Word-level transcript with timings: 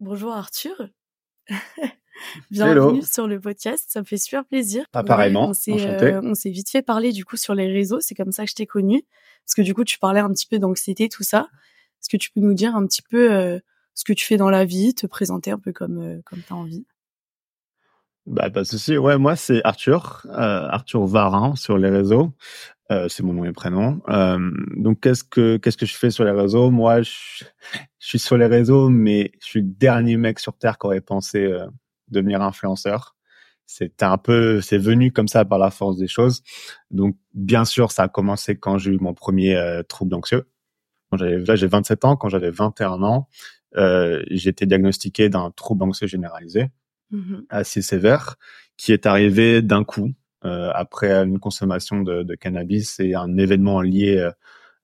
Bonjour 0.00 0.32
Arthur. 0.32 0.88
Bienvenue 2.50 3.02
sur 3.02 3.26
le 3.26 3.40
podcast, 3.40 3.84
ça 3.88 4.00
me 4.00 4.04
fait 4.04 4.16
super 4.16 4.44
plaisir. 4.44 4.84
Apparemment, 4.92 5.52
euh, 5.68 6.20
on 6.22 6.34
s'est 6.34 6.50
vite 6.50 6.70
fait 6.70 6.82
parler 6.82 7.12
du 7.12 7.24
coup 7.24 7.36
sur 7.36 7.54
les 7.54 7.70
réseaux, 7.70 8.00
c'est 8.00 8.14
comme 8.14 8.32
ça 8.32 8.44
que 8.44 8.50
je 8.50 8.54
t'ai 8.54 8.66
connu 8.66 9.02
parce 9.44 9.54
que 9.54 9.62
du 9.62 9.74
coup 9.74 9.84
tu 9.84 9.98
parlais 9.98 10.20
un 10.20 10.30
petit 10.30 10.46
peu 10.46 10.58
d'anxiété 10.58 11.08
tout 11.08 11.22
ça. 11.22 11.48
Est-ce 12.00 12.08
que 12.08 12.16
tu 12.16 12.30
peux 12.30 12.40
nous 12.40 12.54
dire 12.54 12.74
un 12.74 12.86
petit 12.86 13.02
peu 13.02 13.32
euh, 13.32 13.58
ce 13.94 14.04
que 14.04 14.12
tu 14.12 14.24
fais 14.26 14.36
dans 14.36 14.50
la 14.50 14.64
vie, 14.64 14.94
te 14.94 15.06
présenter 15.06 15.50
un 15.50 15.58
peu 15.58 15.72
comme 15.72 15.98
euh, 15.98 16.20
comme 16.24 16.40
tu 16.40 16.52
as 16.52 16.56
envie? 16.56 16.86
Bah 18.26 18.50
pas 18.50 18.60
de 18.60 18.66
souci. 18.66 18.96
Ouais, 18.96 19.18
moi 19.18 19.34
c'est 19.36 19.60
Arthur, 19.64 20.26
Arthur 20.30 21.06
Varin 21.06 21.56
sur 21.56 21.78
les 21.78 21.88
réseaux. 21.88 22.32
c'est 23.08 23.22
mon 23.22 23.32
nom 23.32 23.44
et 23.44 23.52
prénom. 23.52 24.00
donc 24.76 25.00
qu'est-ce 25.00 25.24
que 25.24 25.56
qu'est-ce 25.56 25.76
que 25.76 25.86
je 25.86 25.96
fais 25.96 26.10
sur 26.10 26.24
les 26.24 26.30
réseaux? 26.30 26.70
Moi, 26.70 27.02
je, 27.02 27.10
je, 27.98 28.06
suis 28.08 28.18
sur 28.18 28.36
les 28.36 28.46
réseaux, 28.46 28.88
mais 28.88 29.32
je 29.40 29.46
suis 29.46 29.60
le 29.62 29.68
dernier 29.68 30.16
mec 30.16 30.38
sur 30.38 30.56
terre 30.56 30.78
qui 30.78 30.86
aurait 30.86 31.00
pensé 31.00 31.50
devenir 32.10 32.42
influenceur. 32.42 33.16
C'est 33.66 34.02
un 34.02 34.18
peu, 34.18 34.60
c'est 34.60 34.78
venu 34.78 35.12
comme 35.12 35.28
ça 35.28 35.44
par 35.44 35.58
la 35.58 35.70
force 35.70 35.96
des 35.96 36.08
choses. 36.08 36.42
Donc, 36.90 37.16
bien 37.34 37.64
sûr, 37.64 37.92
ça 37.92 38.02
a 38.02 38.08
commencé 38.08 38.56
quand 38.56 38.78
j'ai 38.78 38.90
eu 38.90 38.98
mon 38.98 39.14
premier 39.14 39.54
euh, 39.54 39.84
trouble 39.84 40.14
anxieux. 40.14 40.48
Là, 41.12 41.54
j'ai 41.54 41.68
27 41.68 42.04
ans. 42.04 42.16
Quand 42.16 42.28
j'avais 42.28 42.50
21 42.50 43.02
ans, 43.04 43.28
euh, 43.76 44.24
j'ai 44.28 44.50
été 44.50 44.66
diagnostiqué 44.66 45.28
d'un 45.28 45.52
trouble 45.52 45.84
anxieux 45.84 46.08
généralisé 46.08 46.70
mm-hmm. 47.12 47.44
assez 47.48 47.82
sévère 47.82 48.36
qui 48.80 48.92
est 48.92 49.04
arrivé 49.04 49.60
d'un 49.60 49.84
coup 49.84 50.10
euh, 50.46 50.70
après 50.72 51.12
une 51.12 51.38
consommation 51.38 52.00
de, 52.00 52.34
cannabis 52.34 52.98
et 52.98 53.14
un 53.14 53.36
événement 53.36 53.82
lié 53.82 54.16
euh, 54.16 54.30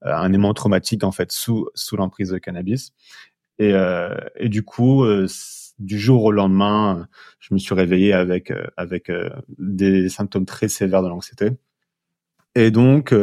à 0.03 0.19
un 0.19 0.29
événement 0.29 0.53
traumatique 0.53 1.03
en 1.03 1.11
fait 1.11 1.31
sous 1.31 1.67
sous 1.73 1.97
l'emprise 1.97 2.29
de 2.29 2.37
cannabis. 2.37 2.93
Et, 3.57 3.73
euh, 3.73 4.15
du 4.43 4.61
coup, 4.61 5.03
du 5.79 5.99
jour 5.99 6.25
au 6.25 6.31
lendemain, 6.31 7.07
je 7.39 7.55
me 7.55 7.59
suis 7.59 7.73
réveillé 7.73 8.13
avec 8.13 8.53
avec 8.77 9.11
des 9.57 10.09
symptômes 10.09 10.45
très 10.45 10.67
sévères 10.67 11.01
de 11.01 11.07
l'anxiété. 11.09 11.49
Et 12.53 12.69
donc, 12.69 13.15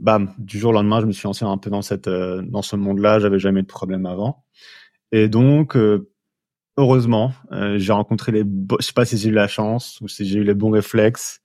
bam, 0.00 0.34
du 0.38 0.58
jour 0.58 0.70
au 0.70 0.72
lendemain, 0.72 1.00
je 1.00 1.06
me 1.06 1.12
suis 1.12 1.26
lancé 1.28 1.44
un 1.44 1.58
peu 1.58 1.70
dans 1.70 1.82
cette 1.82 2.08
dans 2.08 2.62
ce 2.62 2.74
monde-là. 2.74 3.20
J'avais 3.20 3.38
jamais 3.38 3.62
de 3.62 3.68
problème 3.68 4.06
avant. 4.06 4.44
Et 5.12 5.28
donc, 5.28 5.76
heureusement, 6.76 7.32
j'ai 7.76 7.92
rencontré 7.92 8.32
les. 8.32 8.44
Je 8.80 8.86
sais 8.86 8.92
pas 8.92 9.04
si 9.04 9.16
j'ai 9.16 9.28
eu 9.30 9.32
la 9.32 9.48
chance 9.48 10.00
ou 10.00 10.08
si 10.08 10.26
j'ai 10.26 10.38
eu 10.38 10.44
les 10.44 10.54
bons 10.54 10.70
réflexes 10.70 11.40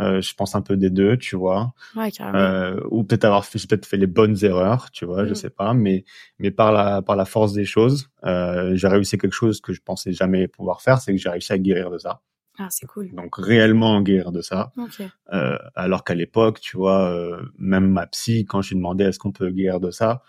euh, 0.00 0.20
je 0.20 0.34
pense 0.34 0.54
un 0.54 0.62
peu 0.62 0.76
des 0.76 0.90
deux, 0.90 1.16
tu 1.16 1.36
vois. 1.36 1.72
Ouais, 1.96 2.10
euh, 2.20 2.80
ou 2.90 3.02
peut-être 3.02 3.24
avoir 3.24 3.44
fait, 3.44 3.58
peut-être 3.66 3.86
fait 3.86 3.96
les 3.96 4.06
bonnes 4.06 4.36
erreurs, 4.44 4.90
tu 4.92 5.04
vois, 5.04 5.24
je 5.24 5.32
mm. 5.32 5.34
sais 5.34 5.50
pas. 5.50 5.74
Mais, 5.74 6.04
mais 6.38 6.50
par 6.50 6.72
la, 6.72 7.02
par 7.02 7.16
la 7.16 7.24
force 7.24 7.52
des 7.52 7.64
choses, 7.64 8.08
euh, 8.24 8.74
j'ai 8.74 8.88
réussi 8.88 9.18
quelque 9.18 9.32
chose 9.32 9.60
que 9.60 9.72
je 9.72 9.80
pensais 9.80 10.12
jamais 10.12 10.46
pouvoir 10.46 10.82
faire, 10.82 11.00
c'est 11.00 11.12
que 11.12 11.18
j'ai 11.18 11.28
réussi 11.28 11.52
à 11.52 11.58
guérir 11.58 11.90
de 11.90 11.98
ça. 11.98 12.20
Ah, 12.60 12.68
c'est 12.70 12.86
cool. 12.86 13.12
Donc 13.14 13.36
réellement 13.36 14.00
guérir 14.00 14.32
de 14.32 14.40
ça. 14.40 14.72
Okay. 14.76 15.08
Euh, 15.32 15.56
alors 15.74 16.04
qu'à 16.04 16.14
l'époque, 16.14 16.60
tu 16.60 16.76
vois, 16.76 17.10
euh, 17.10 17.40
même 17.56 17.88
ma 17.88 18.06
psy, 18.08 18.44
quand 18.44 18.62
je 18.62 18.70
lui 18.70 18.76
demandais 18.76 19.04
est-ce 19.04 19.18
qu'on 19.18 19.32
peut 19.32 19.50
guérir 19.50 19.80
de 19.80 19.90
ça, 19.90 20.22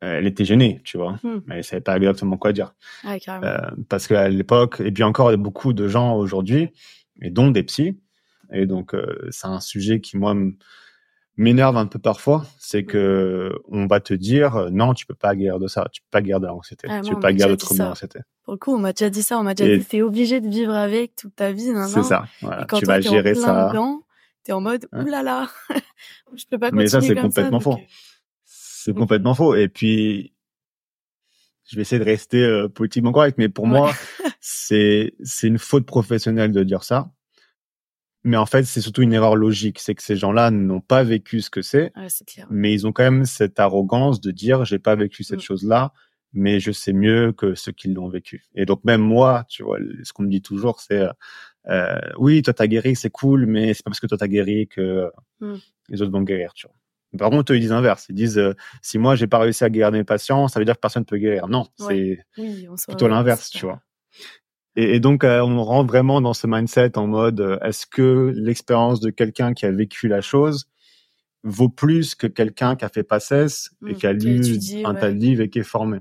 elle 0.00 0.26
était 0.26 0.44
gênée, 0.44 0.80
tu 0.84 0.96
vois, 0.96 1.18
mm. 1.22 1.42
mais 1.46 1.56
elle 1.56 1.64
savait 1.64 1.80
pas 1.80 1.96
exactement 1.96 2.36
quoi 2.36 2.52
dire. 2.52 2.74
Ah, 3.04 3.16
euh, 3.28 3.58
parce 3.88 4.06
qu'à 4.06 4.28
l'époque, 4.28 4.80
et 4.84 4.92
puis 4.92 5.02
encore 5.02 5.36
beaucoup 5.36 5.72
de 5.72 5.88
gens 5.88 6.16
aujourd'hui, 6.16 6.70
et 7.20 7.30
dont 7.30 7.50
des 7.50 7.62
psys, 7.64 7.98
et 8.52 8.66
donc, 8.66 8.94
euh, 8.94 9.28
c'est 9.30 9.46
un 9.46 9.60
sujet 9.60 10.00
qui, 10.00 10.16
moi, 10.16 10.34
m'énerve 11.36 11.76
un 11.76 11.86
peu 11.86 11.98
parfois, 11.98 12.44
c'est 12.58 12.84
que 12.84 13.52
on 13.68 13.86
va 13.86 14.00
te 14.00 14.14
dire 14.14 14.56
euh, 14.56 14.70
non, 14.70 14.94
tu 14.94 15.06
peux 15.06 15.14
pas 15.14 15.36
guérir 15.36 15.58
de 15.58 15.68
ça, 15.68 15.86
tu 15.92 16.02
peux 16.02 16.08
pas 16.10 16.20
guérir 16.20 16.40
de 16.40 16.46
l'anxiété, 16.46 16.88
ah, 16.90 17.00
tu 17.00 17.14
peux 17.14 17.20
pas 17.20 17.32
guérir 17.32 17.52
de 17.52 17.56
troubles 17.56 17.78
d'anxiété. 17.80 18.20
Pour 18.42 18.54
le 18.54 18.58
coup, 18.58 18.74
on 18.74 18.78
m'a 18.78 18.92
déjà 18.92 19.08
dit 19.08 19.22
ça, 19.22 19.38
on 19.38 19.42
m'a 19.42 19.54
déjà 19.54 19.76
dit 19.76 19.84
t'es 19.84 20.02
obligé 20.02 20.40
de 20.40 20.48
vivre 20.48 20.74
avec 20.74 21.14
toute 21.14 21.36
ta 21.36 21.52
vie, 21.52 21.70
C'est 21.88 22.02
ça. 22.02 22.24
Voilà. 22.42 22.66
tu 22.66 22.84
vas 22.84 23.00
gérer 23.00 23.34
ça. 23.34 23.72
T'es 24.44 24.52
en 24.52 24.60
mode 24.60 24.88
hein? 24.92 25.04
oulala, 25.04 25.48
je 26.34 26.44
peux 26.50 26.58
pas 26.58 26.70
continuer 26.70 26.84
Mais 26.84 26.88
ça 26.88 27.00
c'est 27.00 27.14
complètement 27.14 27.60
faux. 27.60 27.78
C'est 28.84 28.94
complètement 28.94 29.34
faux. 29.34 29.54
Et 29.54 29.68
puis 29.68 30.32
je 31.64 31.76
vais 31.76 31.82
essayer 31.82 31.98
de 31.98 32.04
rester 32.04 32.42
euh, 32.42 32.68
politiquement 32.68 33.12
correct, 33.12 33.36
mais 33.38 33.48
pour 33.48 33.66
moi 33.66 33.92
c'est 34.40 35.14
c'est 35.22 35.48
une 35.48 35.58
faute 35.58 35.84
professionnelle 35.84 36.52
de 36.52 36.62
dire 36.62 36.82
ça 36.84 37.10
mais 38.24 38.36
en 38.36 38.46
fait, 38.46 38.64
c'est 38.64 38.80
surtout 38.80 39.02
une 39.02 39.12
erreur 39.12 39.36
logique. 39.36 39.78
C'est 39.78 39.94
que 39.94 40.02
ces 40.02 40.16
gens-là 40.16 40.50
n'ont 40.50 40.80
pas 40.80 41.02
vécu 41.02 41.40
ce 41.40 41.50
que 41.50 41.62
c'est, 41.62 41.92
mais 42.50 42.72
ils 42.72 42.86
ont 42.86 42.92
quand 42.92 43.04
même 43.04 43.24
cette 43.24 43.58
arrogance 43.60 44.20
de 44.20 44.30
dire 44.30 44.64
j'ai 44.64 44.78
pas 44.78 44.96
vécu 44.96 45.22
cette 45.22 45.38
mm. 45.38 45.42
chose-là, 45.42 45.92
mais 46.32 46.60
je 46.60 46.72
sais 46.72 46.92
mieux 46.92 47.32
que 47.32 47.54
ceux 47.54 47.72
qui 47.72 47.88
l'ont 47.88 48.08
vécu. 48.08 48.44
Et 48.54 48.66
donc 48.66 48.84
même 48.84 49.00
moi, 49.00 49.44
tu 49.48 49.62
vois, 49.62 49.78
ce 50.02 50.12
qu'on 50.12 50.24
me 50.24 50.28
dit 50.28 50.42
toujours, 50.42 50.80
c'est 50.80 51.06
euh, 51.68 52.00
oui, 52.18 52.42
toi 52.42 52.52
t'as 52.54 52.66
guéri, 52.66 52.96
c'est 52.96 53.10
cool, 53.10 53.46
mais 53.46 53.72
c'est 53.74 53.82
pas 53.82 53.90
parce 53.90 54.00
que 54.00 54.06
toi 54.06 54.18
t'as 54.18 54.28
guéri 54.28 54.68
que 54.68 55.10
mm. 55.40 55.56
les 55.88 56.02
autres 56.02 56.12
vont 56.12 56.22
guérir, 56.22 56.52
tu 56.54 56.66
vois. 56.66 56.76
Par 57.16 57.30
contre, 57.30 57.52
eux, 57.52 57.56
ils 57.56 57.60
disent 57.60 57.70
l'inverse. 57.70 58.06
Ils 58.10 58.14
disent 58.14 58.38
euh, 58.38 58.54
si 58.82 58.98
moi 58.98 59.16
j'ai 59.16 59.26
pas 59.26 59.38
réussi 59.38 59.64
à 59.64 59.70
guérir 59.70 59.92
mes 59.92 60.04
patients, 60.04 60.48
ça 60.48 60.58
veut 60.58 60.64
dire 60.64 60.74
que 60.74 60.80
personne 60.80 61.02
ne 61.02 61.06
peut 61.06 61.16
guérir. 61.16 61.48
Non, 61.48 61.66
c'est 61.76 62.18
plutôt 62.86 63.08
l'inverse, 63.08 63.50
tu 63.50 63.64
vois. 63.64 63.80
Et, 64.80 65.00
donc, 65.00 65.24
euh, 65.24 65.40
on 65.40 65.64
rentre 65.64 65.88
vraiment 65.88 66.20
dans 66.20 66.34
ce 66.34 66.46
mindset 66.46 66.96
en 66.98 67.08
mode 67.08 67.40
euh, 67.40 67.58
est-ce 67.62 67.84
que 67.84 68.32
l'expérience 68.36 69.00
de 69.00 69.10
quelqu'un 69.10 69.52
qui 69.52 69.66
a 69.66 69.72
vécu 69.72 70.06
la 70.06 70.20
chose 70.20 70.68
vaut 71.42 71.68
plus 71.68 72.14
que 72.14 72.28
quelqu'un 72.28 72.76
qui 72.76 72.84
a 72.84 72.88
fait 72.88 73.02
PACES 73.02 73.70
et 73.88 73.92
mmh, 73.92 73.94
qui 73.94 74.06
a 74.06 74.12
lu 74.12 74.40
un 74.84 74.94
tas 74.94 75.10
de 75.10 75.18
livres 75.18 75.42
et 75.42 75.50
qui 75.50 75.58
est 75.58 75.64
formé? 75.64 75.98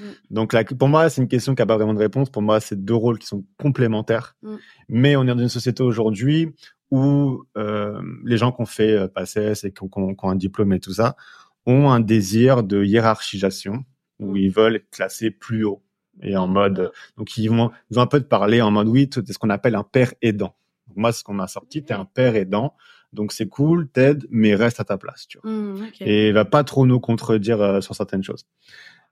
Mmh. 0.00 0.04
Donc 0.30 0.54
là, 0.54 0.64
pour 0.64 0.88
moi, 0.88 1.08
c'est 1.08 1.22
une 1.22 1.28
question 1.28 1.54
qui 1.54 1.62
n'a 1.62 1.66
pas 1.66 1.76
vraiment 1.76 1.94
de 1.94 2.00
réponse. 2.00 2.30
Pour 2.30 2.42
moi, 2.42 2.58
c'est 2.58 2.84
deux 2.84 2.96
rôles 2.96 3.20
qui 3.20 3.28
sont 3.28 3.44
complémentaires. 3.58 4.34
Mmh. 4.42 4.56
Mais 4.88 5.14
on 5.14 5.22
est 5.22 5.26
dans 5.26 5.38
une 5.38 5.48
société 5.48 5.84
aujourd'hui 5.84 6.52
où 6.92 7.42
euh, 7.56 8.02
les 8.22 8.36
gens 8.36 8.52
qui 8.52 8.60
ont 8.60 8.66
fait 8.66 8.92
euh, 8.92 9.08
PACES 9.08 9.64
et 9.64 9.72
qui 9.72 9.82
ont, 9.82 10.16
un 10.22 10.36
diplôme 10.36 10.74
et 10.74 10.78
tout 10.78 10.92
ça 10.92 11.16
ont 11.64 11.90
un 11.90 12.00
désir 12.00 12.62
de 12.62 12.84
hiérarchisation 12.84 13.84
où 14.18 14.36
ils 14.36 14.50
veulent 14.50 14.76
être 14.76 14.90
classés 14.90 15.30
plus 15.30 15.64
haut 15.64 15.82
et 16.20 16.36
en 16.36 16.46
mode 16.46 16.92
donc 17.16 17.38
ils 17.38 17.48
vont 17.48 17.70
ils 17.90 17.94
vont 17.94 18.02
un 18.02 18.06
peu 18.06 18.20
te 18.20 18.26
parler 18.26 18.60
en 18.60 18.70
mode 18.70 18.88
oui 18.88 19.08
c'est 19.12 19.32
ce 19.32 19.38
qu'on 19.38 19.48
appelle 19.48 19.74
un 19.74 19.84
père 19.84 20.12
aidant. 20.20 20.54
Moi 20.94 21.12
ce 21.12 21.24
qu'on 21.24 21.32
m'a 21.32 21.46
sorti 21.46 21.82
t'es 21.82 21.94
un 21.94 22.04
père 22.04 22.36
aidant 22.36 22.74
donc 23.14 23.32
c'est 23.32 23.48
cool 23.48 23.88
t'aides 23.88 24.26
mais 24.28 24.54
reste 24.54 24.78
à 24.78 24.84
ta 24.84 24.98
place 24.98 25.26
tu 25.26 25.38
vois. 25.42 25.50
Mmh, 25.50 25.92
et 26.00 26.30
va 26.32 26.44
pas 26.44 26.62
trop 26.62 26.84
nous 26.84 27.00
contredire 27.00 27.62
euh, 27.62 27.80
sur 27.80 27.94
certaines 27.94 28.22
choses. 28.22 28.44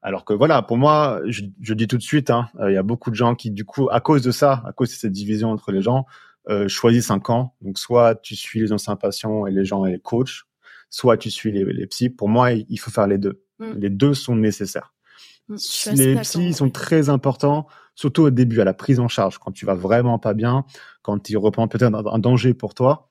Alors 0.03 0.27
que 0.27 0.35
voilà 0.35 0.61
pour 0.61 0.77
moi 0.77 1.23
je, 1.29 1.45
je 1.63 1.73
dis 1.73 1.89
tout 1.89 1.97
de 1.97 2.03
suite 2.03 2.29
hein, 2.29 2.51
il 2.69 2.75
y 2.75 2.79
a 2.79 2.83
beaucoup 2.83 3.09
de 3.09 3.17
gens 3.17 3.35
qui 3.35 3.51
du 3.51 3.65
coup 3.65 3.89
à 3.91 4.01
cause 4.01 4.21
de 4.21 4.33
ça 4.33 4.63
à 4.67 4.73
cause 4.73 4.91
de 4.91 4.95
cette 4.95 5.13
division 5.13 5.51
entre 5.51 5.73
les 5.73 5.81
gens 5.81 6.05
euh, 6.49 6.69
choisissent 6.69 7.11
un 7.11 7.21
camp 7.21 7.55
donc 7.61 7.79
soit 7.79 8.15
tu 8.15 8.35
suis 8.35 8.61
les 8.61 8.73
anciens 8.73 8.97
patients 8.97 9.47
et 9.47 9.51
les 9.51 9.65
gens 9.65 9.85
et 9.85 9.93
les 9.93 10.01
coachs 10.01 10.45
soit 10.91 11.17
tu 11.17 11.31
suis 11.31 11.53
les, 11.53 11.65
les 11.65 11.87
psys. 11.87 12.11
Pour 12.11 12.29
moi 12.29 12.53
il 12.53 12.79
faut 12.79 12.91
faire 12.91 13.07
les 13.07 13.19
deux. 13.19 13.43
Mmh. 13.59 13.73
les 13.77 13.91
deux 13.91 14.15
sont 14.15 14.37
nécessaires. 14.37 14.95
Mm, 15.49 15.57
les 15.95 16.17
psys 16.21 16.55
sont 16.55 16.71
très 16.71 17.09
importants, 17.09 17.67
surtout 17.95 18.23
au 18.23 18.31
début, 18.31 18.61
à 18.61 18.65
la 18.65 18.75
prise 18.75 19.01
en 19.01 19.09
charge, 19.09 19.39
quand 19.39 19.53
tu 19.53 19.67
vas 19.67 19.75
vraiment 19.75 20.19
pas 20.19 20.33
bien, 20.33 20.65
quand 21.03 21.29
il 21.29 21.37
reprend 21.37 21.69
peut-être 21.69 21.95
un, 21.95 22.19
danger 22.19 22.55
pour 22.55 22.75
toi. 22.75 23.11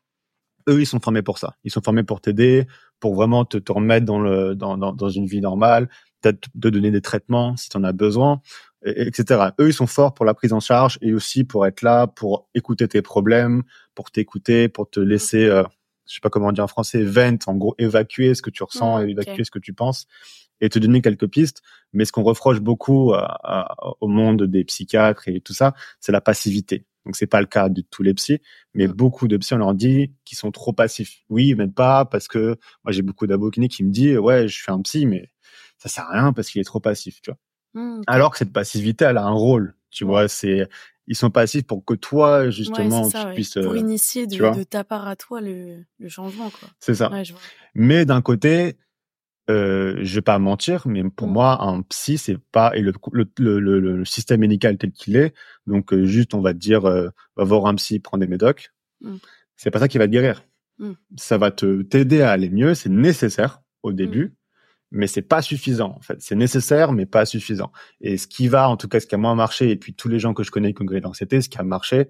Eux, 0.68 0.82
ils 0.82 0.86
sont 0.86 1.00
formés 1.00 1.22
pour 1.22 1.38
ça. 1.38 1.56
Ils 1.64 1.72
sont 1.72 1.82
formés 1.82 2.04
pour 2.04 2.22
t'aider, 2.22 2.68
pour 3.00 3.16
vraiment 3.16 3.46
te, 3.46 3.58
te 3.58 3.72
remettre 3.72 4.06
dans, 4.06 4.20
le, 4.20 4.56
dans, 4.56 4.78
dans, 4.78 4.94
dans 4.94 5.10
une 5.10 5.26
vie 5.26 5.42
normale, 5.42 5.90
peut-être 6.22 6.48
de 6.56 6.70
donner 6.70 6.92
des 6.92 7.02
traitements 7.02 7.56
si 7.58 7.70
tu 7.70 7.78
en 7.78 7.84
as 7.84 7.94
besoin, 7.94 8.42
etc. 8.86 9.50
Eux, 9.60 9.70
ils 9.70 9.74
sont 9.74 9.88
forts 9.88 10.14
pour 10.14 10.26
la 10.26 10.34
prise 10.34 10.54
en 10.54 10.60
charge 10.60 10.98
et 11.02 11.14
aussi 11.14 11.44
pour 11.44 11.66
être 11.66 11.82
là, 11.82 12.08
pour 12.08 12.50
écouter 12.56 12.88
tes 12.88 13.02
problèmes, 13.02 13.64
pour 13.96 14.12
t'écouter, 14.12 14.70
pour 14.70 14.90
te 14.90 15.00
laisser, 15.00 15.46
euh, 15.46 15.64
je 16.08 16.16
sais 16.16 16.22
pas 16.22 16.30
comment 16.30 16.52
dire 16.52 16.64
en 16.64 16.68
français, 16.68 17.04
vent, 17.04 17.38
en 17.48 17.56
gros, 17.56 17.76
évacuer 17.78 18.34
ce 18.36 18.42
que 18.42 18.50
tu 18.50 18.64
ressens, 18.64 19.04
mm, 19.04 19.10
évacuer 19.10 19.44
ce 19.44 19.52
que 19.52 19.60
tu 19.60 19.74
penses 19.74 20.08
et 20.62 20.70
te 20.70 20.80
donner 20.80 21.02
quelques 21.02 21.28
pistes. 21.28 21.62
Mais 21.94 22.06
ce 22.06 22.12
qu'on 22.12 22.24
reproche 22.24 22.60
beaucoup 22.60 23.14
au 24.02 24.08
monde 24.08 24.44
des 24.44 24.64
psychiatres 24.66 25.28
et 25.28 25.42
tout 25.42 25.54
ça, 25.54 25.74
c'est 26.00 26.12
la 26.12 26.22
passivité. 26.22 26.86
Donc 27.06 27.16
c'est 27.16 27.28
pas 27.28 27.40
le 27.40 27.48
cas 27.48 27.70
de 27.70 27.82
tous 27.90 28.04
les 28.04 28.14
psys, 28.14 28.40
mais 28.74 28.88
mmh. 28.88 28.92
beaucoup 28.92 29.28
de 29.28 29.38
psys 29.38 29.54
on 29.54 29.58
leur 29.58 29.74
dit 29.74 30.14
qu'ils 30.26 30.38
sont 30.38 30.52
trop 30.52 30.74
passifs. 30.74 31.24
Oui, 31.30 31.56
mais 31.56 31.68
pas 31.68 32.06
parce 32.06 32.28
que 32.28 32.58
moi 32.84 32.92
j'ai 32.92 33.02
beaucoup 33.02 33.26
d'abokini 33.26 33.70
qui 33.70 33.84
me 33.84 33.90
disent 33.90 34.18
ouais 34.18 34.48
je 34.48 34.56
suis 34.62 34.72
un 34.72 34.82
psy, 34.82 35.06
mais 35.06 35.30
ça 35.78 35.90
sert 35.90 36.04
à 36.04 36.22
rien 36.22 36.34
parce 36.34 36.50
qu'il 36.50 36.62
est 36.62 36.66
trop 36.66 36.80
passif, 36.82 37.22
tu 37.22 37.32
vois. 37.32 37.40
Mmh, 37.74 38.02
Alors 38.08 38.32
que 38.32 38.38
cette 38.38 38.54
passivité 38.54 39.06
elle 39.06 39.18
a 39.18 39.24
un 39.24 39.32
rôle, 39.32 39.76
tu 39.90 40.06
vois. 40.06 40.28
C'est 40.28 40.68
ils 41.08 41.16
sont 41.16 41.32
passifs 41.32 41.64
pour 41.64 41.84
que 41.84 41.96
toi 41.96 42.50
justement 42.50 43.10
tu 43.10 43.18
puisses 43.34 43.54
pour 43.56 43.74
euh, 43.74 43.78
initier 43.78 44.28
de, 44.28 44.58
de, 44.58 44.64
ta 44.64 44.84
part 44.84 45.08
à 45.08 45.16
toi 45.16 45.42
le, 45.42 45.84
le 45.98 46.10
changement 46.10 46.50
quoi. 46.50 46.70
C'est 46.80 46.96
ça. 46.96 47.12
Mais 47.74 48.06
d'un 48.06 48.22
côté 48.22 48.78
euh, 49.50 49.98
je 50.02 50.16
vais 50.16 50.22
pas 50.22 50.38
mentir, 50.38 50.88
mais 50.88 51.04
pour 51.04 51.28
Mm. 51.28 51.32
moi, 51.32 51.64
un 51.64 51.82
psy, 51.82 52.18
c'est 52.20 52.38
pas 52.52 52.72
et 52.76 52.82
le, 52.82 54.06
système 54.06 54.42
médical 54.42 54.78
tel 54.78 54.92
qu'il 54.92 55.16
est. 55.16 55.34
Donc 55.66 55.92
euh, 55.92 56.06
juste, 56.06 56.36
on 56.36 56.42
va 56.42 56.54
te 56.54 56.60
dire, 56.60 56.86
euh, 56.86 57.10
va 57.36 57.44
voir 57.44 57.66
un 57.66 57.76
psy, 57.76 58.00
prends 58.00 58.20
des 58.20 58.28
médocs. 58.28 58.72
Mm. 59.02 59.16
C'est 59.56 59.72
pas 59.72 59.80
ça 59.80 59.88
qui 59.88 59.98
va 59.98 60.06
te 60.06 60.12
guérir. 60.12 60.44
Mm. 60.78 60.92
Ça 61.18 61.38
va 61.40 61.50
te 61.50 61.82
t'aider 61.82 62.22
à 62.22 62.32
aller 62.32 62.50
mieux. 62.50 62.76
C'est 62.76 62.90
nécessaire 62.90 63.62
au 63.82 63.92
début, 63.92 64.36
mais 64.92 65.08
c'est 65.08 65.22
pas 65.22 65.42
suffisant 65.42 65.96
en 65.98 66.02
fait. 66.02 66.18
C'est 66.20 66.36
nécessaire, 66.36 66.92
mais 66.92 67.06
pas 67.06 67.26
suffisant. 67.26 67.72
Et 68.02 68.18
ce 68.18 68.28
qui 68.28 68.48
va, 68.48 68.70
en 68.70 68.78
tout 68.78 68.88
cas, 68.88 69.00
ce 69.00 69.08
qui 69.08 69.16
a 69.16 69.18
moins 69.18 69.36
marché, 69.36 69.70
et 69.72 69.76
puis 69.76 69.94
tous 69.94 70.10
les 70.10 70.20
gens 70.20 70.34
que 70.34 70.44
je 70.44 70.52
connais 70.52 70.74
qui 70.74 70.82
ont 70.82 70.86
guéri 70.86 71.02
d'anxiété, 71.02 71.42
ce 71.42 71.50
qui 71.50 71.58
a 71.58 71.64
marché, 71.64 72.10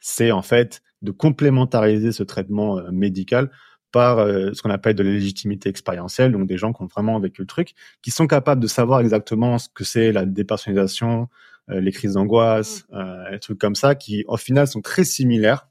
c'est 0.00 0.32
en 0.32 0.42
fait 0.42 0.82
de 1.02 1.10
complémentariser 1.10 2.12
ce 2.12 2.22
traitement 2.22 2.78
euh, 2.78 2.90
médical 2.90 3.50
par 3.94 4.18
euh, 4.18 4.52
ce 4.52 4.60
qu'on 4.60 4.70
appelle 4.70 4.96
de 4.96 5.04
la 5.04 5.10
légitimité 5.10 5.68
expérientielle, 5.68 6.32
donc 6.32 6.48
des 6.48 6.58
gens 6.58 6.72
qui 6.72 6.82
ont 6.82 6.86
vraiment 6.86 7.20
vécu 7.20 7.42
le 7.42 7.46
truc, 7.46 7.74
qui 8.02 8.10
sont 8.10 8.26
capables 8.26 8.60
de 8.60 8.66
savoir 8.66 8.98
exactement 8.98 9.56
ce 9.56 9.68
que 9.72 9.84
c'est 9.84 10.10
la 10.10 10.26
dépersonnalisation, 10.26 11.28
euh, 11.70 11.80
les 11.80 11.92
crises 11.92 12.14
d'angoisse, 12.14 12.86
euh, 12.92 13.30
des 13.30 13.38
trucs 13.38 13.60
comme 13.60 13.76
ça, 13.76 13.94
qui 13.94 14.24
au 14.26 14.36
final 14.36 14.66
sont 14.66 14.80
très 14.80 15.04
similaires, 15.04 15.68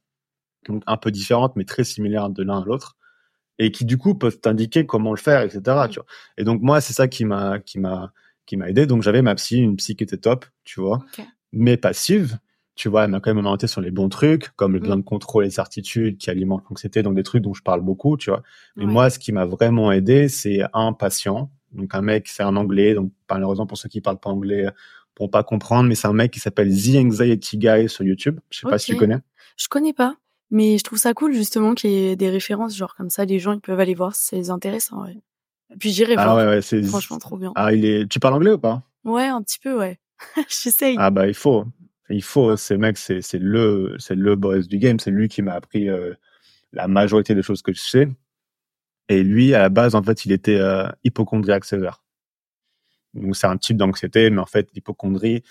donc 0.70 0.84
un 0.88 0.96
peu 0.96 1.12
différentes, 1.12 1.58
mais 1.58 1.66
très 1.66 1.84
similaires 1.84 2.30
de 2.30 2.44
l'un 2.44 2.62
à 2.62 2.66
l'autre, 2.66 2.96
et 3.66 3.72
qui 3.72 3.86
du 3.86 3.98
coup 3.98 4.16
peuvent 4.16 4.40
t'indiquer 4.40 4.86
comment 4.86 5.12
le 5.12 5.18
faire, 5.18 5.42
etc. 5.42 5.60
Mm. 5.66 5.90
Tu 5.90 5.96
vois. 6.00 6.06
Et 6.38 6.44
donc 6.44 6.62
moi, 6.62 6.82
c'est 6.82 6.94
ça 6.94 7.08
qui 7.08 7.26
m'a 7.26 7.60
qui 7.60 7.80
m'a 7.80 8.12
qui 8.46 8.58
m'a 8.58 8.70
aidé. 8.70 8.86
Donc 8.86 9.04
j'avais 9.04 9.22
ma 9.22 9.36
psy, 9.36 9.58
une 9.60 9.76
psy 9.78 9.96
qui 9.96 10.04
était 10.04 10.18
top, 10.18 10.46
tu 10.64 10.82
vois, 10.82 11.00
mais 11.52 11.78
passive. 11.78 12.38
Tu 12.76 12.90
vois, 12.90 13.04
elle 13.06 13.12
m'a 13.12 13.20
quand 13.20 13.32
même 13.34 13.46
orienté 13.46 13.68
sur 13.68 13.82
les 13.82 13.92
bons 13.92 14.10
trucs, 14.10 14.50
comme 14.56 14.74
le 14.74 14.80
besoin 14.80 14.96
Mm. 14.98 15.02
de 15.02 15.06
contrôle 15.06 15.46
et 15.46 15.48
de 15.50 15.54
certitude 15.54 16.18
qui 16.18 16.32
alimentent 16.32 16.64
l'anxiété, 16.70 17.04
donc 17.04 17.14
des 17.16 17.22
trucs 17.22 17.44
dont 17.44 17.54
je 17.54 17.62
parle 17.62 17.82
beaucoup, 17.82 18.18
tu 18.18 18.32
vois. 18.32 18.42
Mais 18.76 18.86
Ouais. 18.86 18.92
moi, 18.92 19.10
ce 19.12 19.20
qui 19.20 19.32
m'a 19.32 19.46
vraiment 19.46 19.92
aidé, 19.92 20.28
c'est 20.28 20.62
un 20.74 20.92
patient, 20.92 21.52
donc 21.72 21.94
un 21.94 22.02
mec, 22.02 22.28
c'est 22.28 22.42
un 22.42 22.56
anglais, 22.56 22.96
donc 22.96 23.12
malheureusement 23.30 23.68
pour 23.68 23.78
ceux 23.78 23.90
qui 23.90 24.02
parlent 24.02 24.20
pas 24.20 24.32
anglais, 24.32 24.66
pour 25.14 25.30
pas 25.30 25.44
comprendre, 25.44 25.88
mais 25.88 25.94
c'est 25.94 26.08
un 26.08 26.14
mec 26.14 26.32
qui 26.32 26.40
s'appelle 26.40 26.70
The 26.76 26.96
Anxiety 26.96 27.60
Guy 27.60 27.88
sur 27.88 28.04
YouTube. 28.04 28.40
Je 28.50 28.62
sais 28.62 28.68
pas 28.68 28.80
si 28.80 28.92
tu 28.94 28.98
connais. 28.98 29.20
Je 29.56 29.68
connais 29.68 29.94
pas, 29.94 30.16
mais 30.54 30.78
je 30.78 30.84
trouve 30.84 30.98
ça 31.00 31.14
cool 31.14 31.34
justement 31.34 31.74
qu'il 31.76 31.90
y 31.92 31.96
ait 32.08 32.16
des 32.16 32.30
références, 32.30 32.78
genre 32.78 32.96
comme 32.96 33.10
ça, 33.10 33.26
les 33.26 33.40
gens 33.40 33.52
ils 33.52 33.60
peuvent 33.60 33.80
aller 33.80 33.94
voir 33.96 34.14
intéresse. 34.50 34.92
en 34.94 35.00
vrai. 35.02 35.18
Et 35.74 35.78
puis 35.78 35.92
j'irai 35.92 36.14
Ah 36.18 36.24
voir. 36.24 36.38
ouais, 36.38 36.46
ouais, 36.48 36.62
c'est. 36.62 36.82
Franchement, 36.84 37.18
trop 37.18 37.38
bien. 37.38 37.52
Ah, 37.56 37.74
il 37.74 37.84
est. 37.84 38.08
Tu 38.10 38.20
parles 38.20 38.36
anglais 38.36 38.52
ou 38.52 38.60
pas? 38.60 38.84
Ouais, 39.04 39.26
un 39.26 39.42
petit 39.42 39.60
peu, 39.60 39.78
ouais. 39.78 40.00
J'essaye. 40.48 40.96
Ah 41.00 41.10
bah 41.10 41.28
il 41.28 41.34
faut, 41.34 41.66
il 42.10 42.24
faut. 42.24 42.56
Ce 42.56 42.74
mec, 42.74 42.98
c'est 42.98 43.22
c'est 43.22 43.40
le 43.40 43.96
c'est 44.00 44.16
le 44.16 44.36
boss 44.38 44.68
du 44.68 44.78
game. 44.78 45.00
C'est 45.00 45.12
lui 45.12 45.28
qui 45.28 45.42
m'a 45.42 45.54
appris 45.54 45.90
euh, 45.90 46.14
la 46.72 46.88
majorité 46.88 47.36
des 47.36 47.42
choses 47.42 47.62
que 47.62 47.74
je 47.74 47.82
sais. 47.82 48.08
Et 49.10 49.22
lui, 49.24 49.54
à 49.54 49.60
la 49.60 49.70
base, 49.70 49.96
en 49.96 50.04
fait, 50.04 50.24
il 50.26 50.32
était 50.32 50.56
euh, 50.60 50.88
hypochondriaque 51.04 51.66
sévère. 51.66 52.04
Donc 53.14 53.36
c'est 53.36 53.48
un 53.48 53.58
type 53.58 53.78
d'anxiété, 53.78 54.30
mais 54.30 54.40
en 54.40 54.46
fait, 54.46 54.70
l'hypochondrie, 54.74 55.44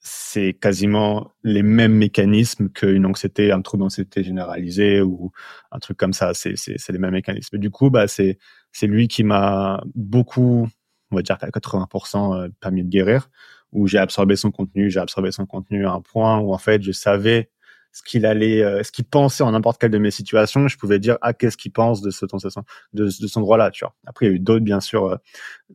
c'est 0.00 0.54
quasiment 0.54 1.30
les 1.44 1.62
mêmes 1.62 1.92
mécanismes 1.94 2.70
qu'une 2.70 3.04
anxiété, 3.04 3.52
un 3.52 3.60
trouble 3.60 3.82
d'anxiété 3.82 4.22
généralisée 4.24 5.02
ou 5.02 5.30
un 5.72 5.78
truc 5.78 5.98
comme 5.98 6.14
ça. 6.14 6.32
C'est 6.34 6.56
c'est 6.56 6.78
c'est 6.78 6.92
les 6.92 6.98
mêmes 6.98 7.12
mécanismes. 7.12 7.56
Et 7.56 7.58
du 7.58 7.70
coup, 7.70 7.90
bah 7.90 8.08
c'est 8.08 8.38
c'est 8.72 8.86
lui 8.86 9.08
qui 9.08 9.24
m'a 9.24 9.82
beaucoup, 9.94 10.68
on 11.10 11.16
va 11.16 11.22
dire 11.22 11.36
qu'à 11.38 11.50
80% 11.50 12.34
euh, 12.34 12.48
permis 12.60 12.82
de 12.84 12.88
guérir, 12.88 13.28
où 13.72 13.86
j'ai 13.86 13.98
absorbé 13.98 14.36
son 14.36 14.50
contenu, 14.50 14.90
j'ai 14.90 15.00
absorbé 15.00 15.32
son 15.32 15.44
contenu 15.46 15.86
à 15.86 15.92
un 15.92 16.00
point 16.00 16.38
où 16.38 16.54
en 16.54 16.58
fait 16.58 16.82
je 16.82 16.92
savais 16.92 17.50
ce 17.92 18.02
qu'il 18.02 18.24
allait, 18.24 18.62
euh, 18.62 18.82
ce 18.84 18.92
qu'il 18.92 19.04
pensait 19.04 19.42
en 19.42 19.52
n'importe 19.52 19.80
quelle 19.80 19.90
de 19.90 19.98
mes 19.98 20.10
situations. 20.12 20.66
Je 20.68 20.78
pouvais 20.78 20.98
dire 20.98 21.18
ah 21.22 21.34
qu'est-ce 21.34 21.56
qu'il 21.58 21.72
pense 21.72 22.00
de 22.00 22.10
ce 22.10 22.24
de, 22.24 23.04
de, 23.04 23.10
cet 23.10 23.36
endroit-là, 23.36 23.70
tu 23.70 23.84
vois. 23.84 23.94
Après 24.06 24.26
il 24.26 24.28
y 24.30 24.32
a 24.32 24.36
eu 24.36 24.38
d'autres 24.40 24.64
bien 24.64 24.80
sûr, 24.80 25.04
euh, 25.06 25.16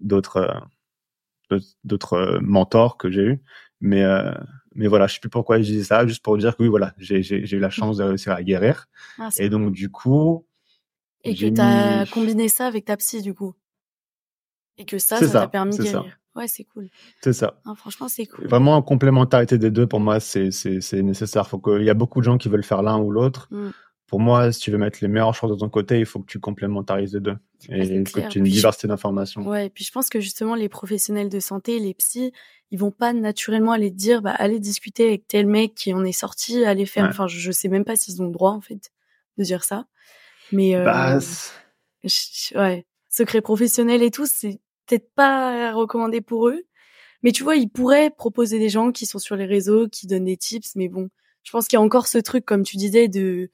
d'autres 0.02 0.50
d'autres- 1.84 2.40
mentors 2.42 2.98
que 2.98 3.10
j'ai 3.10 3.22
eu, 3.24 3.42
mais 3.82 4.04
euh, 4.04 4.32
mais 4.74 4.88
voilà, 4.88 5.08
je 5.08 5.14
sais 5.16 5.20
plus 5.20 5.30
pourquoi 5.30 5.58
je 5.60 5.64
disais 5.64 5.84
ça, 5.84 6.06
juste 6.06 6.24
pour 6.24 6.38
dire 6.38 6.56
que 6.58 6.64
oui 6.64 6.70
voilà, 6.70 6.94
j'ai 6.98 7.20
eu 7.56 7.60
la 7.60 7.70
chance 7.70 7.98
de 7.98 8.04
réussir 8.04 8.34
à 8.34 8.44
guérir. 8.44 8.88
Ah, 9.20 9.30
Et 9.38 9.50
donc 9.50 9.72
du 9.72 9.90
coup, 9.90 10.46
Et 11.24 11.36
que 11.36 11.48
t'as 11.50 12.04
mis- 12.04 12.10
combiné 12.10 12.50
ça 12.50 12.68
avec 12.68 12.86
ta 12.86 12.98
psy, 12.98 13.22
du 13.22 13.34
coup. 13.34 13.54
Et 14.78 14.86
que 14.86 14.98
ça, 15.00 15.18
ça 15.18 15.28
t'a 15.42 15.48
permis 15.48 15.78
de 15.78 15.84
ça. 15.84 15.92
guérir. 16.00 16.18
Ouais, 16.36 16.50
c'est 16.50 16.66
cool. 16.66 16.90
c'est 17.22 17.32
ça. 17.32 17.62
Ah, 17.66 17.74
franchement, 17.76 18.10
c'est 18.10 18.26
cool. 18.26 18.46
Vraiment, 18.48 18.76
en 18.76 18.82
complémentarité 18.82 19.58
des 19.58 19.72
deux, 19.72 19.88
pour 19.88 20.02
moi, 20.02 20.20
c'est 20.20 20.52
c'est 20.52 20.82
c'est 20.82 21.02
nécessaire. 21.02 21.48
Faut 21.48 21.60
que, 21.60 21.80
il 21.80 21.86
y 21.86 21.90
a 21.90 21.94
beaucoup 21.94 22.20
de 22.20 22.26
gens 22.26 22.38
qui 22.38 22.50
veulent 22.50 22.64
faire 22.64 22.82
l'un 22.84 22.98
ou 23.00 23.10
l'autre. 23.10 23.48
Mm. 23.52 23.70
Pour 24.08 24.20
moi, 24.20 24.52
si 24.52 24.60
tu 24.60 24.72
veux 24.72 24.78
mettre 24.78 25.00
les 25.02 25.08
meilleures 25.08 25.34
choses 25.34 25.50
de 25.52 25.56
ton 25.56 25.70
côté, 25.70 26.00
il 26.00 26.06
faut 26.06 26.20
que 26.20 26.28
tu 26.28 26.40
complémentarises 26.40 27.14
les 27.16 27.20
deux 27.22 27.38
et 27.70 27.86
c'est 27.86 28.04
que 28.04 28.12
tu 28.30 28.38
aies 28.38 28.42
une 28.42 28.44
diversité 28.44 28.88
d'informations. 28.88 29.42
Ouais, 29.48 29.66
et 29.66 29.70
puis 29.72 29.84
je 29.84 29.92
pense 29.92 30.10
que 30.10 30.20
justement, 30.20 30.54
les 30.54 30.70
professionnels 30.70 31.30
de 31.30 31.40
santé, 31.40 31.80
les 31.80 31.96
psys, 31.96 32.32
ils 32.70 32.78
vont 32.78 32.92
pas 32.92 33.14
naturellement 33.14 33.72
aller 33.72 33.90
te 33.90 33.96
dire, 33.96 34.22
bah, 34.22 34.32
allez 34.38 34.60
discuter 34.60 35.08
avec 35.08 35.28
tel 35.28 35.48
mec 35.48 35.74
qui 35.74 35.92
en 35.94 36.04
est 36.06 36.12
sorti, 36.12 36.64
allez 36.66 36.86
faire, 36.86 37.06
Ouais. 37.06 37.10
enfin, 37.10 37.26
je, 37.28 37.40
je 37.40 37.52
sais 37.52 37.68
même 37.68 37.84
pas 37.86 37.96
s'ils 37.96 38.22
ont 38.22 38.26
le 38.28 38.32
droit, 38.32 38.52
en 38.52 38.62
fait, 38.62 38.92
de 39.40 39.44
dire 39.44 39.64
ça. 39.64 39.88
Mais, 40.52 40.76
euh, 40.76 40.84
Bah, 40.86 41.18
je- 42.04 42.58
ouais, 42.58 42.86
secret 43.10 43.42
professionnel 43.42 44.04
et 44.04 44.12
tout, 44.12 44.26
c'est 44.28 44.60
peut-être 44.86 45.10
pas 45.16 45.72
recommandé 45.74 46.22
pour 46.22 46.48
eux. 46.50 46.64
Mais 47.24 47.32
tu 47.32 47.44
vois, 47.44 47.56
ils 47.56 47.70
pourraient 47.70 48.12
proposer 48.12 48.60
des 48.60 48.70
gens 48.70 48.92
qui 48.92 49.06
sont 49.08 49.18
sur 49.20 49.36
les 49.36 49.46
réseaux, 49.46 49.88
qui 49.88 50.06
donnent 50.06 50.26
des 50.26 50.38
tips, 50.38 50.76
mais 50.76 50.90
bon, 50.90 51.10
je 51.44 51.52
pense 51.52 51.68
qu'il 51.68 51.78
y 51.78 51.80
a 51.80 51.82
encore 51.82 52.08
ce 52.08 52.20
truc, 52.20 52.46
comme 52.46 52.64
tu 52.64 52.78
disais, 52.78 53.08
de, 53.08 53.50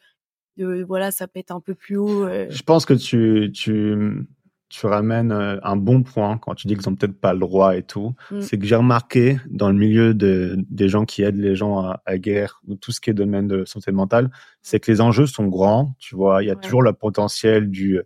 de 0.64 0.84
voilà, 0.84 1.12
ça 1.12 1.28
peut 1.28 1.40
être 1.40 1.52
un 1.52 1.60
peu 1.60 1.76
plus 1.76 1.98
haut. 1.98 2.24
euh, 2.26 2.48
je 2.50 2.62
pense 2.64 2.86
que 2.86 2.94
tu 2.94 3.52
tu 3.54 4.26
tu 4.70 4.86
ramènes 4.86 5.34
euh, 5.34 5.58
un 5.64 5.76
bon 5.76 6.02
point 6.02 6.38
quand 6.38 6.56
tu 6.56 6.68
dis 6.68 6.76
qu'ils 6.78 6.88
ont 6.88 6.96
peut-être 6.96 7.20
pas 7.20 7.34
le 7.34 7.40
droit 7.40 7.76
et 7.76 7.84
tout. 7.84 8.14
Mm. 8.32 8.40
C'est 8.42 8.58
que 8.58 8.66
j'ai 8.66 8.76
remarqué 8.78 9.38
dans 9.50 9.68
le 9.70 9.76
milieu 9.78 10.14
de, 10.14 10.56
des 10.70 10.88
gens 10.88 11.04
qui 11.04 11.24
aident 11.24 11.40
les 11.42 11.58
gens 11.58 11.80
à, 11.80 12.02
à 12.06 12.18
guérir 12.18 12.62
ou 12.68 12.76
tout 12.76 12.94
ce 12.94 13.02
qui 13.02 13.10
est 13.10 13.14
domaine 13.14 13.48
de 13.48 13.66
santé 13.66 13.92
mentale, 13.92 14.32
c'est 14.62 14.80
que 14.80 14.90
les 14.90 15.02
enjeux 15.02 15.26
sont 15.28 15.48
grands. 15.48 15.94
Tu 16.00 16.16
vois, 16.16 16.42
il 16.42 16.48
y 16.48 16.52
a 16.52 16.54
Ouais. 16.56 16.62
toujours 16.62 16.84
le 16.84 16.94
potentiel 16.94 17.70
du 17.70 18.00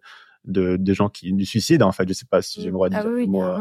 de 0.45 0.75
des 0.77 0.93
gens 0.95 1.09
qui 1.09 1.31
du 1.33 1.45
suicide 1.45 1.83
en 1.83 1.91
fait. 1.91 2.07
Je 2.07 2.13
sais 2.13 2.25
pas 2.25 2.41
si 2.41 2.59
j'ai 2.61 2.67
le 2.67 2.73
droit 2.73 2.89
de 2.89 2.95
ah 2.95 3.01
dire 3.03 3.11
oui, 3.11 3.25
le 3.25 3.31
mot, 3.31 3.43
euh, 3.43 3.59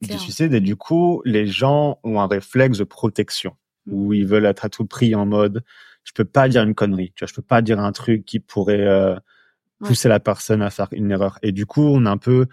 du 0.00 0.18
suicide 0.18 0.54
et 0.54 0.60
du 0.60 0.76
coup 0.76 1.20
les 1.26 1.46
gens 1.46 1.98
ont 2.04 2.20
un 2.20 2.26
réflexe 2.26 2.78
de 2.78 2.84
protection 2.84 3.54
Mm. 3.86 3.92
où 3.94 4.12
ils 4.14 4.26
veulent 4.26 4.46
être 4.46 4.64
à 4.64 4.68
tout 4.68 4.84
prix 4.84 5.14
en 5.14 5.26
mode 5.26 5.62
je 6.06 6.12
peux 6.14 6.24
pas 6.24 6.48
dire 6.48 6.62
une 6.64 6.74
connerie 6.74 7.12
tu 7.14 7.24
vois 7.24 7.28
je 7.28 7.34
peux 7.34 7.42
pas 7.42 7.60
dire 7.62 7.80
un 7.80 7.92
truc 7.92 8.24
qui 8.24 8.40
pourrait 8.40 8.86
euh, 8.86 9.16
Ouais. 9.80 9.88
pousser 9.88 10.08
la 10.08 10.20
personne 10.20 10.62
à 10.62 10.70
faire 10.70 10.88
une 10.92 11.10
erreur. 11.10 11.38
Et 11.42 11.52
du 11.52 11.66
coup 11.66 11.82
on 11.82 12.06
a 12.06 12.10
un 12.10 12.16
peu 12.18 12.46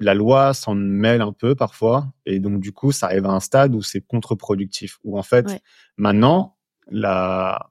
la 0.00 0.14
loi 0.14 0.54
s'en 0.54 0.74
mêle 0.74 1.22
un 1.22 1.32
peu 1.32 1.54
parfois. 1.54 2.12
Et 2.26 2.40
donc 2.40 2.60
du 2.60 2.72
coup 2.72 2.92
ça 2.92 3.06
arrive 3.06 3.26
à 3.26 3.30
un 3.30 3.40
stade 3.40 3.74
où 3.74 3.82
c'est 3.82 4.02
contre-productif. 4.02 4.98
Où 5.04 5.18
en 5.18 5.22
fait 5.22 5.46
Ouais. 5.46 5.60
maintenant 5.96 6.58
la 6.90 7.70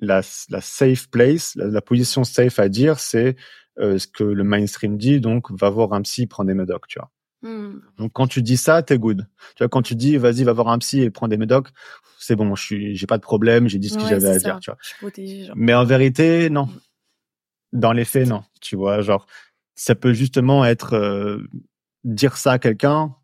la, 0.00 0.22
la 0.50 0.60
safe 0.60 1.08
place 1.10 1.56
la, 1.56 1.66
la 1.66 1.80
position 1.82 2.24
safe 2.24 2.58
à 2.60 2.68
dire 2.68 2.98
c'est 3.00 3.36
euh, 3.80 3.98
ce 3.98 4.06
que 4.06 4.24
le 4.24 4.44
mainstream 4.44 4.96
dit. 4.98 5.20
Donc 5.20 5.50
va 5.52 5.70
voir 5.70 5.92
un 5.94 6.02
psy 6.02 6.26
prends 6.28 6.44
des 6.44 6.54
médocs 6.54 6.86
tu 6.88 6.98
vois 7.00 7.10
Hmm. 7.44 7.80
donc 7.98 8.10
quand 8.14 8.26
tu 8.26 8.40
dis 8.40 8.56
ça, 8.56 8.82
t'es 8.82 8.98
good. 8.98 9.26
Tu 9.54 9.62
vois, 9.62 9.68
quand 9.68 9.82
tu 9.82 9.94
dis 9.94 10.16
vas-y, 10.16 10.44
va 10.44 10.52
voir 10.54 10.68
un 10.68 10.78
psy 10.78 11.02
et 11.02 11.10
prends 11.10 11.28
des 11.28 11.36
médocs, 11.36 11.68
c'est 12.18 12.36
bon, 12.36 12.54
je 12.54 12.62
suis, 12.64 12.96
j'ai 12.96 13.06
pas 13.06 13.18
de 13.18 13.22
problème, 13.22 13.68
j'ai 13.68 13.78
dit 13.78 13.90
ce 13.90 13.98
que 13.98 14.02
Ouais, 14.02 14.08
j'avais 14.08 14.28
à 14.28 14.40
ça. 14.40 14.48
dire, 14.50 14.60
tu 14.60 14.70
vois. 14.70 14.78
Je 14.80 14.88
suis 14.88 14.96
protégée, 14.96 15.44
genre. 15.44 15.54
Mais 15.56 15.74
en 15.74 15.84
vérité, 15.84 16.48
non. 16.48 16.68
Dans 17.72 17.92
les 17.92 18.04
faits, 18.04 18.28
non. 18.28 18.42
Tu 18.60 18.76
vois, 18.76 19.02
genre, 19.02 19.26
ça 19.74 19.94
peut 19.94 20.12
justement 20.14 20.64
être 20.64 20.94
euh, 20.94 21.46
dire 22.04 22.36
ça 22.36 22.52
à 22.52 22.58
quelqu'un 22.58 23.14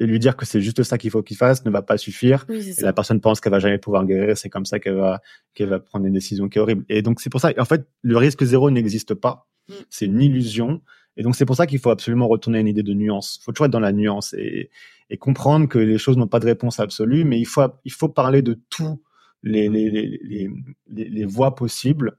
et 0.00 0.06
lui 0.06 0.18
dire 0.18 0.36
que 0.36 0.44
c'est 0.44 0.60
juste 0.60 0.82
ça 0.82 0.98
qu'il 0.98 1.10
faut 1.10 1.22
qu'il 1.22 1.36
fasse 1.36 1.64
ne 1.64 1.70
va 1.70 1.82
pas 1.82 1.96
suffire. 1.96 2.44
Oui, 2.48 2.74
Et 2.78 2.82
la 2.82 2.92
personne 2.92 3.20
pense 3.20 3.40
qu'elle 3.40 3.52
va 3.52 3.58
jamais 3.60 3.78
pouvoir 3.78 4.04
guérir, 4.04 4.36
c'est 4.36 4.50
comme 4.50 4.66
ça 4.66 4.78
qu'elle 4.78 4.96
va 4.96 5.20
qu'elle 5.54 5.68
va 5.68 5.80
prendre 5.80 6.04
une 6.06 6.12
décision 6.12 6.48
qui 6.48 6.58
est 6.58 6.60
horrible. 6.60 6.84
Et 6.88 7.02
donc 7.02 7.20
c'est 7.20 7.30
pour 7.30 7.40
ça, 7.40 7.52
en 7.58 7.64
fait, 7.64 7.88
le 8.02 8.16
risque 8.16 8.44
zéro 8.44 8.70
n'existe 8.70 9.14
pas. 9.14 9.48
Mm. 9.68 9.72
C'est 9.90 10.06
une 10.06 10.20
illusion. 10.20 10.82
Et 11.16 11.22
donc 11.22 11.36
c'est 11.36 11.44
pour 11.46 11.56
ça 11.56 11.66
qu'il 11.66 11.78
faut 11.78 11.90
absolument 11.90 12.28
retourner 12.28 12.58
à 12.58 12.60
une 12.60 12.66
idée 12.68 12.82
de 12.82 12.94
nuance. 12.94 13.38
Il 13.40 13.44
faut 13.44 13.52
toujours 13.52 13.66
être 13.66 13.72
dans 13.72 13.80
la 13.80 13.92
nuance 13.92 14.34
et, 14.34 14.70
et 15.10 15.16
comprendre 15.16 15.68
que 15.68 15.78
les 15.78 15.98
choses 15.98 16.16
n'ont 16.16 16.26
pas 16.28 16.40
de 16.40 16.46
réponse 16.46 16.80
absolue, 16.80 17.24
mais 17.24 17.38
il 17.38 17.44
faut 17.44 17.62
il 17.84 17.92
faut 17.92 18.08
parler 18.08 18.42
de 18.42 18.58
tous 18.70 19.00
les 19.42 19.68
les, 19.68 19.90
les, 19.90 20.50
les, 20.88 21.24
voies 21.24 21.54
possibles 21.54 22.16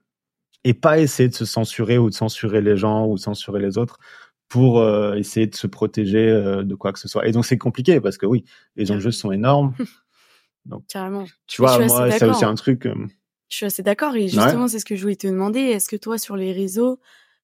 et 0.63 0.73
pas 0.73 0.99
essayer 0.99 1.29
de 1.29 1.33
se 1.35 1.45
censurer 1.45 1.97
ou 1.97 2.09
de 2.09 2.15
censurer 2.15 2.61
les 2.61 2.77
gens 2.77 3.05
ou 3.07 3.15
de 3.15 3.19
censurer 3.19 3.59
les 3.59 3.77
autres 3.77 3.99
pour 4.47 4.79
euh, 4.79 5.15
essayer 5.15 5.47
de 5.47 5.55
se 5.55 5.67
protéger 5.67 6.29
euh, 6.29 6.63
de 6.63 6.75
quoi 6.75 6.93
que 6.93 6.99
ce 6.99 7.07
soit. 7.07 7.27
Et 7.27 7.31
donc 7.31 7.45
c'est 7.45 7.57
compliqué 7.57 7.99
parce 7.99 8.17
que 8.17 8.25
oui, 8.25 8.45
les 8.75 8.91
enjeux 8.91 9.11
sont 9.11 9.31
énormes. 9.31 9.73
Carrément. 10.89 11.25
Tu 11.47 11.61
vois, 11.61 11.77
moi, 11.85 12.03
assez 12.03 12.19
c'est 12.33 12.45
un 12.45 12.55
truc. 12.55 12.85
euh, 12.85 12.95
Je 13.49 13.57
suis 13.57 13.65
assez 13.65 13.83
d'accord. 13.83 14.15
Et 14.15 14.27
justement, 14.27 14.67
c'est 14.67 14.79
ce 14.79 14.85
que 14.85 14.95
je 14.95 15.01
voulais 15.01 15.15
te 15.15 15.27
demander. 15.27 15.59
Est-ce 15.59 15.89
que 15.89 15.95
toi, 15.95 16.17
sur 16.17 16.35
les 16.35 16.51
réseaux, 16.51 16.99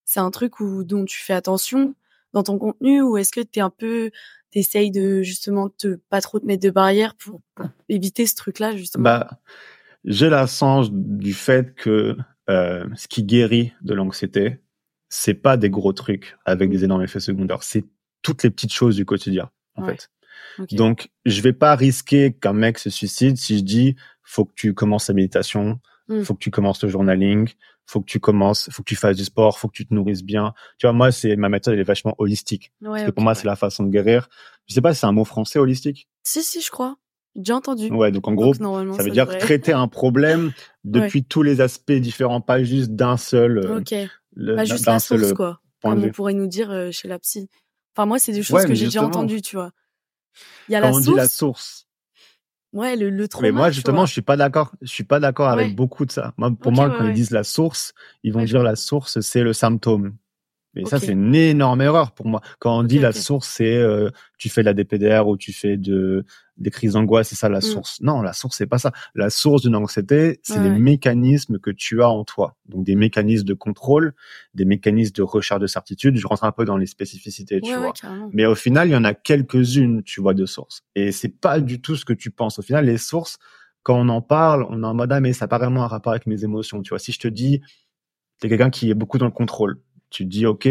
c'est 0.06 0.20
un 0.20 0.32
truc 0.32 0.60
où, 0.60 0.84
dont 0.84 1.06
tu 1.06 1.20
fais 1.20 1.34
attention 1.34 1.96
dans 2.34 2.44
ton 2.44 2.58
contenu 2.58 3.02
ou 3.02 3.18
est-ce 3.18 3.32
que 3.32 3.42
t'es 3.42 3.62
un 3.62 3.70
peu, 3.70 4.12
t'essayes 4.52 4.92
de 4.92 5.22
justement 5.22 5.70
te 5.70 5.96
pas 6.10 6.22
trop 6.22 6.40
te 6.40 6.46
mettre 6.46 6.64
de 6.64 6.70
barrières 6.70 7.16
pour, 7.16 7.42
pour 7.56 7.68
éviter 7.90 8.26
ce 8.26 8.36
truc-là, 8.36 8.76
justement? 8.76 9.04
Bah, 9.04 9.40
j'ai 10.06 10.30
la 10.30 10.48
sens 10.48 10.90
du 10.92 11.34
fait 11.34 11.76
que 11.76 12.18
euh, 12.50 12.86
ce 12.96 13.08
qui 13.08 13.24
guérit 13.24 13.74
de 13.82 13.94
l'anxiété, 13.94 14.60
c'est 15.10 15.34
pas 15.36 15.58
des 15.58 15.70
gros 15.70 15.94
trucs 15.94 16.38
avec 16.46 16.70
Mm. 16.70 16.72
des 16.74 16.84
énormes 16.86 17.04
effets 17.04 17.20
secondaires. 17.20 17.64
C'est 17.64 17.86
toutes 18.22 18.44
les 18.44 18.50
petites 18.50 18.74
choses 18.74 18.96
du 18.96 19.06
quotidien, 19.06 19.50
en 19.76 19.84
Ouais. 19.84 19.92
fait. 19.98 20.10
Donc, 20.76 21.10
je 21.26 21.42
vais 21.42 21.54
pas 21.54 21.76
risquer 21.76 22.34
qu'un 22.34 22.54
mec 22.54 22.78
se 22.80 22.90
suicide 22.90 23.38
si 23.38 23.58
je 23.60 23.64
dis, 23.64 23.96
faut 24.24 24.46
que 24.46 24.54
tu 24.56 24.74
commences 24.74 25.08
la 25.10 25.14
méditation, 25.16 25.80
Mm. 26.08 26.22
faut 26.24 26.34
que 26.34 26.40
tu 26.40 26.52
commences 26.52 26.82
le 26.84 26.90
journaling, 26.90 27.50
faut 27.92 28.00
que 28.00 28.06
tu 28.06 28.20
commences, 28.22 28.70
faut 28.72 28.84
que 28.84 28.88
tu 28.90 28.96
fasses 28.96 29.18
du 29.18 29.26
sport, 29.26 29.60
faut 29.60 29.68
que 29.68 29.74
tu 29.74 29.86
te 29.86 29.94
nourrisses 29.94 30.24
bien. 30.24 30.54
Tu 30.78 30.86
vois, 30.88 30.94
moi, 30.94 31.12
c'est 31.12 31.36
ma 31.36 31.50
méthode, 31.50 31.74
elle 31.74 31.82
est 31.82 31.84
vachement 31.84 32.16
holistique. 32.20 32.72
Ouais, 32.82 32.88
Parce 32.92 33.04
que 33.04 33.12
pour 33.12 33.22
moi, 33.24 33.34
ouais. 33.34 33.40
c'est 33.40 33.48
la 33.48 33.58
façon 33.58 33.84
de 33.84 33.90
guérir. 33.90 34.30
Je 34.68 34.74
sais 34.74 34.82
pas 34.82 34.94
c'est 34.94 35.06
un 35.06 35.12
mot 35.12 35.26
français 35.26 35.60
holistique. 35.60 36.08
Si, 36.24 36.42
si, 36.42 36.62
je 36.62 36.72
crois. 36.72 36.96
J'ai 37.36 37.54
entendu. 37.54 37.90
Ouais, 37.92 38.12
donc 38.12 38.28
en 38.28 38.34
gros, 38.34 38.54
Donc, 38.54 38.96
ça 38.96 39.04
veut 39.04 39.12
dire 39.12 39.28
traiter 39.28 39.74
un 39.74 39.88
problème 39.88 40.52
depuis 40.86 41.24
tous 41.24 41.44
les 41.44 41.60
aspects 41.62 41.92
différents, 41.92 42.40
pas 42.42 42.64
juste 42.64 42.92
d'un 42.92 43.18
seul, 43.18 43.58
euh, 43.58 43.80
Ok. 43.80 43.94
le- 44.36 44.56
Pas 44.56 44.66
juste 44.66 44.86
la 44.86 45.00
seul 45.00 45.20
source, 45.20 45.32
euh, 45.32 45.36
quoi. 45.36 45.62
Comme 45.84 46.04
on 46.04 46.12
pourrait 46.12 46.34
nous 46.34 46.48
dire 46.48 46.72
euh, 46.72 46.92
chez 46.92 47.08
la 47.10 47.20
psy. 47.20 47.50
Enfin, 47.96 48.06
moi, 48.06 48.20
c'est 48.20 48.32
des 48.32 48.44
choses 48.44 48.62
Ouais, 48.62 48.68
que 48.68 48.74
j'ai 48.74 48.86
déjà 48.86 49.04
entendues, 49.04 49.42
tu 49.42 49.56
vois. 49.58 49.72
Il 50.68 50.74
y 50.74 50.76
a 50.76 50.80
Quand 50.82 50.88
la 50.88 50.92
on 50.94 50.96
source. 51.02 51.08
dit 51.10 51.16
la 51.16 51.28
source. 51.28 51.88
Ouais, 52.74 52.96
le, 52.96 53.10
le 53.10 53.28
trauma. 53.28 53.48
Mais 53.48 53.52
moi, 53.52 53.70
justement, 53.72 54.06
je 54.06 54.12
suis 54.14 54.22
pas 54.22 54.38
d'accord. 54.38 54.72
Je 54.82 54.88
suis 54.88 55.04
pas 55.04 55.20
d'accord 55.20 55.48
Ouais. 55.56 55.64
avec 55.64 55.76
beaucoup 55.76 56.06
de 56.06 56.12
ça. 56.12 56.34
Moi, 56.38 56.52
pour 56.60 56.72
moi, 56.72 56.88
ouais, 56.88 56.96
quand 56.98 57.06
ils 57.06 57.14
disent 57.14 57.32
la 57.32 57.44
source, 57.44 57.94
ils 58.24 58.32
vont 58.32 58.44
dire 58.44 58.64
la 58.64 58.76
source, 58.78 59.20
c'est 59.20 59.44
le 59.44 59.52
symptôme. 59.54 60.14
Et 60.76 60.86
ça, 60.86 61.00
c'est 61.00 61.12
une 61.12 61.36
énorme 61.36 61.82
erreur 61.82 62.14
pour 62.14 62.28
moi. 62.28 62.40
Quand 62.60 62.80
on 62.80 62.84
dit 62.84 62.98
la 63.00 63.12
source, 63.12 63.48
c'est 63.50 63.76
euh, 63.76 64.10
tu 64.38 64.48
fais 64.48 64.62
de 64.62 64.66
la 64.68 64.74
DPDR 64.74 65.28
ou 65.28 65.36
tu 65.36 65.52
fais 65.52 65.76
de 65.78 66.24
des 66.58 66.70
crises 66.70 66.94
d'angoisse, 66.94 67.30
c'est 67.30 67.36
ça 67.36 67.50
la 67.50 67.58
Mm. 67.58 67.62
source. 67.62 67.98
Non, 68.02 68.22
la 68.22 68.34
source, 68.34 68.56
c'est 68.56 68.68
pas 68.68 68.78
ça. 68.78 68.92
La 69.16 69.30
source 69.32 69.64
d'une 69.64 69.76
anxiété, 69.76 70.40
c'est 70.44 70.58
Ouais, 70.58 70.64
les 70.64 70.70
ouais. 70.70 70.78
mécanismes 70.80 71.58
que 71.60 71.72
tu 71.72 72.02
as 72.04 72.10
en 72.10 72.24
toi. 72.24 72.56
Donc 72.68 72.86
des 72.86 72.96
mécanismes 72.96 73.46
de 73.46 73.54
contrôle, 73.56 74.14
des 74.54 74.64
mécanismes 74.64 75.14
de 75.14 75.24
recherche 75.24 75.60
de 75.60 75.68
certitude. 75.68 76.16
Je 76.18 76.28
rentre 76.28 76.44
un 76.46 76.52
peu 76.52 76.64
dans 76.64 76.78
les 76.78 76.86
spécificités, 76.86 77.60
tu 77.62 77.72
vois. 77.80 77.94
Mais 78.32 78.46
au 78.46 78.54
final, 78.56 78.88
il 78.88 78.92
y 78.92 78.96
en 78.96 79.04
a 79.04 79.14
quelques-unes, 79.14 80.04
tu 80.04 80.22
vois, 80.22 80.34
de 80.36 80.46
sources. 80.46 80.84
Et 80.96 81.12
c'est 81.12 81.30
pas 81.42 81.60
du 81.60 81.82
tout 81.82 81.96
ce 81.96 82.06
que 82.06 82.14
tu 82.14 82.32
penses. 82.32 82.60
Au 82.60 82.62
final, 82.62 82.86
les 82.86 82.98
sources, 82.98 83.40
quand 83.84 83.96
on 84.00 84.08
en 84.10 84.22
parle, 84.22 84.66
on 84.70 84.84
est 84.84 84.86
en 84.86 84.94
mode, 84.94 85.12
ah, 85.12 85.20
mais 85.20 85.34
ça 85.34 85.46
n'a 85.46 85.50
pas 85.50 85.58
vraiment 85.58 85.84
un 85.84 85.88
rapport 85.88 86.12
avec 86.14 86.28
mes 86.28 86.44
émotions. 86.44 86.82
Tu 86.84 86.90
vois, 86.90 87.00
si 87.00 87.12
je 87.12 87.20
te 87.20 87.28
dis, 87.28 87.60
t'es 88.40 88.50
quelqu'un 88.50 88.70
qui 88.70 88.90
est 88.92 88.94
beaucoup 88.96 89.18
dans 89.18 89.26
le 89.26 89.32
contrôle, 89.32 89.82
tu 90.12 90.24
te 90.26 90.30
dis, 90.30 90.46
OK, 90.46 90.64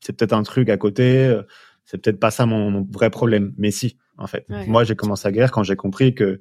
c'est 0.00 0.12
peut-être 0.16 0.32
un 0.32 0.42
truc 0.42 0.68
à 0.70 0.76
côté, 0.78 1.26
euh, 1.26 1.42
c'est 1.84 1.98
peut-être 1.98 2.18
pas 2.18 2.30
ça 2.30 2.46
mon, 2.46 2.70
mon 2.70 2.86
vrai 2.90 3.10
problème. 3.10 3.52
Mais 3.58 3.70
si, 3.70 3.98
en 4.16 4.26
fait. 4.26 4.46
Ouais. 4.48 4.66
Moi, 4.66 4.84
j'ai 4.84 4.96
commencé 4.96 5.28
à 5.28 5.32
guérir 5.32 5.50
quand 5.50 5.62
j'ai 5.62 5.76
compris 5.76 6.14
que 6.14 6.40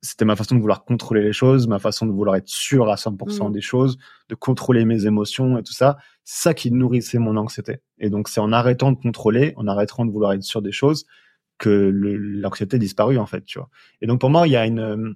c'était 0.00 0.24
ma 0.26 0.36
façon 0.36 0.54
de 0.56 0.60
vouloir 0.60 0.84
contrôler 0.84 1.22
les 1.22 1.32
choses, 1.32 1.66
ma 1.66 1.78
façon 1.78 2.04
de 2.06 2.12
vouloir 2.12 2.36
être 2.36 2.48
sûr 2.48 2.90
à 2.90 2.96
100% 2.96 3.46
Mhm. 3.46 3.52
des 3.52 3.60
choses, 3.62 3.96
de 4.28 4.34
contrôler 4.34 4.84
mes 4.84 5.06
émotions 5.06 5.56
et 5.56 5.62
tout 5.62 5.72
ça. 5.72 5.96
C'est 6.24 6.42
ça 6.42 6.54
qui 6.54 6.70
nourrissait 6.70 7.18
mon 7.18 7.36
anxiété. 7.38 7.78
Et 7.98 8.10
donc, 8.10 8.28
c'est 8.28 8.40
en 8.40 8.52
arrêtant 8.52 8.92
de 8.92 8.98
contrôler, 8.98 9.54
en 9.56 9.66
arrêtant 9.66 10.04
de 10.04 10.10
vouloir 10.10 10.32
être 10.32 10.42
sûr 10.42 10.60
des 10.60 10.72
choses, 10.72 11.06
que 11.56 11.90
l'anxiété 11.94 12.78
disparut, 12.78 13.16
en 13.16 13.26
fait, 13.26 13.44
tu 13.44 13.58
vois. 13.58 13.70
Et 14.02 14.06
donc, 14.06 14.20
pour 14.20 14.28
moi, 14.28 14.46
il 14.46 14.50
y 14.50 14.56
a 14.56 14.66
une, 14.66 14.78
euh, 14.80 15.12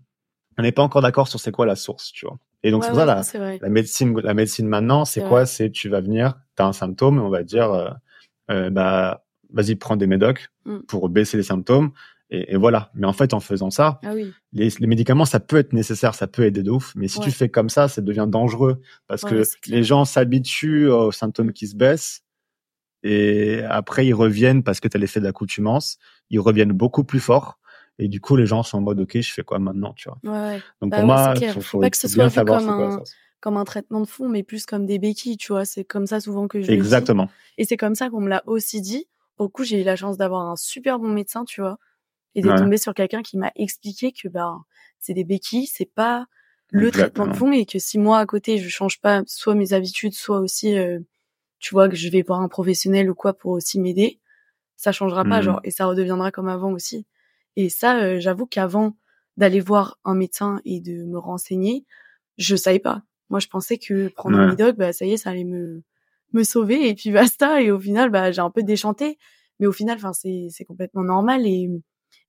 on 0.57 0.63
n'est 0.63 0.73
pas 0.73 0.83
encore 0.83 1.03
d'accord 1.03 1.29
sur 1.29 1.39
c'est 1.41 1.53
quoi 1.53 1.67
la 1.67 1.77
source, 1.77 2.11
tu 2.13 2.25
vois. 2.27 2.39
Et 2.63 2.71
donc, 2.71 2.83
Ouais, 2.83 2.89
c'est 2.89 2.91
pour 2.93 3.01
ouais, 3.07 3.23
ça, 3.23 3.39
la, 3.39 3.57
la 3.59 3.69
médecine, 3.69 4.19
la 4.21 4.35
médecine 4.35 4.67
maintenant, 4.67 5.05
c'est 5.05 5.21
quoi? 5.29 5.47
C'est 5.47 5.71
tu 5.71 5.89
vas 5.89 6.01
venir, 6.01 6.35
t'as 6.57 6.67
un 6.67 6.73
symptôme, 6.73 7.19
on 7.21 7.29
va 7.31 7.43
dire, 7.45 7.71
euh, 7.73 7.91
euh, 8.51 8.71
bah, 8.71 9.25
vas-y, 9.53 9.77
prends 9.77 9.97
des 9.97 10.07
médocs 10.07 10.49
Mm. 10.65 10.79
pour 10.89 11.09
baisser 11.09 11.37
les 11.37 11.43
symptômes. 11.45 11.93
Et, 12.31 12.53
et 12.53 12.57
voilà. 12.57 12.91
Mais 12.95 13.07
en 13.07 13.13
fait, 13.15 13.33
en 13.33 13.41
faisant 13.41 13.71
ça, 13.71 14.01
Ah 14.05 14.11
oui. 14.15 14.33
les, 14.53 14.69
les 14.81 14.87
médicaments, 14.87 15.25
ça 15.25 15.41
peut 15.41 15.57
être 15.57 15.73
nécessaire, 15.73 16.15
ça 16.15 16.27
peut 16.27 16.45
aider 16.45 16.63
de 16.63 16.71
ouf. 16.71 16.93
Mais 16.97 17.09
si 17.09 17.19
Ouais. 17.21 17.25
tu 17.25 17.31
fais 17.31 17.49
comme 17.49 17.71
ça, 17.71 17.89
ça 17.89 18.03
devient 18.03 18.27
dangereux 18.29 18.83
parce 19.07 19.23
Ouais, 19.23 19.31
que 19.31 19.71
les 19.71 19.83
gens 19.83 20.05
s'habituent 20.05 20.89
aux 20.89 21.11
symptômes 21.13 21.53
qui 21.53 21.67
se 21.69 21.75
baissent 21.77 22.23
et 23.05 23.63
après 23.69 24.07
ils 24.07 24.13
reviennent 24.15 24.63
parce 24.63 24.81
que 24.81 24.89
tu 24.89 24.97
as 24.97 25.01
l'effet 25.01 25.21
de 25.21 25.25
l'accoutumance. 25.25 25.99
Ils 26.31 26.41
reviennent 26.41 26.73
beaucoup 26.73 27.05
plus 27.05 27.21
fort. 27.21 27.59
Et 27.99 28.09
du 28.09 28.21
coup, 28.21 28.37
les 28.37 28.47
gens 28.47 28.63
sont 28.63 28.79
en 28.79 28.81
mode, 28.83 29.01
OK, 29.01 29.21
je 29.21 29.33
fais 29.33 29.43
quoi 29.43 29.59
maintenant, 29.59 29.93
tu 29.95 30.09
vois? 30.09 30.19
Ouais, 30.25 30.55
ouais. 30.57 30.63
Donc 30.81 30.91
Bah 30.91 30.99
pour 30.99 31.07
moi, 31.07 31.35
faut, 31.53 31.61
Faut 31.61 31.81
pas 31.81 31.91
que 31.91 31.97
ce 31.97 32.09
soit 32.09 32.29
vu 32.29 32.45
comme 32.45 32.69
un-. 32.69 33.03
Comme 33.41 33.57
un 33.57 33.65
traitement 33.65 34.01
de 34.01 34.07
fond, 34.07 34.29
mais 34.29 34.43
plus 34.43 34.67
comme 34.67 34.85
des 34.85 34.99
béquilles, 34.99 35.37
tu 35.37 35.53
vois? 35.53 35.65
C'est 35.65 35.85
comme 35.85 36.07
ça 36.09 36.19
souvent 36.21 36.49
que 36.49 36.61
je 36.61 36.67
le 36.67 36.73
dis. 36.77 36.81
Exactement. 36.81 37.29
Et 37.57 37.65
c'est 37.65 37.77
comme 37.77 37.95
ça 37.95 38.11
qu'on 38.11 38.21
me 38.21 38.29
l'a 38.29 38.43
aussi 38.47 38.81
dit. 38.81 39.07
Au 39.39 39.49
coup, 39.49 39.63
j'ai 39.63 39.81
eu 39.81 39.85
la 39.85 39.95
chance 39.95 40.17
d'avoir 40.17 40.43
un 40.49 40.57
super 40.57 40.99
bon 40.99 41.09
médecin, 41.09 41.45
tu 41.45 41.61
vois, 41.61 41.79
et 42.35 42.43
de 42.43 42.49
Ouais. 42.51 42.57
tomber 42.59 42.79
sur 42.79 42.95
quelqu'un 42.95 43.23
qui 43.23 43.39
m'a 43.39 43.53
expliqué 43.57 44.13
que 44.13 44.29
bah 44.29 44.57
c'est 45.01 45.15
des 45.15 45.25
béquilles, 45.25 45.67
c'est 45.67 45.93
pas 45.93 46.27
le 46.71 46.91
traitement 46.91 47.27
de 47.27 47.33
fond 47.35 47.53
et 47.53 47.67
que 47.67 47.79
si 47.79 47.99
moi 47.99 48.19
à 48.19 48.27
côté 48.27 48.59
je 48.59 48.69
change 48.69 49.01
pas 49.01 49.23
soit 49.27 49.55
mes 49.55 49.73
habitudes, 49.75 50.15
soit 50.15 50.41
aussi 50.41 50.77
euh, 50.79 51.01
tu 51.61 51.75
vois 51.75 51.89
que 51.89 51.97
je 51.97 52.09
vais 52.11 52.23
voir 52.23 52.41
un 52.41 52.49
professionnel 52.49 53.11
ou 53.11 53.15
quoi 53.15 53.35
pour 53.35 53.53
aussi 53.53 53.81
m'aider, 53.81 54.21
ça 54.77 54.93
changera 54.93 55.25
pas 55.25 55.39
Mhm. 55.39 55.43
genre 55.45 55.61
et 55.65 55.71
ça 55.73 55.87
redeviendra 55.87 56.31
comme 56.33 56.49
avant 56.49 56.73
aussi. 56.73 57.07
Et 57.59 57.69
ça, 57.71 57.99
euh, 58.03 58.21
j'avoue 58.21 58.47
qu'avant 58.47 58.97
d'aller 59.37 59.61
voir 59.61 59.99
un 60.05 60.15
médecin 60.15 60.61
et 60.65 60.81
de 60.81 61.05
me 61.05 61.19
renseigner, 61.19 61.85
je 62.39 62.57
savais 62.57 62.79
pas. 62.79 63.03
Moi, 63.31 63.41
je 63.41 63.49
pensais 63.49 63.79
que 63.79 64.09
prendre 64.09 64.39
un 64.39 64.47
médoc, 64.51 64.77
bah 64.77 64.93
ça 64.95 65.05
y 65.07 65.13
est, 65.13 65.17
ça 65.19 65.31
allait 65.31 65.45
me 65.45 65.83
me 66.35 66.45
sauver 66.45 66.89
et 66.89 66.95
puis 66.95 67.11
basta. 67.35 67.61
Et 67.63 67.71
au 67.73 67.81
final, 67.81 68.11
bah 68.11 68.31
j'ai 68.33 68.41
un 68.43 68.51
peu 68.51 68.63
déchanté. 68.63 69.19
Mais 69.61 69.67
au 69.67 69.73
final, 69.73 69.97
enfin 69.99 70.13
c'est 70.13 70.49
c'est 70.51 70.65
complètement 70.65 71.03
normal. 71.05 71.47
Et 71.47 71.69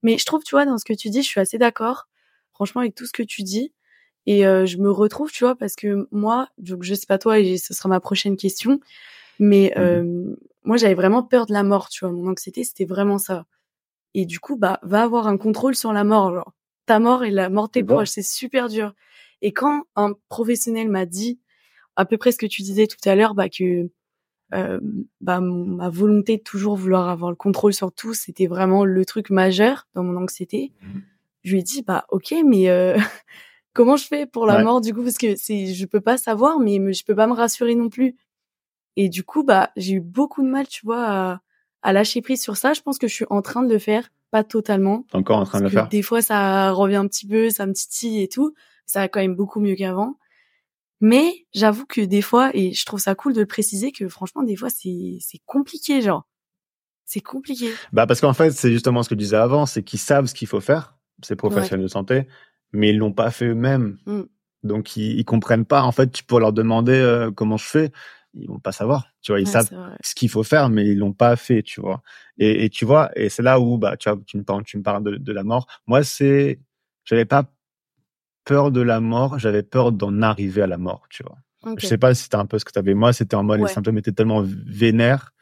mais 0.04 0.18
je 0.18 0.26
trouve, 0.26 0.44
tu 0.44 0.56
vois, 0.56 0.66
dans 0.66 0.78
ce 0.80 0.86
que 0.86 0.94
tu 0.94 1.10
dis, 1.10 1.22
je 1.24 1.28
suis 1.30 1.40
assez 1.42 1.58
d'accord. 1.60 2.08
Franchement, 2.54 2.82
avec 2.82 2.96
tout 2.96 3.06
ce 3.06 3.14
que 3.14 3.24
tu 3.24 3.44
dis. 3.44 3.74
Et 4.26 4.46
euh, 4.48 4.66
je 4.66 4.78
me 4.78 4.92
retrouve, 4.92 5.32
tu 5.32 5.44
vois, 5.46 5.56
parce 5.56 5.76
que 5.76 6.08
moi, 6.12 6.50
donc 6.58 6.84
je 6.84 6.94
sais 6.96 7.06
pas 7.08 7.18
toi, 7.20 7.40
et 7.40 7.58
ce 7.58 7.74
sera 7.74 7.90
ma 7.90 8.00
prochaine 8.02 8.36
question, 8.38 8.80
mais 9.40 9.74
Mhm. 9.78 9.84
euh, 9.84 10.36
moi 10.64 10.78
j'avais 10.78 10.96
vraiment 10.96 11.24
peur 11.24 11.46
de 11.48 11.54
la 11.54 11.64
mort, 11.64 11.90
tu 11.90 12.06
vois. 12.06 12.14
Mon 12.14 12.28
anxiété, 12.30 12.64
c'était 12.64 12.86
vraiment 12.86 13.18
ça. 13.20 13.46
Et 14.14 14.26
du 14.26 14.40
coup, 14.40 14.58
bah, 14.58 14.80
va 14.84 15.04
avoir 15.04 15.28
un 15.28 15.38
contrôle 15.38 15.76
sur 15.76 15.94
la 15.94 16.04
mort, 16.04 16.34
genre 16.34 16.54
ta 16.86 17.00
mort 17.00 17.24
et 17.24 17.32
la 17.32 17.50
mort 17.50 17.68
de 17.68 17.72
tes 17.74 17.82
C'est 17.82 17.88
ça. 17.88 17.94
proches, 17.94 18.10
c'est 18.10 18.22
super 18.24 18.68
dur. 18.68 18.94
Et 19.42 19.52
quand 19.54 19.84
un 19.96 20.14
professionnel 20.30 20.90
m'a 20.90 21.06
dit 21.06 21.40
à 21.96 22.06
peu 22.06 22.18
près 22.18 22.32
ce 22.32 22.38
que 22.38 22.46
tu 22.48 22.62
disais 22.64 22.88
tout 22.88 22.98
à 23.08 23.16
l'heure, 23.16 23.36
bah 23.36 23.50
que 23.50 23.90
euh, 24.54 24.80
bah 25.22 25.40
ma 25.42 25.90
volonté 25.90 26.38
de 26.38 26.42
toujours 26.44 26.76
vouloir 26.76 27.10
avoir 27.10 27.30
le 27.30 27.36
contrôle 27.36 27.74
sur 27.74 27.92
tout, 27.92 28.14
c'était 28.16 28.48
vraiment 28.48 28.86
le 28.86 29.06
truc 29.06 29.30
majeur 29.30 29.88
dans 29.94 30.04
mon 30.04 30.18
anxiété. 30.18 30.74
Mhm. 30.82 31.04
Je 31.44 31.52
lui 31.54 31.60
ai 31.60 31.64
dit 31.64 31.84
bah 31.84 32.06
ok, 32.10 32.34
mais 32.46 32.70
euh, 32.70 32.96
comment 33.74 33.96
je 33.98 34.06
fais 34.08 34.26
pour 34.26 34.46
la 34.48 34.58
Ouais. 34.58 34.64
mort 34.64 34.82
du 34.82 34.94
coup? 34.94 35.04
Parce 35.04 35.18
que 35.20 35.36
c'est 35.36 35.68
je 35.74 35.86
peux 35.86 36.02
pas 36.02 36.18
savoir, 36.18 36.60
mais 36.60 36.94
je 36.94 37.06
peux 37.06 37.16
pas 37.16 37.28
me 37.28 37.34
rassurer 37.34 37.76
non 37.76 37.90
plus. 37.90 38.16
Et 38.96 39.10
du 39.10 39.24
coup 39.24 39.44
bah 39.44 39.72
j'ai 39.78 39.96
eu 39.96 40.02
beaucoup 40.02 40.44
de 40.44 40.50
mal, 40.50 40.68
tu 40.68 40.86
vois, 40.86 41.06
à, 41.08 41.42
à 41.82 41.94
lâcher 41.94 42.22
prise 42.22 42.42
sur 42.42 42.58
ça. 42.58 42.74
Je 42.74 42.82
pense 42.82 42.98
que 42.98 43.08
je 43.08 43.14
suis 43.14 43.26
en 43.30 43.42
train 43.42 43.64
de 43.64 43.72
le 43.72 43.80
faire, 43.80 44.10
pas 44.32 44.44
totalement. 44.44 45.06
Encore 45.14 45.40
en 45.40 45.46
train 45.46 45.60
de 45.60 45.66
le 45.66 45.70
faire? 45.70 45.88
Des 45.90 46.02
fois, 46.02 46.22
ça 46.22 46.72
revient 46.72 46.98
un 46.98 47.08
petit 47.08 47.28
peu, 47.28 47.50
ça 47.50 47.66
me 47.66 47.74
titille 47.74 48.22
et 48.22 48.28
tout. 48.28 48.54
Ça 48.86 49.02
va 49.02 49.08
quand 49.08 49.20
même 49.20 49.36
beaucoup 49.36 49.60
mieux 49.60 49.76
qu'avant. 49.76 50.18
Mais 51.02 51.46
j'avoue 51.54 51.86
que 51.86 52.02
des 52.02 52.22
fois, 52.22 52.52
et 52.54 52.74
je 52.74 52.86
trouve 52.86 53.00
ça 53.00 53.16
cool 53.16 53.34
de 53.34 53.40
le 53.40 53.46
préciser, 53.46 53.92
que 53.92 54.10
franchement, 54.10 54.44
des 54.44 54.56
fois, 54.56 54.70
c'est 54.70 55.18
c'est 55.22 55.40
compliqué, 55.46 56.02
genre. 56.02 56.28
C'est 57.06 57.22
compliqué. 57.22 57.74
Bah 57.92 58.06
parce 58.06 58.22
qu'en 58.22 58.34
fait, 58.34 58.52
c'est 58.52 58.72
justement 58.72 59.02
ce 59.02 59.10
que 59.10 59.16
je 59.16 59.20
disais 59.20 59.38
avant, 59.38 59.66
c'est 59.66 59.82
qu'ils 59.82 60.00
savent 60.00 60.28
ce 60.28 60.36
qu'il 60.36 60.48
faut 60.48 60.60
faire, 60.60 60.98
ces 61.24 61.36
professionnels 61.36 61.84
de 61.84 61.88
santé, 61.88 62.28
mais 62.72 62.90
ils 62.90 62.98
l'ont 62.98 63.14
pas 63.14 63.32
fait 63.32 63.48
eux-mêmes. 63.48 63.98
Mm. 64.06 64.22
Donc 64.64 64.96
ils, 64.96 65.18
ils 65.18 65.26
comprennent 65.26 65.66
pas. 65.66 65.82
En 65.84 65.92
fait, 65.92 66.12
tu 66.12 66.24
peux 66.24 66.40
leur 66.40 66.54
demander 66.54 66.94
euh, 66.94 67.32
comment 67.32 67.58
je 67.58 67.66
fais, 67.66 67.92
ils 68.34 68.48
vont 68.48 68.60
pas 68.60 68.72
savoir. 68.72 69.08
Tu 69.22 69.32
vois, 69.32 69.40
ils 69.42 69.48
Ouais, 69.48 69.52
savent 69.52 69.70
ce 70.02 70.16
qu'il 70.16 70.30
faut 70.30 70.44
faire, 70.44 70.70
mais 70.70 70.86
ils 70.88 70.98
l'ont 70.98 71.14
pas 71.14 71.36
fait, 71.36 71.64
tu 71.64 71.82
vois. 71.82 72.02
Et, 72.38 72.66
et 72.66 72.70
tu 72.70 72.86
vois, 72.86 73.12
et 73.16 73.30
c'est 73.30 73.44
là 73.44 73.60
où 73.60 73.78
bah 73.78 73.98
tu 73.98 74.10
vois, 74.10 74.20
tu 74.26 74.38
me 74.38 74.44
parles, 74.44 74.64
tu 74.64 74.78
me 74.78 74.84
parles 74.84 75.04
de, 75.04 75.18
de 75.18 75.34
la 75.34 75.44
mort. 75.44 75.68
Moi, 75.88 76.04
c'est, 76.04 76.60
j'avais 77.06 77.26
pas 77.26 77.46
peur 78.46 78.72
de 78.72 78.82
la 78.82 79.00
mort, 79.00 79.40
j'avais 79.40 79.64
peur 79.64 79.92
d'en 79.92 80.22
arriver 80.22 80.62
à 80.62 80.68
la 80.68 80.78
mort, 80.78 81.06
tu 81.10 81.24
vois. 81.24 81.38
Je 81.78 81.86
sais 81.86 81.98
pas 81.98 82.14
si 82.16 82.24
c'était 82.24 82.36
un 82.36 82.46
peu 82.46 82.60
ce 82.60 82.66
que 82.66 82.72
tu 82.72 82.80
avais. 82.80 82.94
Moi, 82.94 83.14
c'était 83.14 83.36
en 83.36 83.44
mode 83.44 83.60
Ouais. 83.60 83.68
les 83.68 83.74
symptômes 83.74 83.98
étaient 83.98 84.12
tellement 84.12 84.44
vénères, 84.44 85.34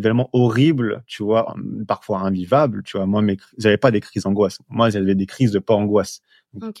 tellement 0.00 0.30
horribles, 0.32 1.04
tu 1.06 1.22
vois, 1.22 1.54
parfois 1.88 2.20
invivables, 2.20 2.82
tu 2.84 2.96
vois. 2.96 3.06
Moi, 3.06 3.22
mes, 3.22 3.36
j'avais 3.58 3.78
pas 3.78 3.90
des 3.90 4.00
crises 4.00 4.24
d'angoisse. 4.24 4.58
Moi, 4.68 4.90
j'avais 4.90 5.14
des 5.14 5.26
crises 5.26 5.52
de 5.52 5.58
pas 5.60 5.74
angoisse. 5.74 6.22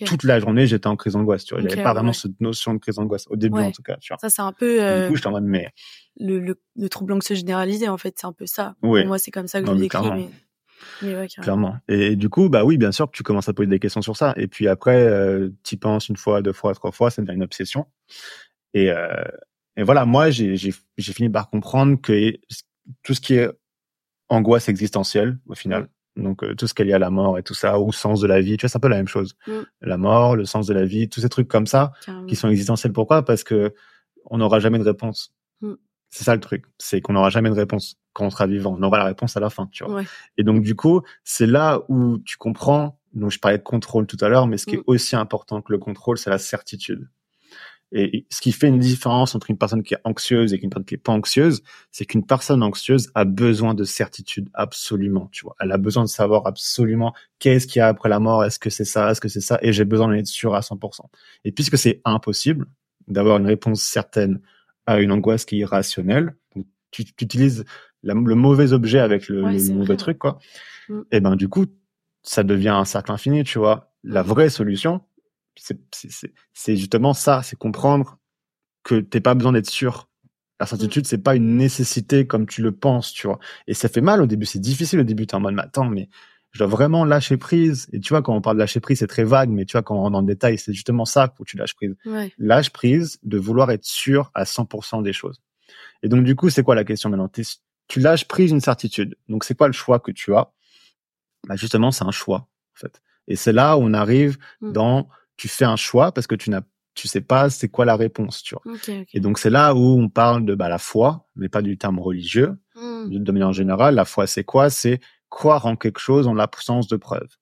Toute 0.06 0.24
la 0.24 0.40
journée, 0.40 0.66
j'étais 0.66 0.86
en 0.86 0.96
crise 0.96 1.14
d'angoisse, 1.14 1.44
tu 1.44 1.54
vois. 1.54 1.62
J'avais 1.62 1.82
pas 1.82 1.88
ouais, 1.90 1.94
vraiment 1.94 2.08
ouais. 2.08 2.14
cette 2.14 2.40
notion 2.40 2.74
de 2.74 2.78
crise 2.78 2.96
d'angoisse 2.96 3.26
au 3.28 3.36
début, 3.36 3.56
Ouais. 3.58 3.64
en 3.66 3.72
tout 3.72 3.82
cas, 3.82 3.96
tu 4.00 4.12
vois. 4.12 4.18
Ça, 4.18 4.30
c'est 4.30 4.42
un 4.42 4.52
peu 4.52 4.82
euh, 4.82 5.04
Du 5.04 5.10
coup, 5.10 5.16
j'étais 5.16 5.26
en 5.28 5.32
mode, 5.32 5.44
mais 5.44 5.68
le, 6.18 6.38
le, 6.40 6.60
le 6.76 6.88
trouble 6.88 7.12
anxieux 7.12 7.34
généralisé, 7.34 7.88
en 7.88 7.98
fait. 7.98 8.14
C'est 8.18 8.26
un 8.26 8.32
peu 8.32 8.46
ça. 8.46 8.76
Oui. 8.82 9.00
Pour 9.00 9.08
moi, 9.08 9.18
c'est 9.18 9.30
comme 9.30 9.46
ça 9.48 9.60
que 9.60 9.66
Non, 9.66 9.72
je 9.72 9.76
le 9.76 9.80
mais 9.80 9.84
décris. 9.86 10.00
clairement. 10.02 10.30
Mais, 11.02 11.14
ouais, 11.16 11.26
clairement. 11.28 11.76
Et, 11.88 12.14
du 12.16 12.28
coup, 12.28 12.48
bah 12.48 12.64
oui, 12.64 12.76
bien 12.78 12.92
sûr, 12.92 13.10
tu 13.10 13.22
commences 13.22 13.48
à 13.48 13.52
poser 13.54 13.68
des 13.68 13.78
questions 13.78 14.02
sur 14.02 14.16
ça. 14.16 14.34
Et 14.36 14.48
puis 14.48 14.68
après, 14.68 14.96
euh, 15.06 15.48
tu 15.62 15.76
penses 15.76 16.08
une 16.08 16.16
fois, 16.16 16.42
deux 16.42 16.52
fois, 16.52 16.74
trois 16.74 16.92
fois, 16.92 17.10
ça 17.10 17.22
devient 17.22 17.34
une 17.34 17.42
obsession. 17.42 17.86
Et, 18.74 18.90
euh, 18.90 19.24
et 19.76 19.82
voilà, 19.82 20.04
moi, 20.04 20.30
j'ai 20.30 20.56
fini 21.00 21.28
par 21.30 21.48
comprendre 21.48 22.00
que 22.00 22.32
tout 23.02 23.14
ce 23.14 23.20
qui 23.20 23.34
est 23.34 23.48
angoisse 24.28 24.68
existentielle, 24.68 25.38
au 25.46 25.54
final, 25.54 25.88
donc 26.16 26.42
euh, 26.44 26.54
tout 26.54 26.66
ce 26.66 26.74
qui 26.74 26.82
est 26.82 26.84
lié 26.84 26.92
à 26.92 26.98
la 26.98 27.10
mort 27.10 27.38
et 27.38 27.42
tout 27.42 27.54
ça, 27.54 27.78
ou 27.80 27.92
sens 27.92 28.20
de 28.20 28.26
la 28.26 28.40
vie, 28.40 28.56
tu 28.56 28.62
vois, 28.66 28.68
c'est 28.70 28.76
un 28.76 28.80
peu 28.80 28.88
la 28.88 28.96
même 28.96 29.08
chose. 29.08 29.34
Mm. 29.46 29.52
La 29.82 29.96
mort, 29.96 30.36
le 30.36 30.44
sens 30.44 30.66
de 30.66 30.74
la 30.74 30.84
vie, 30.84 31.08
tous 31.08 31.20
ces 31.20 31.28
trucs 31.28 31.48
comme 31.48 31.66
ça, 31.66 31.92
carrément. 32.04 32.26
qui 32.26 32.36
sont 32.36 32.48
existentiels. 32.48 32.92
Pourquoi? 32.92 33.24
Parce 33.24 33.44
que 33.44 33.74
on 34.26 34.38
n'aura 34.38 34.58
jamais 34.60 34.78
de 34.78 34.84
réponse. 34.84 35.34
Mm. 35.60 35.74
C'est 36.10 36.24
ça 36.24 36.34
le 36.34 36.40
truc, 36.40 36.64
c'est 36.78 37.00
qu'on 37.00 37.14
n'aura 37.14 37.30
jamais 37.30 37.50
de 37.50 37.54
réponse 37.56 37.96
quand 38.12 38.26
on 38.26 38.30
sera 38.30 38.46
vivant. 38.46 38.76
On 38.78 38.82
aura 38.84 38.98
la 38.98 39.04
réponse 39.04 39.36
à 39.36 39.40
la 39.40 39.50
fin, 39.50 39.66
tu 39.72 39.82
vois. 39.84 39.94
Ouais. 39.96 40.04
Et 40.38 40.44
donc 40.44 40.62
du 40.62 40.76
coup, 40.76 41.02
c'est 41.24 41.46
là 41.46 41.80
où 41.88 42.18
tu 42.18 42.36
comprends. 42.36 43.00
Donc 43.14 43.30
je 43.32 43.38
parlais 43.40 43.58
de 43.58 43.62
contrôle 43.64 44.06
tout 44.06 44.16
à 44.20 44.28
l'heure, 44.28 44.46
mais 44.46 44.56
ce 44.56 44.66
qui 44.66 44.74
est 44.76 44.78
Mm. 44.78 44.84
aussi 44.86 45.16
important 45.16 45.62
que 45.62 45.72
le 45.72 45.78
contrôle, 45.78 46.16
c'est 46.18 46.30
la 46.30 46.38
certitude. 46.38 47.08
Et 47.92 48.26
ce 48.30 48.40
qui 48.40 48.50
fait 48.50 48.66
une 48.68 48.80
différence 48.80 49.34
entre 49.36 49.50
une 49.50 49.58
personne 49.58 49.82
qui 49.84 49.94
est 49.94 50.00
anxieuse 50.04 50.52
et 50.52 50.60
une 50.60 50.68
personne 50.70 50.84
qui 50.84 50.94
est 50.94 50.98
pas 50.98 51.12
anxieuse, 51.12 51.62
c'est 51.92 52.04
qu'une 52.04 52.26
personne 52.26 52.62
anxieuse 52.62 53.10
a 53.14 53.24
besoin 53.24 53.74
de 53.74 53.84
certitude 53.84 54.48
absolument, 54.54 55.28
tu 55.30 55.44
vois. 55.44 55.54
Elle 55.60 55.70
a 55.70 55.78
besoin 55.78 56.02
de 56.02 56.08
savoir 56.08 56.46
absolument 56.46 57.14
qu'est-ce 57.38 57.66
qu'il 57.68 57.78
y 57.78 57.82
a 57.82 57.86
après 57.88 58.08
la 58.08 58.18
mort, 58.18 58.44
est-ce 58.44 58.58
que 58.58 58.68
c'est 58.70 58.84
ça, 58.84 59.10
est-ce 59.10 59.20
que 59.20 59.28
c'est 59.28 59.40
ça, 59.40 59.58
et 59.62 59.72
j'ai 59.72 59.84
besoin 59.84 60.08
d'en 60.08 60.14
être 60.14 60.26
sûr 60.26 60.54
à 60.56 60.60
100%. 60.60 61.08
Et 61.44 61.52
puisque 61.52 61.78
c'est 61.78 62.00
impossible 62.04 62.66
d'avoir 63.06 63.36
une 63.38 63.46
réponse 63.46 63.80
certaine 63.82 64.40
à 64.86 64.98
une 64.98 65.12
angoisse 65.12 65.44
qui 65.44 65.56
est 65.56 65.58
irrationnelle, 65.60 66.34
donc 66.56 66.66
tu, 66.90 67.04
tu 67.04 67.24
utilises 67.24 67.64
la- 68.02 68.14
le 68.14 68.34
mauvais 68.34 68.72
objet 68.72 68.98
avec 68.98 69.28
le, 69.28 69.42
Ouais, 69.44 69.52
le 69.52 69.58
c'est 69.60 69.72
mauvais 69.72 69.86
vrai, 69.86 69.96
truc, 69.96 70.18
quoi. 70.18 70.38
Mm. 70.88 71.00
Et 71.12 71.20
ben 71.20 71.36
du 71.36 71.48
coup, 71.48 71.66
ça 72.22 72.42
devient 72.42 72.68
un 72.70 72.84
cercle 72.84 73.12
infini, 73.12 73.44
tu 73.44 73.58
vois. 73.58 73.92
La 74.02 74.22
vraie 74.22 74.50
solution, 74.50 75.00
c'est 75.56 76.76
justement 76.76 77.14
ça, 77.14 77.42
c'est 77.42 77.56
comprendre 77.56 78.18
que 78.82 79.00
t'es 79.00 79.20
pas 79.20 79.34
besoin 79.34 79.52
d'être 79.52 79.70
sûr. 79.70 80.08
La 80.60 80.66
certitude, 80.66 81.06
c'est 81.06 81.18
pas 81.18 81.34
une 81.34 81.56
nécessité 81.56 82.26
comme 82.26 82.46
tu 82.46 82.62
le 82.62 82.72
penses, 82.72 83.12
tu 83.12 83.26
vois. 83.26 83.38
Et 83.66 83.74
ça 83.74 83.88
fait 83.88 84.00
mal 84.00 84.22
au 84.22 84.26
début, 84.26 84.46
c'est 84.46 84.60
difficile 84.60 85.00
au 85.00 85.04
début, 85.04 85.26
t'es 85.26 85.34
en 85.34 85.40
mode, 85.40 85.54
mais 85.54 85.62
attends, 85.62 85.86
mais 85.88 86.08
je 86.52 86.58
dois 86.58 86.68
vraiment 86.68 87.04
lâcher 87.04 87.36
prise. 87.36 87.88
Et 87.92 88.00
tu 88.00 88.10
vois, 88.10 88.22
quand 88.22 88.34
on 88.34 88.40
parle 88.40 88.56
de 88.56 88.60
lâcher 88.60 88.78
prise, 88.80 89.00
c'est 89.00 89.06
très 89.08 89.24
vague, 89.24 89.50
mais 89.50 89.64
tu 89.64 89.72
vois, 89.72 89.82
quand 89.82 89.96
on 89.96 90.00
rentre 90.00 90.12
dans 90.12 90.20
le 90.20 90.26
détail, 90.26 90.56
c'est 90.58 90.72
justement 90.72 91.04
ça 91.04 91.34
où 91.38 91.44
tu 91.44 91.56
lâches 91.56 91.74
prise. 91.74 91.96
Ouais. 92.06 92.32
Lâche 92.38 92.70
prise 92.70 93.18
de 93.24 93.36
vouloir 93.38 93.70
être 93.72 93.84
sûr 93.84 94.30
à 94.34 94.44
100% 94.44 95.02
des 95.02 95.12
choses. 95.12 95.40
Et 96.02 96.08
donc, 96.08 96.24
du 96.24 96.36
coup, 96.36 96.50
c'est 96.50 96.62
quoi 96.62 96.74
la 96.76 96.84
question 96.84 97.10
maintenant? 97.10 97.30
Tu 97.88 98.00
lâches 98.00 98.28
prise 98.28 98.52
une 98.52 98.60
certitude. 98.60 99.16
Donc, 99.28 99.42
c'est 99.44 99.56
quoi 99.56 99.66
le 99.66 99.72
choix 99.72 99.98
que 99.98 100.12
tu 100.12 100.34
as? 100.34 100.52
Bah, 101.48 101.56
justement, 101.56 101.90
c'est 101.90 102.04
un 102.04 102.10
choix, 102.12 102.38
en 102.38 102.76
fait. 102.78 103.02
Et 103.26 103.36
c'est 103.36 103.52
là 103.52 103.76
où 103.76 103.80
on 103.82 103.92
arrive 103.94 104.38
Mm. 104.60 104.72
dans, 104.72 105.08
tu 105.36 105.48
fais 105.48 105.64
un 105.64 105.76
choix 105.76 106.12
parce 106.12 106.26
que 106.26 106.34
tu 106.34 106.50
n'as, 106.50 106.62
tu 106.94 107.08
sais 107.08 107.20
pas 107.20 107.50
c'est 107.50 107.68
quoi 107.68 107.84
la 107.84 107.96
réponse, 107.96 108.42
tu 108.42 108.54
vois. 108.54 108.74
Ok, 108.74 108.88
ok. 108.88 109.08
Et 109.14 109.20
donc, 109.20 109.38
c'est 109.38 109.50
là 109.50 109.74
où 109.74 109.98
on 110.00 110.08
parle 110.08 110.44
de, 110.44 110.54
bah, 110.54 110.68
la 110.68 110.78
foi, 110.78 111.26
mais 111.36 111.48
pas 111.48 111.62
du 111.62 111.76
terme 111.78 111.98
religieux. 111.98 112.56
Hmm, 112.76 113.08
De, 113.10 113.32
manière 113.32 113.52
générale, 113.52 113.94
la 113.94 114.04
foi, 114.04 114.26
c'est 114.26 114.44
quoi? 114.44 114.70
C'est 114.70 115.00
croire 115.28 115.66
en 115.66 115.76
quelque 115.76 115.98
chose 116.00 116.26
en 116.28 116.34
l'absence 116.34 116.86
de 116.88 116.96
preuves. 116.96 117.36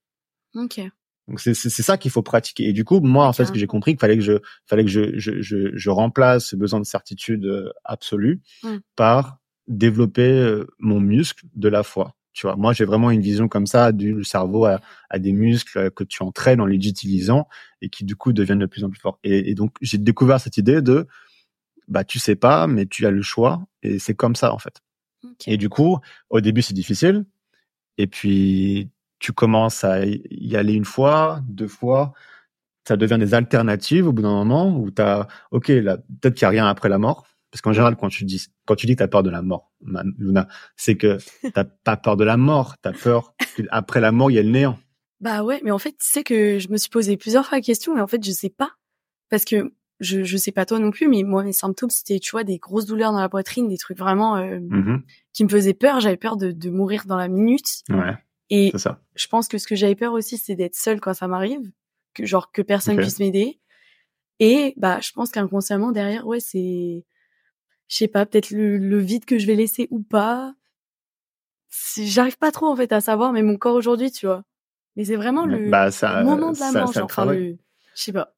Ok. 0.54 0.80
Donc 1.28 1.38
c'est 1.38 1.54
c'est 1.54 1.70
c'est 1.70 1.84
ça 1.84 1.98
qu'il 1.98 2.10
faut 2.10 2.22
pratiquer. 2.22 2.68
Et 2.68 2.72
du 2.72 2.84
coup, 2.84 3.00
moi 3.00 3.26
en 3.26 3.32
fait, 3.32 3.44
ce 3.46 3.52
que 3.52 3.58
j'ai 3.58 3.68
compris, 3.68 3.92
qu'il 3.92 4.00
fallait 4.00 4.16
que 4.16 4.22
je 4.24 4.38
fallait 4.66 4.84
que 4.84 4.90
je 4.90 5.16
je 5.18 5.40
je, 5.40 5.70
je 5.72 5.90
remplace 5.90 6.46
ce 6.46 6.56
besoin 6.56 6.80
de 6.80 6.84
certitude 6.84 7.44
euh, 7.46 7.70
absolue 7.84 8.40
Mm. 8.64 8.78
par 8.96 9.38
développer 9.68 10.28
euh, 10.28 10.66
mon 10.80 10.98
muscle 11.00 11.46
de 11.54 11.68
la 11.68 11.84
foi. 11.84 12.16
Tu 12.32 12.46
vois, 12.46 12.56
moi 12.56 12.72
j'ai 12.72 12.84
vraiment 12.84 13.10
une 13.10 13.20
vision 13.20 13.48
comme 13.48 13.66
ça 13.66 13.92
du 13.92 14.24
cerveau 14.24 14.64
à, 14.64 14.80
à 15.10 15.18
des 15.18 15.32
muscles 15.32 15.78
euh, 15.78 15.90
que 15.90 16.04
tu 16.04 16.22
entraînes 16.22 16.60
en 16.60 16.66
les 16.66 16.76
utilisant 16.76 17.46
et 17.82 17.88
qui 17.90 18.04
du 18.04 18.16
coup 18.16 18.32
deviennent 18.32 18.60
de 18.60 18.66
plus 18.66 18.84
en 18.84 18.90
plus 18.90 19.00
forts. 19.00 19.18
Et, 19.24 19.50
et 19.50 19.54
donc 19.54 19.76
j'ai 19.82 19.98
découvert 19.98 20.40
cette 20.40 20.56
idée 20.56 20.80
de 20.82 21.06
bah 21.88 22.04
tu 22.04 22.18
sais 22.18 22.36
pas, 22.36 22.66
mais 22.66 22.86
tu 22.86 23.06
as 23.06 23.10
le 23.10 23.22
choix 23.22 23.66
et 23.82 23.98
c'est 23.98 24.14
comme 24.14 24.36
ça 24.36 24.54
en 24.54 24.58
fait. 24.58 24.80
Ok. 25.24 25.48
Et 25.48 25.56
du 25.56 25.68
coup, 25.68 25.98
au 26.30 26.40
début, 26.40 26.62
c'est 26.62 26.74
difficile. 26.74 27.24
Et 27.98 28.06
puis, 28.06 28.90
tu 29.18 29.32
commences 29.32 29.84
à 29.84 30.04
y 30.06 30.56
aller 30.56 30.74
une 30.74 30.84
fois, 30.84 31.40
deux 31.48 31.68
fois. 31.68 32.12
Ça 32.88 32.96
devient 32.96 33.18
des 33.18 33.34
alternatives 33.34 34.08
au 34.08 34.12
bout 34.12 34.22
d'un 34.22 34.32
moment 34.32 34.76
où 34.76 34.90
t'as, 34.90 35.28
OK, 35.52 35.68
là, 35.68 35.98
peut-être 36.20 36.34
qu'il 36.34 36.46
n'y 36.46 36.48
a 36.48 36.50
rien 36.50 36.66
après 36.66 36.88
la 36.88 36.98
mort. 36.98 37.26
Parce 37.52 37.60
qu'en 37.60 37.72
général, 37.72 37.96
quand 37.96 38.08
tu 38.08 38.24
dis, 38.24 38.46
quand 38.66 38.74
tu 38.74 38.86
dis 38.86 38.94
que 38.94 38.98
t'as 39.00 39.08
peur 39.08 39.22
de 39.22 39.30
la 39.30 39.42
mort, 39.42 39.72
Luna, 40.18 40.48
c'est 40.76 40.96
que 40.96 41.18
t'as 41.54 41.64
pas 41.64 41.96
peur 41.96 42.16
de 42.16 42.24
la 42.24 42.36
mort. 42.36 42.76
T'as 42.82 42.92
peur 42.92 43.34
qu'après 43.56 44.00
la 44.00 44.10
mort, 44.10 44.30
il 44.30 44.34
y 44.34 44.38
a 44.38 44.42
le 44.42 44.48
néant. 44.50 44.78
Bah 45.20 45.44
ouais, 45.44 45.60
mais 45.62 45.70
en 45.70 45.78
fait, 45.78 45.92
tu 45.92 45.96
sais 46.00 46.24
que 46.24 46.58
je 46.58 46.68
me 46.70 46.76
suis 46.78 46.90
posé 46.90 47.16
plusieurs 47.16 47.46
fois 47.46 47.58
la 47.58 47.62
question 47.62 47.96
et 47.96 48.00
en 48.00 48.06
fait, 48.08 48.24
je 48.24 48.30
sais 48.32 48.48
pas. 48.50 48.72
Parce 49.30 49.44
que 49.44 49.72
je, 50.00 50.24
je 50.24 50.36
sais 50.36 50.50
pas 50.50 50.66
toi 50.66 50.78
non 50.80 50.90
plus, 50.90 51.06
mais 51.06 51.22
moi, 51.22 51.44
mes 51.44 51.52
symptômes, 51.52 51.90
c'était, 51.90 52.18
tu 52.18 52.32
vois, 52.32 52.42
des 52.42 52.58
grosses 52.58 52.86
douleurs 52.86 53.12
dans 53.12 53.20
la 53.20 53.28
poitrine, 53.28 53.68
des 53.68 53.78
trucs 53.78 53.98
vraiment 53.98 54.36
euh, 54.36 54.58
Mhm. 54.58 55.02
qui 55.32 55.44
me 55.44 55.48
faisaient 55.48 55.74
peur. 55.74 56.00
J'avais 56.00 56.16
peur 56.16 56.36
de, 56.36 56.50
de 56.50 56.70
mourir 56.70 57.04
dans 57.06 57.16
la 57.16 57.28
minute. 57.28 57.82
Ouais, 57.90 58.16
Et 58.50 58.72
ça. 58.78 59.00
je 59.14 59.26
pense 59.28 59.46
que 59.46 59.58
ce 59.58 59.66
que 59.68 59.76
j'avais 59.76 59.94
peur 59.94 60.12
aussi, 60.14 60.38
c'est 60.38 60.56
d'être 60.56 60.74
seule 60.74 61.00
quand 61.00 61.14
ça 61.14 61.28
m'arrive, 61.28 61.70
que 62.14 62.24
genre 62.26 62.50
que 62.50 62.62
personne 62.62 62.96
puisse 62.96 63.20
m'aider. 63.20 63.60
Et 64.40 64.74
bah, 64.76 64.98
je 65.00 65.12
pense 65.12 65.30
qu'inconsciemment 65.30 65.92
derrière, 65.92 66.26
ouais, 66.26 66.40
c'est, 66.40 67.04
je 67.92 67.98
sais 67.98 68.08
pas, 68.08 68.24
peut-être 68.24 68.48
le, 68.50 68.78
le 68.78 68.98
vide 68.98 69.26
que 69.26 69.38
je 69.38 69.46
vais 69.46 69.54
laisser 69.54 69.86
ou 69.90 70.00
pas. 70.00 70.54
J'arrive 71.98 72.38
pas 72.38 72.50
trop 72.50 72.66
en 72.68 72.76
fait 72.76 72.90
à 72.90 73.02
savoir, 73.02 73.32
mais 73.32 73.42
mon 73.42 73.58
corps 73.58 73.74
aujourd'hui, 73.74 74.10
tu 74.10 74.24
vois. 74.24 74.44
Mais 74.96 75.04
c'est 75.04 75.16
vraiment 75.16 75.44
le, 75.44 75.68
Bah, 75.70 75.90
ça, 75.90 76.20
le 76.20 76.24
moment 76.24 76.52
de 76.52 76.58
la 76.58 76.70
le 76.72 77.02
enfin, 77.02 77.34
je 77.34 77.56
sais 78.02 78.12
pas. 78.12 78.34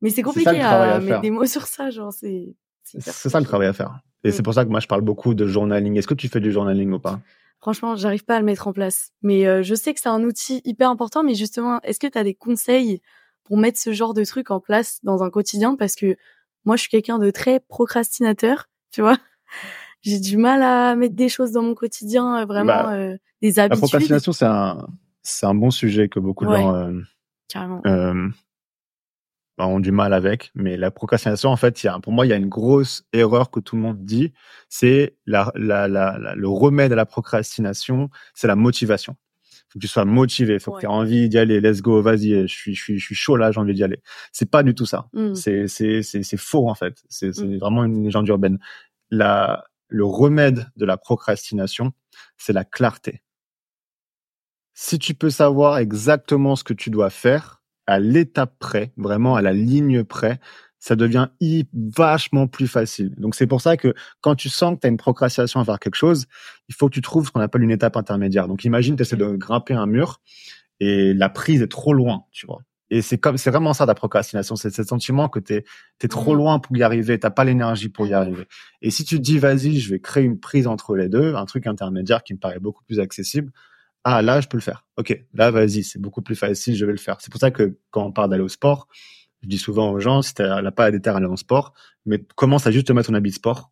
Mais 0.00 0.10
c'est 0.10 0.22
compliqué 0.22 0.60
ça 0.60 0.82
à, 0.82 0.94
à 0.96 1.00
mettre 1.00 1.20
des 1.20 1.30
mots 1.30 1.46
sur 1.46 1.66
ça, 1.66 1.90
genre, 1.90 2.12
c'est. 2.12 2.56
C'est 2.82 3.28
ça 3.28 3.38
le 3.38 3.46
travail 3.46 3.68
à 3.68 3.72
faire. 3.72 4.00
Et 4.24 4.28
Mm. 4.28 4.32
c'est 4.32 4.42
pour 4.42 4.54
ça 4.54 4.64
que 4.64 4.70
moi, 4.70 4.80
je 4.80 4.88
parle 4.88 5.02
beaucoup 5.02 5.34
de 5.34 5.46
journaling. 5.46 5.96
Est-ce 5.96 6.08
que 6.08 6.14
tu 6.14 6.28
fais 6.28 6.40
du 6.40 6.50
journaling 6.50 6.90
ou 6.92 6.98
pas? 6.98 7.20
Franchement, 7.60 7.94
j'arrive 7.94 8.24
pas 8.24 8.34
à 8.36 8.40
le 8.40 8.44
mettre 8.44 8.66
en 8.66 8.72
place. 8.72 9.12
Mais 9.22 9.46
euh, 9.46 9.62
je 9.62 9.74
sais 9.76 9.94
que 9.94 10.00
c'est 10.00 10.08
un 10.08 10.24
outil 10.24 10.60
hyper 10.64 10.90
important. 10.90 11.22
Mais 11.22 11.34
justement, 11.36 11.80
est-ce 11.82 12.00
que 12.00 12.08
tu 12.08 12.18
as 12.18 12.24
des 12.24 12.34
conseils 12.34 13.00
pour 13.44 13.56
mettre 13.58 13.78
ce 13.78 13.92
genre 13.92 14.12
de 14.14 14.24
truc 14.24 14.50
en 14.50 14.58
place 14.58 14.98
dans 15.04 15.22
un 15.22 15.30
quotidien? 15.30 15.76
Parce 15.76 15.94
que 15.94 16.16
moi, 16.64 16.74
je 16.76 16.82
suis 16.82 16.90
quelqu'un 16.90 17.18
de 17.18 17.30
très 17.30 17.60
procrastinateur, 17.60 18.68
tu 18.92 19.00
vois. 19.02 19.18
J'ai 20.02 20.18
du 20.20 20.36
mal 20.36 20.62
à 20.62 20.94
mettre 20.96 21.14
des 21.14 21.28
choses 21.28 21.52
dans 21.52 21.62
mon 21.62 21.74
quotidien, 21.74 22.40
euh, 22.42 22.44
vraiment 22.44 22.66
Bah, 22.84 22.94
euh, 22.94 23.16
des 23.40 23.52
La 23.52 23.64
habitudes. 23.64 23.78
procrastination, 23.80 24.32
c'est 24.32 24.44
un, 24.46 24.86
c'est 25.22 25.46
un 25.46 25.54
bon 25.54 25.70
sujet 25.70 26.08
que 26.08 26.18
beaucoup 26.20 26.44
de 26.46 26.50
gens 26.50 26.74
euh, 26.74 27.00
Carrément. 27.48 27.80
euh, 27.86 28.28
bah, 29.58 29.66
ont 29.66 29.80
du 29.80 29.92
mal 29.92 30.12
avec. 30.12 30.50
Mais 30.54 30.76
la 30.76 30.90
procrastination, 30.90 31.50
en 31.50 31.56
fait, 31.56 31.82
il 31.82 31.86
y 31.86 31.88
a, 31.88 31.98
pour 32.00 32.12
moi, 32.12 32.26
il 32.26 32.30
y 32.30 32.32
a 32.32 32.36
une 32.36 32.48
grosse 32.48 33.04
erreur 33.12 33.50
que 33.50 33.60
tout 33.60 33.76
le 33.76 33.82
monde 33.82 34.04
dit. 34.04 34.32
C'est 34.68 35.16
la, 35.26 35.52
la, 35.54 35.88
la, 35.88 36.18
la- 36.18 36.34
le 36.34 36.48
remède 36.48 36.92
à 36.92 36.96
la 36.96 37.06
procrastination, 37.06 38.08
c'est 38.34 38.46
la 38.48 38.56
motivation. 38.56 39.16
Faut 39.72 39.78
que 39.78 39.86
tu 39.86 39.88
sois 39.88 40.04
motivé, 40.04 40.58
faut 40.58 40.72
que 40.72 40.80
tu 40.80 40.84
aies 40.84 40.88
envie 40.88 41.30
d'y 41.30 41.38
aller. 41.38 41.58
Let's 41.62 41.80
go, 41.80 42.02
vas-y, 42.02 42.42
je 42.42 42.46
suis, 42.46 42.74
je 42.74 42.82
suis, 42.82 42.98
je 42.98 43.04
suis 43.06 43.14
chaud 43.14 43.36
là, 43.36 43.52
j'ai 43.52 43.58
envie 43.58 43.72
d'y 43.72 43.82
aller. 43.82 44.02
C'est 44.30 44.50
pas 44.50 44.62
du 44.62 44.74
tout 44.74 44.84
ça. 44.84 45.08
Mm. 45.14 45.34
C'est, 45.34 45.66
c'est, 45.66 46.02
c'est, 46.02 46.22
c'est 46.22 46.36
faux 46.36 46.68
en 46.68 46.74
fait. 46.74 47.02
C'est, 47.08 47.32
c'est 47.32 47.56
vraiment 47.56 47.84
une 47.84 48.04
légende 48.04 48.28
urbaine. 48.28 48.58
La, 49.10 49.64
le 49.88 50.04
remède 50.04 50.70
de 50.76 50.84
la 50.84 50.98
procrastination, 50.98 51.92
c'est 52.36 52.52
la 52.52 52.64
clarté. 52.64 53.22
Si 54.74 54.98
tu 54.98 55.14
peux 55.14 55.30
savoir 55.30 55.78
exactement 55.78 56.54
ce 56.54 56.64
que 56.64 56.74
tu 56.74 56.90
dois 56.90 57.08
faire 57.08 57.62
à 57.86 57.98
l'étape 57.98 58.58
près, 58.58 58.92
vraiment 58.98 59.36
à 59.36 59.42
la 59.42 59.54
ligne 59.54 60.04
près, 60.04 60.38
ça 60.82 60.96
devient 60.96 61.28
vachement 61.72 62.48
plus 62.48 62.66
facile. 62.66 63.14
Donc 63.16 63.36
c'est 63.36 63.46
pour 63.46 63.60
ça 63.60 63.76
que 63.76 63.94
quand 64.20 64.34
tu 64.34 64.48
sens 64.48 64.74
que 64.74 64.80
tu 64.80 64.88
as 64.88 64.90
une 64.90 64.96
procrastination 64.96 65.60
à 65.60 65.64
faire 65.64 65.78
quelque 65.78 65.94
chose, 65.94 66.26
il 66.68 66.74
faut 66.74 66.88
que 66.88 66.94
tu 66.94 67.00
trouves 67.00 67.24
ce 67.24 67.30
qu'on 67.30 67.40
appelle 67.40 67.62
une 67.62 67.70
étape 67.70 67.96
intermédiaire. 67.96 68.48
Donc 68.48 68.64
imagine 68.64 68.96
tu 68.96 69.02
essaies 69.02 69.16
de 69.16 69.36
grimper 69.36 69.74
un 69.74 69.86
mur 69.86 70.20
et 70.80 71.14
la 71.14 71.28
prise 71.28 71.62
est 71.62 71.70
trop 71.70 71.94
loin, 71.94 72.24
tu 72.32 72.46
vois. 72.46 72.62
Et 72.90 73.00
c'est 73.00 73.16
comme 73.16 73.36
c'est 73.36 73.50
vraiment 73.50 73.74
ça 73.74 73.86
la 73.86 73.94
procrastination, 73.94 74.56
c'est 74.56 74.74
ce 74.74 74.82
sentiment 74.82 75.28
que 75.28 75.38
tu 75.38 75.54
es, 75.54 76.08
trop 76.08 76.34
loin 76.34 76.58
pour 76.58 76.76
y 76.76 76.82
arriver, 76.82 77.16
t'as 77.16 77.30
pas 77.30 77.44
l'énergie 77.44 77.88
pour 77.88 78.08
y 78.08 78.12
arriver. 78.12 78.48
Et 78.82 78.90
si 78.90 79.04
tu 79.04 79.18
te 79.18 79.22
dis 79.22 79.38
vas-y, 79.38 79.78
je 79.78 79.88
vais 79.88 80.00
créer 80.00 80.24
une 80.24 80.40
prise 80.40 80.66
entre 80.66 80.96
les 80.96 81.08
deux, 81.08 81.36
un 81.36 81.46
truc 81.46 81.68
intermédiaire 81.68 82.24
qui 82.24 82.34
me 82.34 82.40
paraît 82.40 82.58
beaucoup 82.58 82.82
plus 82.82 82.98
accessible, 82.98 83.52
ah 84.02 84.20
là 84.20 84.40
je 84.40 84.48
peux 84.48 84.56
le 84.56 84.62
faire. 84.62 84.84
OK, 84.96 85.16
là 85.32 85.52
vas-y, 85.52 85.84
c'est 85.84 86.00
beaucoup 86.00 86.22
plus 86.22 86.34
facile, 86.34 86.74
je 86.74 86.84
vais 86.84 86.90
le 86.90 86.98
faire. 86.98 87.20
C'est 87.20 87.30
pour 87.30 87.40
ça 87.40 87.52
que 87.52 87.78
quand 87.92 88.04
on 88.04 88.10
parle 88.10 88.30
d'aller 88.30 88.42
au 88.42 88.48
sport, 88.48 88.88
je 89.42 89.48
dis 89.48 89.58
souvent 89.58 89.90
aux 89.90 90.00
gens 90.00 90.22
si 90.22 90.34
t'as 90.34 90.70
pas 90.70 90.86
à 90.86 90.90
déter 90.90 91.10
à 91.10 91.16
aller 91.16 91.26
au 91.26 91.36
sport, 91.36 91.72
mais 92.06 92.22
commence 92.36 92.66
à 92.66 92.70
juste 92.70 92.86
te 92.86 92.92
mettre 92.92 93.08
ton 93.08 93.14
habit 93.14 93.30
de 93.30 93.34
sport. 93.34 93.70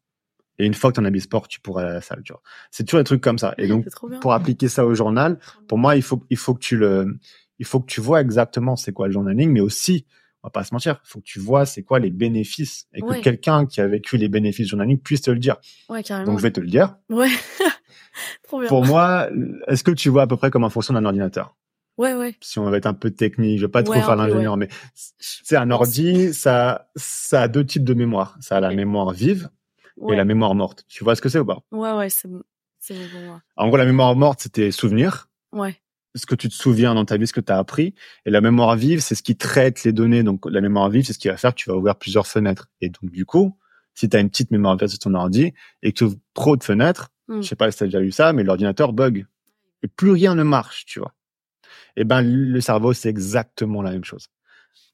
Et 0.59 0.67
une 0.67 0.75
fois 0.75 0.91
que 0.91 0.97
ton 0.97 1.05
habit 1.07 1.21
de 1.21 1.25
sport, 1.25 1.49
tu 1.49 1.59
pourras 1.61 1.83
aller 1.83 1.91
à 1.91 1.95
la 1.95 2.01
salle, 2.03 2.23
tu 2.23 2.33
vois. 2.33 2.43
C'est 2.71 2.85
toujours 2.85 3.01
des 3.01 3.05
trucs 3.05 3.23
comme 3.23 3.39
ça. 3.39 3.55
Et 3.57 3.67
donc 3.67 3.87
pour 4.21 4.35
appliquer 4.35 4.69
ça 4.69 4.85
au 4.85 4.95
journal, 4.95 5.39
pour 5.69 5.79
moi, 5.79 5.97
il 5.97 6.03
faut, 6.03 6.23
il 6.29 6.37
faut 6.37 6.55
que 6.55 6.61
tu 6.61 6.77
le, 6.77 7.19
il 7.59 7.67
faut 7.67 7.81
que 7.81 7.87
tu 7.87 8.01
vois 8.01 8.21
exactement 8.21 8.77
c'est 8.77 8.93
quoi 8.93 9.07
le 9.07 9.13
journaling, 9.13 9.51
mais 9.51 9.61
aussi, 9.61 10.07
on 10.43 10.49
va 10.49 10.51
pas 10.51 10.65
se 10.65 10.75
mentir, 10.75 11.01
il 11.05 11.09
faut 11.09 11.21
que 11.21 11.25
tu 11.25 11.39
vois 11.39 11.67
c'est 11.67 11.83
quoi 11.83 11.99
les 11.99 12.11
bénéfices 12.11 12.87
et 12.93 13.01
que 13.01 13.21
quelqu'un 13.21 13.67
qui 13.67 13.81
a 13.81 13.87
vécu 13.87 14.17
les 14.17 14.29
bénéfices 14.29 14.67
du 14.67 14.71
journaling 14.71 14.99
puisse 14.99 15.23
te 15.23 15.31
le 15.31 15.39
dire. 15.39 15.57
Ouais, 15.89 16.03
carrément. 16.03 16.33
Donc, 16.33 16.39
je 16.39 16.43
vais 16.43 16.51
te 16.51 16.61
le 16.61 16.67
dire. 16.67 16.97
Ouais. 17.09 17.29
trop 18.45 18.61
bien. 18.61 18.69
Pour 18.69 18.85
moi, 18.85 19.29
est-ce 19.69 19.85
que 19.85 19.91
tu 19.91 20.09
vois 20.09 20.23
à 20.23 20.27
peu 20.27 20.37
près 20.37 20.51
comment 20.51 20.71
fonctionne 20.71 20.97
un 20.97 21.05
ordinateur? 21.05 21.57
Ouais, 22.01 22.15
ouais. 22.15 22.35
Si 22.41 22.59
on 22.59 22.69
va 22.71 22.77
être 22.77 22.87
un 22.87 22.95
peu 22.95 23.11
technique, 23.11 23.59
je 23.59 23.67
vais 23.67 23.71
pas 23.71 23.83
trop 23.83 23.95
Ouais, 23.95 24.01
faire 24.01 24.17
l'ingénieur, 24.17 24.57
mais 24.57 24.69
c'est 24.95 25.57
un 25.57 25.71
ordi, 25.71 26.33
ça, 26.33 26.89
ça 26.97 27.43
a 27.43 27.49
deux 27.49 27.65
types 27.67 27.85
de 27.85 27.95
mémoire. 27.95 28.37
Ça 28.41 28.57
a 28.57 28.61
la 28.61 28.71
mémoire 28.75 29.11
vive 29.11 29.51
et 30.09 30.17
la 30.17 30.25
mémoire 30.25 30.55
morte. 30.55 30.85
Tu 30.89 31.05
vois 31.05 31.15
ce 31.15 31.21
que 31.21 31.29
c'est 31.29 31.39
ou 31.41 31.45
pas? 31.45 31.59
Ouais, 31.73 31.93
ouais, 31.93 32.09
c'est 32.09 32.27
bon. 32.29 32.43
C'est 32.79 32.95
bon. 32.95 33.39
En 33.57 33.69
gros, 33.69 33.77
la 33.77 33.85
mémoire 33.85 34.17
morte, 34.17 34.41
c'est 34.43 34.53
tes 34.53 34.71
souvenirs. 34.71 35.29
Ouais. 35.53 35.77
ce 36.15 36.25
que 36.27 36.35
tu 36.35 36.49
te 36.49 36.55
souviens 36.55 36.95
dans 36.95 37.05
ta 37.05 37.17
vie, 37.19 37.27
ce 37.27 37.33
que 37.35 37.41
tu 37.41 37.53
as 37.53 37.59
appris. 37.59 37.95
Et 38.27 38.31
la 38.31 38.41
mémoire 38.41 38.75
vive, 38.77 39.01
c'est 39.01 39.15
ce 39.15 39.23
qui 39.23 39.37
traite 39.37 39.85
les 39.85 39.93
données. 39.93 40.23
Donc 40.23 40.47
la 40.51 40.61
mémoire 40.63 40.89
vive, 40.89 41.05
c'est 41.05 41.13
ce 41.13 41.19
qui 41.19 41.29
va 41.29 41.37
faire 41.37 41.55
que 41.55 41.61
tu 41.61 41.69
vas 41.71 41.77
ouvrir 41.77 41.97
plusieurs 41.97 42.27
fenêtres. 42.27 42.69
Et 42.81 42.89
donc 42.89 43.11
du 43.11 43.27
coup, 43.27 43.57
si 43.95 44.09
tu 44.09 44.17
as 44.17 44.21
une 44.21 44.31
petite 44.31 44.51
mémoire 44.51 44.73
virtuelle 44.75 44.91
sur 44.91 44.99
ton 45.01 45.15
ordi 45.15 45.53
et 45.83 45.93
que 45.93 45.99
tu 45.99 46.05
ouvres 46.05 46.17
trop 46.35 46.57
de 46.57 46.65
fenêtres, 46.65 47.11
Mm. 47.29 47.43
je 47.43 47.47
sais 47.47 47.55
pas 47.57 47.71
si 47.71 47.79
tu 47.79 47.85
as 47.85 47.87
déjà 47.87 48.01
eu 48.01 48.11
ça, 48.11 48.33
mais 48.33 48.43
l'ordinateur 48.43 48.93
bug. 48.93 49.25
Et 49.85 49.87
plus 49.89 50.11
rien 50.11 50.35
ne 50.35 50.43
marche, 50.43 50.85
tu 50.87 50.99
vois. 50.99 51.15
Et 52.01 52.05
ben, 52.05 52.23
le 52.23 52.61
cerveau, 52.63 52.95
c'est 52.95 53.11
exactement 53.11 53.83
la 53.83 53.91
même 53.91 54.05
chose. 54.05 54.29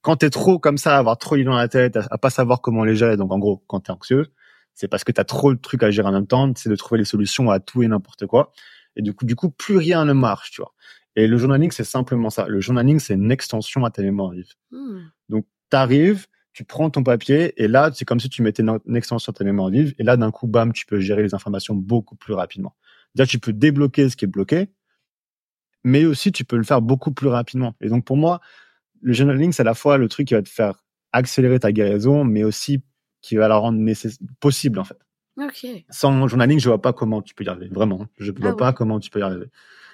Quand 0.02 0.16
t'es 0.16 0.28
trop 0.28 0.58
comme 0.58 0.76
ça, 0.76 0.96
à 0.96 0.98
avoir 0.98 1.18
trop 1.18 1.36
l'idée 1.36 1.46
dans 1.46 1.56
la 1.56 1.68
tête, 1.68 1.96
à, 1.96 2.04
à 2.10 2.18
pas 2.18 2.30
savoir 2.30 2.60
comment 2.60 2.82
les 2.82 2.96
gérer, 2.96 3.16
donc 3.16 3.30
en 3.30 3.38
gros, 3.38 3.62
quand 3.68 3.78
t'es 3.78 3.92
anxieux, 3.92 4.26
c'est 4.74 4.88
parce 4.88 5.04
que 5.04 5.12
t'as 5.12 5.22
trop 5.22 5.54
de 5.54 5.60
trucs 5.60 5.84
à 5.84 5.92
gérer 5.92 6.08
en 6.08 6.12
même 6.12 6.26
temps, 6.26 6.52
c'est 6.56 6.68
de 6.68 6.74
trouver 6.74 6.98
les 6.98 7.04
solutions 7.04 7.48
à 7.52 7.60
tout 7.60 7.84
et 7.84 7.86
n'importe 7.86 8.26
quoi. 8.26 8.52
Et 8.96 9.02
du 9.02 9.14
coup, 9.14 9.24
du 9.24 9.36
coup, 9.36 9.50
plus 9.50 9.76
rien 9.76 10.04
ne 10.04 10.14
marche, 10.14 10.50
tu 10.50 10.62
vois. 10.62 10.74
Et 11.14 11.28
le 11.28 11.38
journaling, 11.38 11.70
c'est 11.70 11.84
simplement 11.84 12.28
ça. 12.28 12.48
Le 12.48 12.60
journaling, 12.60 12.98
c'est 12.98 13.14
une 13.14 13.30
extension 13.30 13.84
à 13.84 13.90
ta 13.92 14.02
mémoire 14.02 14.32
vive. 14.32 14.52
Hmm. 14.72 15.02
Donc, 15.28 15.46
t'arrives, 15.70 16.26
tu 16.54 16.64
prends 16.64 16.90
ton 16.90 17.04
papier, 17.04 17.54
et 17.62 17.68
là, 17.68 17.92
c'est 17.94 18.04
comme 18.04 18.18
si 18.18 18.28
tu 18.28 18.42
mettais 18.42 18.64
une, 18.64 18.80
une 18.84 18.96
extension 18.96 19.30
à 19.30 19.32
ta 19.32 19.44
mémoire 19.44 19.70
vive, 19.70 19.94
et 20.00 20.02
là, 20.02 20.16
d'un 20.16 20.32
coup, 20.32 20.48
bam, 20.48 20.72
tu 20.72 20.86
peux 20.86 20.98
gérer 20.98 21.22
les 21.22 21.36
informations 21.36 21.76
beaucoup 21.76 22.16
plus 22.16 22.34
rapidement. 22.34 22.74
Déjà, 23.14 23.28
tu 23.28 23.38
peux 23.38 23.52
débloquer 23.52 24.10
ce 24.10 24.16
qui 24.16 24.24
est 24.24 24.28
bloqué, 24.28 24.70
mais 25.86 26.04
aussi, 26.04 26.32
tu 26.32 26.44
peux 26.44 26.56
le 26.56 26.64
faire 26.64 26.82
beaucoup 26.82 27.12
plus 27.12 27.28
rapidement. 27.28 27.76
Et 27.80 27.88
donc, 27.88 28.04
pour 28.04 28.16
moi, 28.16 28.40
le 29.02 29.12
journaling, 29.12 29.52
c'est 29.52 29.62
à 29.62 29.64
la 29.64 29.74
fois 29.74 29.98
le 29.98 30.08
truc 30.08 30.26
qui 30.26 30.34
va 30.34 30.42
te 30.42 30.48
faire 30.48 30.82
accélérer 31.12 31.60
ta 31.60 31.70
guérison, 31.70 32.24
mais 32.24 32.42
aussi 32.42 32.82
qui 33.22 33.36
va 33.36 33.46
la 33.46 33.56
rendre 33.56 33.80
possible, 34.40 34.80
en 34.80 34.84
fait. 34.84 34.98
Ok. 35.40 35.64
Sans 35.88 36.26
journaling, 36.26 36.58
je 36.58 36.68
vois 36.68 36.82
pas 36.82 36.92
comment 36.92 37.22
tu 37.22 37.36
peux 37.36 37.44
y 37.44 37.48
arriver. 37.48 37.68
Vraiment. 37.68 38.04
Je 38.18 38.32
vois 38.32 38.50
Ah 38.50 38.54
pas 38.54 38.66
ouais. 38.70 38.74
comment 38.74 38.98
tu 38.98 39.10
peux 39.10 39.20
y 39.20 39.22
arriver. 39.22 39.46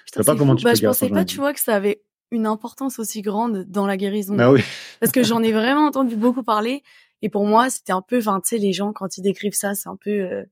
Putain, 0.05 0.23
sais 0.23 0.25
pas 0.25 0.31
c'est 0.31 0.37
comment 0.39 0.55
tu 0.55 0.63
bah, 0.63 0.71
peux 0.71 0.77
je 0.77 0.81
guérir 0.81 0.97
pensais 0.97 1.09
pas, 1.09 1.25
tu 1.25 1.37
vois, 1.37 1.53
que 1.53 1.59
ça 1.59 1.75
avait 1.75 2.01
une 2.31 2.47
importance 2.47 2.97
aussi 2.97 3.21
grande 3.21 3.65
dans 3.65 3.85
la 3.85 3.95
guérison. 3.95 4.35
Bah 4.35 4.51
oui. 4.51 4.63
Parce 4.99 5.11
que 5.11 5.21
j'en 5.21 5.43
ai 5.43 5.51
vraiment 5.51 5.85
entendu 5.85 6.15
beaucoup 6.15 6.41
parler. 6.41 6.81
Et 7.21 7.29
pour 7.29 7.45
moi, 7.45 7.69
c'était 7.69 7.93
un 7.93 8.01
peu, 8.01 8.17
enfin, 8.17 8.41
tu 8.41 8.49
sais, 8.49 8.57
les 8.57 8.73
gens, 8.73 8.93
quand 8.93 9.19
ils 9.19 9.21
décrivent 9.21 9.53
ça, 9.53 9.75
c'est 9.75 9.89
un 9.89 9.95
peu, 9.95 10.09
euh, 10.09 10.43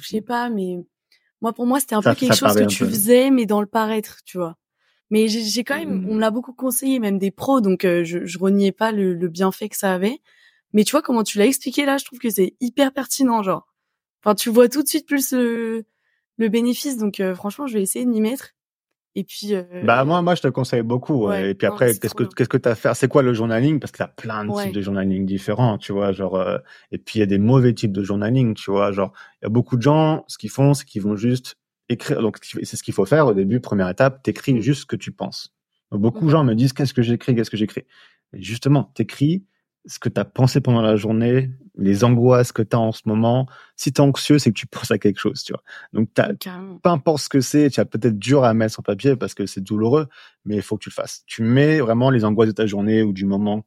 je 0.00 0.08
sais 0.08 0.20
pas, 0.22 0.50
mais 0.50 0.84
moi, 1.44 1.52
pour 1.52 1.66
moi, 1.66 1.78
c'était 1.78 1.94
un 1.94 2.00
Ça- 2.00 2.14
peu 2.14 2.20
quelque 2.20 2.34
chose 2.34 2.54
que 2.54 2.64
tu 2.64 2.84
peu. 2.84 2.90
faisais, 2.90 3.30
mais 3.30 3.44
dans 3.44 3.60
le 3.60 3.66
paraître, 3.66 4.20
tu 4.24 4.38
vois. 4.38 4.56
Mais 5.10 5.28
j'ai 5.28 5.62
quand 5.62 5.76
même, 5.76 6.00
Mm. 6.00 6.08
on 6.08 6.14
me 6.14 6.20
l'a 6.20 6.30
beaucoup 6.30 6.54
conseillé, 6.54 6.98
même 6.98 7.18
des 7.18 7.30
pros, 7.30 7.60
donc 7.60 7.84
euh, 7.84 8.02
je, 8.02 8.24
je 8.24 8.38
reniais 8.38 8.72
pas 8.72 8.90
le, 8.92 9.12
le 9.12 9.28
bienfait 9.28 9.68
que 9.68 9.76
ça 9.76 9.92
avait. 9.92 10.20
Mais 10.72 10.84
tu 10.84 10.92
vois, 10.92 11.02
comment 11.02 11.22
tu 11.22 11.36
l'as 11.38 11.44
expliqué 11.46 11.84
là, 11.84 11.98
je 11.98 12.06
trouve 12.06 12.18
que 12.18 12.30
c'est 12.30 12.54
hyper 12.60 12.92
pertinent, 12.94 13.42
genre. 13.42 13.68
Enfin, 14.22 14.34
tu 14.34 14.48
vois 14.48 14.70
tout 14.70 14.82
de 14.82 14.88
suite 14.88 15.06
plus 15.06 15.32
le, 15.34 15.84
le 16.38 16.48
bénéfice, 16.48 16.96
donc 16.96 17.20
euh, 17.20 17.34
franchement, 17.34 17.66
je 17.66 17.74
vais 17.74 17.82
essayer 17.82 18.06
de 18.06 18.10
m'y 18.10 18.22
mettre. 18.22 18.53
Et 19.16 19.22
puis, 19.24 19.54
euh, 19.54 19.62
Bah 19.84 20.04
moi, 20.04 20.22
moi, 20.22 20.34
je 20.34 20.42
te 20.42 20.48
conseille 20.48 20.82
beaucoup. 20.82 21.26
Ouais. 21.28 21.50
Et 21.50 21.54
puis 21.54 21.66
après, 21.68 21.96
qu'est-ce 21.96 22.14
que 22.14 22.24
qu'est-ce 22.24 22.48
que 22.48 22.56
t'as 22.56 22.72
à 22.72 22.74
faire? 22.74 22.96
C'est 22.96 23.06
quoi 23.08 23.22
le 23.22 23.32
journaling? 23.32 23.78
Parce 23.78 23.92
que 23.92 23.98
t'as 23.98 24.08
plein 24.08 24.44
de 24.44 24.50
Ouais. 24.50 24.64
types 24.64 24.74
de 24.74 24.80
journaling 24.80 25.24
différents, 25.24 25.78
tu 25.78 25.92
vois. 25.92 26.10
Genre, 26.12 26.34
euh, 26.34 26.58
et 26.90 26.98
puis 26.98 27.18
il 27.18 27.20
y 27.20 27.22
a 27.22 27.26
des 27.26 27.38
mauvais 27.38 27.72
types 27.74 27.92
de 27.92 28.02
journaling, 28.02 28.54
tu 28.54 28.70
vois. 28.72 28.90
Genre, 28.90 29.12
il 29.40 29.44
y 29.44 29.46
a 29.46 29.50
beaucoup 29.50 29.76
de 29.76 29.82
gens, 29.82 30.24
ce 30.26 30.36
qu'ils 30.36 30.50
font, 30.50 30.74
c'est 30.74 30.84
qu'ils 30.84 31.02
vont 31.02 31.14
juste 31.16 31.56
écrire. 31.88 32.22
Donc 32.22 32.38
c'est 32.42 32.64
ce 32.76 32.82
qu'il 32.82 32.94
faut 32.94 33.04
faire 33.06 33.26
au 33.28 33.34
début. 33.34 33.60
Première 33.60 33.88
étape, 33.88 34.22
t'écris 34.24 34.54
Mm. 34.54 34.60
juste 34.62 34.80
ce 34.80 34.86
que 34.86 34.96
tu 34.96 35.12
penses. 35.12 35.52
Donc, 35.92 36.00
beaucoup 36.00 36.20
de 36.20 36.24
Mhm. 36.24 36.30
gens 36.30 36.44
me 36.44 36.54
disent 36.54 36.72
qu'est-ce 36.72 36.94
que 36.94 37.02
j'écris, 37.02 37.36
qu'est-ce 37.36 37.50
que 37.50 37.56
j'écris? 37.56 37.84
Justement, 38.32 38.90
t'écris 38.94 39.44
ce 39.86 39.98
que 39.98 40.08
t'as 40.08 40.24
pensé 40.24 40.60
pendant 40.60 40.80
la 40.82 40.96
journée, 40.96 41.50
les 41.76 42.04
angoisses 42.04 42.52
que 42.52 42.62
t'as 42.62 42.78
en 42.78 42.92
ce 42.92 43.02
moment. 43.06 43.46
Si 43.76 43.92
t'es 43.92 44.00
anxieux, 44.00 44.38
c'est 44.38 44.50
que 44.50 44.58
tu 44.58 44.66
penses 44.68 44.90
à 44.90 44.98
quelque 44.98 45.18
chose, 45.20 45.42
tu 45.42 45.52
vois. 45.52 45.62
Donc 45.92 46.08
t'as 46.14 46.34
carrément. 46.34 46.78
peu 46.78 46.88
importe 46.90 47.22
ce 47.22 47.28
que 47.28 47.40
c'est, 47.40 47.70
tu 47.70 47.80
as 47.80 47.84
peut-être 47.84 48.18
dur 48.18 48.44
à 48.44 48.54
mettre 48.54 48.72
sur 48.74 48.82
papier 48.82 49.16
parce 49.16 49.34
que 49.34 49.46
c'est 49.46 49.60
douloureux, 49.60 50.08
mais 50.44 50.56
il 50.56 50.62
faut 50.62 50.76
que 50.76 50.84
tu 50.84 50.88
le 50.90 50.94
fasses. 50.94 51.22
Tu 51.26 51.42
mets 51.42 51.80
vraiment 51.80 52.10
les 52.10 52.24
angoisses 52.24 52.48
de 52.48 52.54
ta 52.54 52.66
journée 52.66 53.02
ou 53.02 53.12
du 53.12 53.26
moment 53.26 53.64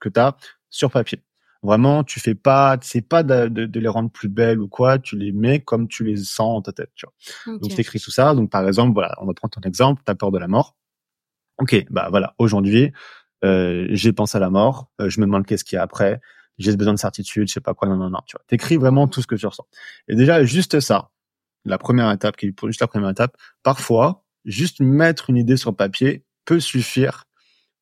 que 0.00 0.08
tu 0.08 0.18
as 0.20 0.36
sur 0.70 0.90
papier. 0.90 1.22
Vraiment, 1.62 2.04
tu 2.04 2.20
fais 2.20 2.36
pas, 2.36 2.78
c'est 2.82 3.02
pas 3.02 3.24
de, 3.24 3.48
de- 3.48 3.66
de 3.66 3.80
les 3.80 3.88
rendre 3.88 4.10
plus 4.12 4.28
belles 4.28 4.60
ou 4.60 4.68
quoi, 4.68 4.98
tu 5.00 5.16
les 5.18 5.32
mets 5.32 5.58
comme 5.60 5.88
tu 5.88 6.04
les 6.04 6.16
sens 6.16 6.54
dans 6.54 6.62
ta 6.62 6.72
tête, 6.72 6.92
tu 6.94 7.04
vois. 7.04 7.54
Ok. 7.56 7.62
Donc, 7.62 7.70
tu 7.74 7.80
écris 7.80 7.98
tout 7.98 8.12
ça. 8.12 8.32
Donc, 8.34 8.48
par 8.48 8.66
exemple, 8.68 8.92
voilà, 8.94 9.16
on 9.20 9.26
va 9.26 9.34
prendre 9.34 9.52
ton 9.52 9.60
exemple, 9.62 10.00
tu 10.06 10.10
as 10.10 10.14
peur 10.14 10.30
de 10.30 10.38
la 10.38 10.46
mort. 10.46 10.76
Ok, 11.60 11.84
bah 11.90 12.06
voilà, 12.10 12.34
aujourd'hui, 12.38 12.92
j'ai 13.42 14.12
pensé 14.12 14.36
à 14.36 14.40
la 14.40 14.50
mort, 14.50 14.90
euh, 15.00 15.08
je 15.08 15.20
me 15.20 15.26
demande 15.26 15.46
qu'est-ce 15.46 15.64
qu'il 15.64 15.76
y 15.76 15.78
a 15.78 15.82
après, 15.82 16.20
j'ai 16.58 16.76
besoin 16.76 16.94
de 16.94 16.98
certitude, 16.98 17.48
je 17.48 17.52
sais 17.54 17.60
pas 17.60 17.74
quoi, 17.74 17.88
non, 17.88 17.96
non, 17.96 18.10
non, 18.10 18.18
tu 18.26 18.36
vois. 18.36 18.44
T'écris 18.48 18.76
vraiment 18.76 19.06
tout 19.06 19.22
ce 19.22 19.26
que 19.26 19.36
tu 19.36 19.46
ressens. 19.46 19.66
Et 20.08 20.16
déjà, 20.16 20.44
juste 20.44 20.80
ça, 20.80 21.10
la 21.64 21.78
première 21.78 22.10
étape, 22.10 22.36
qui 22.36 22.46
est 22.46 22.54
juste 22.66 22.80
la 22.80 22.88
première 22.88 23.10
étape, 23.10 23.36
parfois, 23.62 24.24
juste 24.44 24.80
mettre 24.80 25.30
une 25.30 25.36
idée 25.36 25.56
sur 25.56 25.74
papier 25.74 26.24
peut 26.44 26.60
suffire 26.60 27.24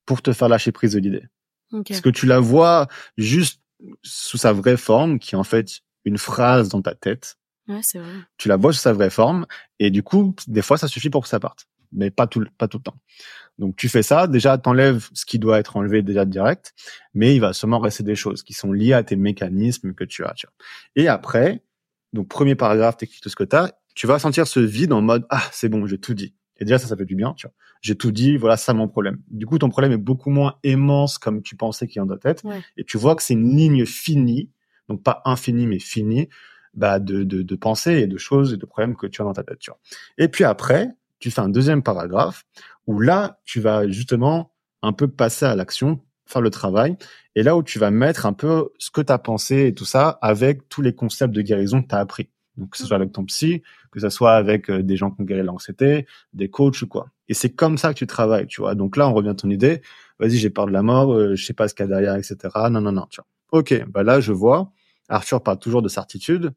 pour 0.05 0.23
te 0.23 0.33
faire 0.33 0.49
lâcher 0.49 0.73
prise 0.73 0.93
de 0.93 0.99
l'idée. 0.99 1.25
Ok. 1.73 1.89
Parce 1.89 2.01
que 2.01 2.11
tu 2.11 2.27
la 2.27 2.39
vois 2.39 2.87
juste 3.17 3.63
sous 4.03 4.37
sa 4.37 4.53
vraie 4.53 4.77
forme, 4.77 5.19
qui 5.19 5.35
est 5.35 5.39
en 5.39 5.45
fait 5.45 5.81
une 6.05 6.19
phrase 6.19 6.69
dans 6.69 6.83
ta 6.83 6.95
tête, 6.95 7.37
Ouais, 7.69 7.81
c'est 7.83 7.99
vrai. 7.99 8.13
tu 8.37 8.49
la 8.49 8.57
vois 8.57 8.73
sous 8.73 8.79
sa 8.79 8.93
vraie 8.93 9.11
forme, 9.11 9.47
et 9.81 9.91
du 9.91 10.03
coup, 10.03 10.35
des 10.47 10.63
fois, 10.63 10.79
ça 10.79 10.87
suffit 10.87 11.11
pour 11.11 11.23
que 11.23 11.29
ça 11.29 11.41
parte. 11.41 11.67
Mais 11.93 12.11
pas 12.11 12.27
tout, 12.27 12.45
pas 12.59 12.69
tout 12.69 12.79
le 12.79 12.83
temps. 12.85 12.97
Donc, 13.59 13.77
tu 13.77 13.89
fais 13.89 14.03
ça, 14.03 14.27
déjà, 14.27 14.59
t'enlèves 14.59 15.09
ce 15.15 15.25
qui 15.25 15.39
doit 15.39 15.59
être 15.59 15.77
enlevé 15.77 16.03
déjà 16.03 16.25
direct, 16.25 16.75
mais 17.15 17.35
il 17.35 17.41
va 17.41 17.53
sûrement 17.53 17.79
rester 17.79 18.03
des 18.03 18.15
choses 18.15 18.43
qui 18.43 18.53
sont 18.53 18.73
liées 18.73 18.93
à 18.93 19.03
tes 19.03 19.17
mécanismes 19.17 19.95
que 19.95 20.05
tu 20.05 20.25
as, 20.25 20.35
tu 20.35 20.47
vois. 20.47 20.55
Et 20.95 21.09
après, 21.09 21.63
donc, 22.13 22.29
premier 22.29 22.55
paragraphe, 22.55 22.99
t'écris 22.99 23.21
tout 23.23 23.29
ce 23.29 23.37
que 23.37 23.45
t'as, 23.45 23.71
tu 23.95 24.07
vas 24.07 24.19
sentir 24.19 24.47
ce 24.47 24.61
vide 24.61 24.93
en 24.93 25.01
mode, 25.01 25.27
ah, 25.31 25.43
c'est 25.53 25.69
bon, 25.69 25.87
j'ai 25.87 25.99
tout 25.99 26.15
dit. 26.15 26.35
Et 26.59 26.65
déjà, 26.65 26.79
ça, 26.79 26.87
ça 26.87 26.97
fait 26.97 27.05
du 27.05 27.15
bien, 27.15 27.35
tu 27.35 27.47
vois. 27.47 27.55
J'ai 27.81 27.97
tout 27.97 28.13
dit, 28.13 28.37
voilà, 28.37 28.57
ça 28.57 28.73
mon 28.75 28.89
problème. 28.89 29.19
Du 29.29 29.47
coup, 29.47 29.59
ton 29.59 29.69
problème 29.69 29.93
est 29.93 29.99
beaucoup 29.99 30.31
moins 30.31 30.59
immense 30.65 31.19
comme 31.19 31.43
tu 31.43 31.57
pensais 31.57 31.87
qu'il 31.87 32.01
y 32.01 32.03
en 32.03 32.07
doit 32.07 32.19
être. 32.25 32.45
Ouais. 32.45 32.61
Et 32.77 32.85
tu 32.85 32.99
vois 32.99 33.15
que 33.15 33.23
c'est 33.23 33.35
une 33.35 33.57
ligne 33.57 33.85
finie, 33.85 34.51
donc 34.89 35.03
pas 35.03 35.23
infinie, 35.25 35.67
mais 35.67 35.79
finie, 35.79 36.29
bah, 36.75 36.99
de, 36.99 37.25
de, 37.25 37.43
de 37.43 37.57
pensées 37.57 38.01
et 38.01 38.07
de 38.07 38.19
choses 38.19 38.53
et 38.53 38.57
de 38.57 38.67
problèmes 38.67 38.97
que 38.97 39.07
tu 39.07 39.23
as 39.23 39.25
dans 39.25 39.33
ta 39.33 39.43
tête, 39.43 39.59
tu 39.59 39.71
vois. 39.71 39.81
Et 40.19 40.29
puis 40.29 40.45
après, 40.45 40.89
tu 41.19 41.31
fais 41.31 41.41
un 41.41 41.49
deuxième 41.49 41.83
paragraphe 41.83 42.45
où 42.87 43.01
là, 43.01 43.41
tu 43.45 43.61
vas 43.61 43.89
justement 43.89 44.53
un 44.83 44.93
peu 44.93 45.09
passer 45.09 45.47
à 45.47 45.57
l'action, 45.57 46.01
faire 46.27 46.43
le 46.43 46.51
travail, 46.51 46.97
et 47.35 47.43
là 47.43 47.57
où 47.57 47.63
tu 47.63 47.79
vas 47.79 47.91
mettre 47.91 48.27
un 48.27 48.33
peu 48.33 48.69
ce 48.79 48.91
que 48.91 49.01
tu 49.01 49.13
as 49.13 49.19
pensé 49.19 49.67
et 49.67 49.75
tout 49.75 49.85
ça 49.85 50.19
avec 50.23 50.69
tous 50.69 50.83
les 50.83 50.95
concepts 50.95 51.35
de 51.35 51.43
guérison 51.43 51.83
que 51.83 51.89
tu 51.89 51.95
as 51.95 51.99
appris. 51.99 52.31
Donc, 52.57 52.71
que 52.71 52.79
ce 52.79 52.87
soit 52.87 52.97
avec 52.97 53.13
ton 53.13 53.25
psy, 53.25 53.63
que 53.91 54.01
ce 54.01 54.09
soit 54.09 54.35
avec 54.35 54.71
euh, 54.71 54.83
des 54.83 54.97
gens 54.97 55.11
qui 55.11 55.21
ont 55.21 55.25
guéri 55.25 55.43
l'anxiété, 55.43 56.07
des 56.33 56.49
coachs 56.49 56.81
ou 56.83 56.87
quoi. 56.87 57.09
Et 57.29 57.35
c'est 57.35 57.51
comme 57.51 57.77
ça 57.77 57.93
que 57.93 57.99
tu 57.99 58.07
travailles, 58.07 58.47
tu 58.47 58.61
vois. 58.61 58.75
Donc 58.75 58.97
là, 58.97 59.09
on 59.09 59.13
revient 59.13 59.31
à 59.31 59.35
ton 59.35 59.51
idée. 59.51 59.83
Vas-y, 60.19 60.37
j'ai 60.37 60.51
peur 60.51 60.67
de 60.67 60.73
la 60.73 60.83
mort, 60.83 61.13
euh, 61.13 61.35
je 61.35 61.45
sais 61.45 61.53
pas 61.53 61.69
ce 61.69 61.75
qu'il 61.75 61.85
y 61.85 61.87
a 61.87 61.89
derrière, 61.89 62.15
etc. 62.15 62.37
Non, 62.71 62.81
non, 62.81 62.93
non, 62.93 63.07
tu 63.11 63.21
vois. 63.21 63.27
Ok, 63.59 63.85
bah 63.89 64.03
là, 64.03 64.21
je 64.21 64.33
vois. 64.33 64.73
Arthur 65.09 65.43
parle 65.43 65.59
toujours 65.59 65.83
de 65.83 65.89
certitude, 65.89 66.53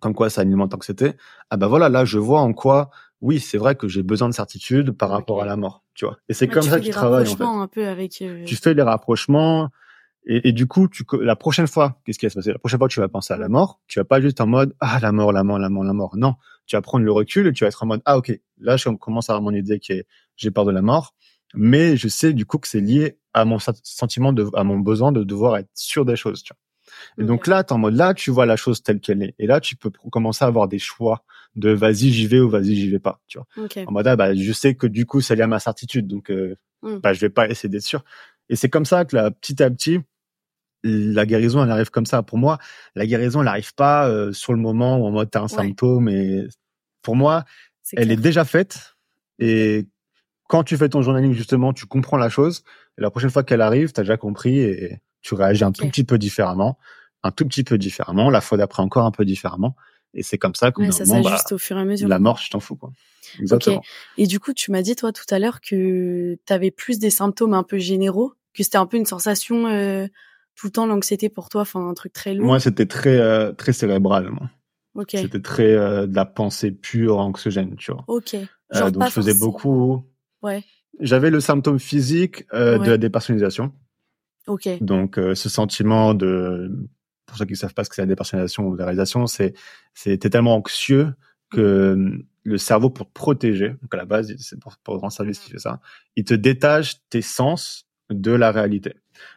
comme 0.00 0.14
quoi 0.14 0.30
ça 0.30 0.42
alimente 0.42 0.72
l'anxiété. 0.72 1.14
Ah 1.50 1.56
bah 1.56 1.66
voilà, 1.66 1.88
là, 1.88 2.04
je 2.04 2.18
vois 2.18 2.40
en 2.40 2.52
quoi, 2.52 2.90
oui, 3.26 3.40
c'est 3.40 3.56
vrai 3.58 3.74
que 3.74 3.88
j'ai 3.88 4.02
besoin 4.02 4.28
de 4.28 4.34
certitude 4.34 4.92
par 4.92 5.08
rapport 5.08 5.40
à 5.42 5.46
la 5.46 5.56
mort, 5.56 5.82
tu 5.94 6.04
vois. 6.04 6.18
Et 6.28 6.34
c'est 6.34 6.46
comme 6.46 6.62
tu 6.62 6.68
ça 6.68 6.78
que 6.78 6.84
tu 6.84 6.90
travailles, 6.90 7.26
en 7.26 7.36
fait. 7.36 7.44
un 7.44 7.68
peu 7.68 7.86
avec. 7.88 8.20
euh, 8.20 8.44
tu 8.44 8.54
fais 8.54 8.74
les 8.74 8.82
rapprochements 8.82 9.70
et, 10.26 10.48
et 10.48 10.52
du 10.52 10.66
coup 10.66 10.88
tu 10.88 11.04
la 11.20 11.36
prochaine 11.36 11.66
fois 11.66 12.00
qu'est-ce 12.04 12.18
qui 12.18 12.26
va 12.26 12.30
se 12.30 12.34
passer? 12.36 12.52
La 12.52 12.58
prochaine 12.58 12.78
fois 12.78 12.88
que 12.88 12.94
tu 12.94 13.00
vas 13.00 13.08
penser 13.08 13.32
à 13.34 13.36
la 13.38 13.48
mort 13.48 13.80
tu 13.86 13.98
vas 13.98 14.04
pas 14.04 14.20
juste 14.20 14.40
en 14.40 14.46
mode 14.46 14.74
ah 14.80 14.98
la 15.00 15.12
mort 15.12 15.32
la 15.32 15.42
mort 15.44 15.58
la 15.58 15.68
mort 15.68 15.84
la 15.84 15.92
mort. 15.92 16.16
Non 16.16 16.34
tu 16.66 16.76
vas 16.76 16.82
prendre 16.82 17.04
le 17.04 17.12
recul 17.12 17.46
et 17.46 17.52
tu 17.52 17.64
vas 17.64 17.68
être 17.68 17.82
en 17.82 17.86
mode 17.86 18.00
ah 18.06 18.16
ok 18.18 18.32
là 18.58 18.76
je 18.76 18.88
commence 18.90 19.28
à 19.28 19.34
avoir 19.34 19.42
mon 19.50 19.56
idée 19.56 19.78
qui 19.80 19.92
est 19.92 20.06
j'ai 20.36 20.50
peur 20.50 20.64
de 20.64 20.70
la 20.70 20.82
mort 20.82 21.14
mais 21.54 21.96
je 21.96 22.08
sais 22.08 22.32
du 22.32 22.46
coup 22.46 22.58
que 22.58 22.68
c'est 22.68 22.80
lié 22.80 23.18
à 23.34 23.44
mon 23.44 23.58
sen- 23.58 23.74
sentiment 23.82 24.32
de 24.32 24.46
à 24.54 24.64
mon 24.64 24.78
besoin 24.78 25.12
de 25.12 25.24
devoir 25.24 25.56
être 25.58 25.68
sûr 25.74 26.04
des 26.06 26.16
choses 26.16 26.42
tu 26.42 26.52
vois 26.54 26.60
et 27.18 27.24
donc 27.24 27.46
là 27.46 27.64
t'es 27.64 27.72
en 27.72 27.78
mode 27.78 27.94
là 27.94 28.14
tu 28.14 28.30
vois 28.30 28.46
la 28.46 28.56
chose 28.56 28.82
telle 28.82 29.00
qu'elle 29.00 29.22
est. 29.22 29.34
Et 29.38 29.46
là 29.46 29.60
tu 29.60 29.76
peux 29.76 29.90
commencer 30.10 30.44
à 30.44 30.48
avoir 30.48 30.68
des 30.68 30.78
choix 30.78 31.24
de 31.56 31.70
vas-y 31.70 32.10
j'y 32.10 32.26
vais 32.26 32.40
ou 32.40 32.48
vas-y 32.50 32.74
j'y 32.76 32.90
vais 32.90 32.98
pas 32.98 33.20
tu 33.26 33.38
vois. 33.38 33.46
En 33.86 33.92
mode 33.92 34.06
ah 34.06 34.16
bah 34.16 34.34
je 34.34 34.52
sais 34.52 34.74
que 34.74 34.86
du 34.86 35.06
coup 35.06 35.20
c'est 35.20 35.34
lié 35.36 35.42
à 35.42 35.46
ma 35.46 35.60
certitude 35.60 36.06
donc 36.06 36.30
euh, 36.30 36.56
Mm. 36.82 36.96
bah 37.02 37.14
je 37.14 37.20
vais 37.20 37.30
pas 37.30 37.48
essayer 37.48 37.70
d'être 37.70 37.82
sûr. 37.82 38.04
Et 38.50 38.56
c'est 38.56 38.68
comme 38.68 38.84
ça 38.84 39.06
que 39.06 39.16
là, 39.16 39.30
petit 39.30 39.62
à 39.62 39.70
petit 39.70 40.00
la 40.82 41.24
guérison 41.24 41.64
elle 41.64 41.70
arrive 41.70 41.90
comme 41.90 42.04
ça. 42.04 42.22
Pour 42.22 42.36
moi 42.36 42.58
la 42.94 43.06
guérison 43.06 43.40
elle 43.40 43.48
arrive 43.48 43.74
pas 43.74 44.06
euh, 44.08 44.32
sur 44.32 44.52
le 44.52 44.58
moment 44.60 44.98
où 44.98 45.06
en 45.06 45.10
mode 45.10 45.30
t'as 45.30 45.40
un 45.40 45.44
Ouais. 45.44 45.48
symptôme 45.48 46.08
et 46.10 46.46
pour 47.02 47.16
moi 47.16 47.44
elle 47.94 48.04
clair. 48.08 48.18
est 48.18 48.20
déjà 48.20 48.44
faite. 48.44 48.96
Et 49.38 49.86
quand 50.48 50.62
tu 50.62 50.76
fais 50.76 50.90
ton 50.90 51.00
journaling 51.00 51.32
justement 51.32 51.72
tu 51.72 51.86
comprends 51.86 52.18
la 52.18 52.28
chose. 52.28 52.64
Et 52.98 53.00
la 53.00 53.10
prochaine 53.10 53.30
fois 53.30 53.44
qu'elle 53.44 53.62
arrive 53.62 53.92
t'as 53.92 54.02
déjà 54.02 54.18
compris 54.18 54.58
et 54.58 54.98
tu 55.24 55.34
réagis 55.34 55.64
un 55.64 55.72
tout 55.72 55.88
petit 55.88 56.04
peu 56.04 56.18
différemment 56.18 56.78
un 57.24 57.30
tout 57.32 57.46
petit 57.46 57.64
peu 57.64 57.78
différemment 57.78 58.30
la 58.30 58.40
fois 58.40 58.58
d'après 58.58 58.82
encore 58.82 59.04
un 59.06 59.10
peu 59.10 59.24
différemment 59.24 59.74
et 60.12 60.22
c'est 60.22 60.38
comme 60.38 60.54
ça 60.54 60.70
qu'au 60.70 60.82
Ouais, 60.82 60.92
ça 60.92 61.04
moment, 61.06 61.22
bah, 61.22 61.30
s'ajuste 61.30 61.52
au 61.52 61.58
fur 61.58 61.76
et 61.76 61.80
à 61.80 61.84
mesure. 61.84 62.06
la 62.08 62.18
mort 62.20 62.38
je 62.38 62.50
t'en 62.50 62.60
fous 62.60 62.76
quoi 62.76 62.92
exactement 63.40 63.82
Et 64.18 64.26
du 64.28 64.38
coup, 64.38 64.52
tu 64.52 64.70
m'as 64.70 64.82
dit 64.82 64.94
toi 64.94 65.12
tout 65.12 65.24
à 65.30 65.38
l'heure 65.40 65.60
que 65.60 66.36
tu 66.46 66.52
avais 66.52 66.70
plus 66.70 66.98
des 67.00 67.10
symptômes 67.10 67.54
un 67.54 67.62
peu 67.64 67.78
généraux, 67.78 68.34
que 68.52 68.62
c'était 68.62 68.76
un 68.78 68.86
peu 68.86 68.96
une 68.98 69.06
sensation 69.06 69.66
euh, 69.66 70.06
tout 70.54 70.66
le 70.68 70.70
temps 70.72 70.86
l'anxiété 70.86 71.28
pour 71.30 71.48
toi, 71.48 71.62
enfin 71.62 71.88
un 71.88 71.94
truc 71.94 72.12
très 72.12 72.34
lourd. 72.34 72.46
moi 72.46 72.60
c'était 72.60 72.86
très 72.86 73.16
euh, 73.18 73.52
très 73.52 73.72
cérébral 73.72 74.30
moi. 74.30 74.50
C'était 75.08 75.40
très 75.40 75.72
euh, 75.72 76.06
de 76.06 76.14
la 76.14 76.26
pensée 76.26 76.70
pure 76.70 77.18
anxiogène, 77.18 77.74
tu 77.76 77.90
vois. 77.90 78.04
Ok. 78.06 78.36
Genre 78.70 78.92
donc 78.92 79.00
pas 79.02 79.08
je 79.08 79.12
faisais 79.14 79.32
forcément- 79.32 79.50
beaucoup. 79.50 80.04
Ouais. 80.42 80.62
J'avais 81.00 81.30
le 81.30 81.40
symptôme 81.40 81.80
physique 81.80 82.44
de 82.52 82.88
la 82.88 82.98
dépersonnalisation. 82.98 83.72
Ok. 84.46 84.68
Donc 84.80 85.18
euh, 85.18 85.34
ce 85.34 85.48
sentiment 85.48 86.14
de 86.14 86.70
pour 87.26 87.36
ceux 87.38 87.46
qui 87.46 87.56
savent 87.56 87.74
pas 87.74 87.84
ce 87.84 87.88
que 87.88 87.94
c'est 87.96 88.02
la 88.02 88.06
dépersonnalisation 88.06 88.66
ou 88.68 88.76
la 88.76 88.84
réalisation, 88.84 89.26
c'est 89.26 89.54
c'est 89.94 90.18
tellement 90.18 90.54
anxieux 90.56 91.14
que 91.50 92.18
le 92.42 92.58
cerveau 92.58 92.90
pour 92.90 93.06
te 93.06 93.12
protéger, 93.12 93.70
donc 93.80 93.92
à 93.94 93.96
la 93.96 94.04
base 94.04 94.34
c'est 94.38 94.58
pour, 94.60 94.76
pour 94.84 94.98
rendre 94.98 95.12
service 95.12 95.38
qui 95.38 95.50
fait 95.50 95.58
ça, 95.58 95.80
il 96.16 96.24
te 96.24 96.34
détache 96.34 96.96
tes 97.08 97.22
sens 97.22 97.86
de 98.10 98.32
la 98.32 98.50
réalité. 98.52 98.94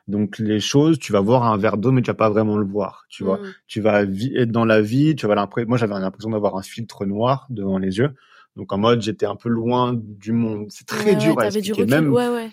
Donc 0.07 0.39
les 0.39 0.59
choses, 0.59 0.99
tu 0.99 1.13
vas 1.13 1.21
voir 1.21 1.43
un 1.45 1.55
verre 1.57 1.77
d'eau, 1.77 1.91
mais 1.91 2.01
tu 2.01 2.07
vas 2.11 2.15
pas 2.15 2.29
vraiment 2.29 2.57
le 2.57 2.65
voir. 2.65 3.05
Tu 3.09 3.23
vois, 3.23 3.37
Mm. 3.37 3.41
tu 3.67 3.79
vas 3.81 4.01
être 4.01 4.51
dans 4.51 4.65
la 4.65 4.81
vie. 4.81 5.15
Tu 5.15 5.27
vas 5.27 5.35
l'impression. 5.35 5.69
Moi, 5.69 5.77
j'avais 5.77 5.93
l'impression 5.99 6.31
d'avoir 6.31 6.57
un 6.57 6.63
filtre 6.63 7.05
noir 7.05 7.45
devant 7.49 7.77
les 7.77 7.99
yeux. 7.99 8.13
Donc 8.57 8.73
en 8.73 8.77
mode, 8.79 9.01
j'étais 9.01 9.27
un 9.27 9.35
peu 9.35 9.49
loin 9.49 9.93
du 9.95 10.31
monde. 10.33 10.65
C'est 10.69 10.85
très 10.87 11.11
Ouais, 11.11 11.15
dur 11.15 11.37
ouais, 11.37 11.43
à 11.45 11.47
t'avais 11.49 11.61
du 11.61 11.69
expliquer. 11.71 11.81
recul. 11.83 12.03
Même, 12.05 12.11
Ouais, 12.13 12.27
ouais. 12.27 12.49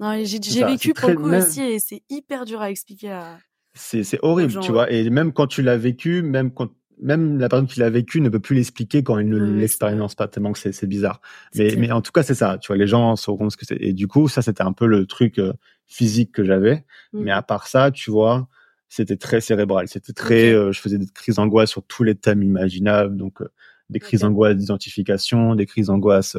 Non, 0.00 0.14
j'ai 0.24 0.64
vécu 0.64 0.92
pour 0.92 1.08
le 1.08 1.16
coup 1.16 1.26
même- 1.26 1.42
aussi 1.42 1.62
et 1.62 1.78
c'est 1.78 2.02
hyper 2.10 2.44
dur 2.44 2.60
à 2.60 2.70
expliquer 2.70 3.12
à. 3.12 3.38
c'est 3.74 4.18
horrible, 4.22 4.50
gens, 4.50 4.60
tu 4.60 4.68
ouais. 4.68 4.74
vois. 4.74 4.92
Et 4.92 5.08
même 5.10 5.32
quand 5.32 5.46
tu 5.46 5.62
l'as 5.62 5.76
vécu, 5.76 6.22
même 6.22 6.50
quand 6.52 6.70
même 7.00 7.38
la 7.38 7.48
personne 7.48 7.66
qui 7.66 7.80
l'a 7.80 7.90
vécu 7.90 8.20
ne 8.20 8.28
peut 8.28 8.40
plus 8.40 8.56
l'expliquer 8.56 9.02
quand 9.02 9.18
il 9.18 9.28
ne 9.28 9.38
l'expérience 9.38 10.14
pas 10.14 10.28
tellement 10.28 10.52
que 10.52 10.58
c'est 10.58 10.86
bizarre. 10.86 11.20
Mais 11.54 11.90
en 11.92 12.00
tout 12.00 12.12
cas 12.12 12.22
c'est 12.22 12.34
ça. 12.34 12.58
Tu 12.58 12.68
vois, 12.68 12.76
les 12.76 12.86
gens 12.86 13.16
sauront 13.16 13.50
ce 13.50 13.56
que 13.56 13.66
c'est. 13.66 13.76
Et 13.80 13.92
du 13.92 14.06
coup, 14.06 14.28
ça 14.28 14.42
c'était 14.42 14.62
un 14.62 14.72
peu 14.72 14.86
le 14.86 15.06
truc 15.06 15.38
euh, 15.38 15.52
physique 15.86 16.32
que 16.32 16.44
j'avais. 16.44 16.84
Mm. 17.12 17.20
Mais 17.22 17.30
à 17.30 17.42
part 17.42 17.66
ça, 17.66 17.90
tu 17.90 18.10
vois, 18.10 18.48
c'était 18.88 19.16
très 19.16 19.40
cérébral. 19.40 19.88
C'était 19.88 20.12
très. 20.12 20.52
Euh, 20.52 20.72
je 20.72 20.80
faisais 20.80 20.98
des 20.98 21.06
crises 21.06 21.36
d'angoisse 21.36 21.70
sur 21.70 21.82
tous 21.82 22.02
les 22.02 22.14
thèmes 22.14 22.42
imaginables. 22.42 23.16
Donc 23.16 23.42
euh, 23.42 23.48
des 23.90 24.00
crises 24.00 24.20
d'angoisse 24.20 24.56
d'identification, 24.56 25.54
des 25.54 25.66
crises 25.66 25.86
d'angoisse 25.86 26.36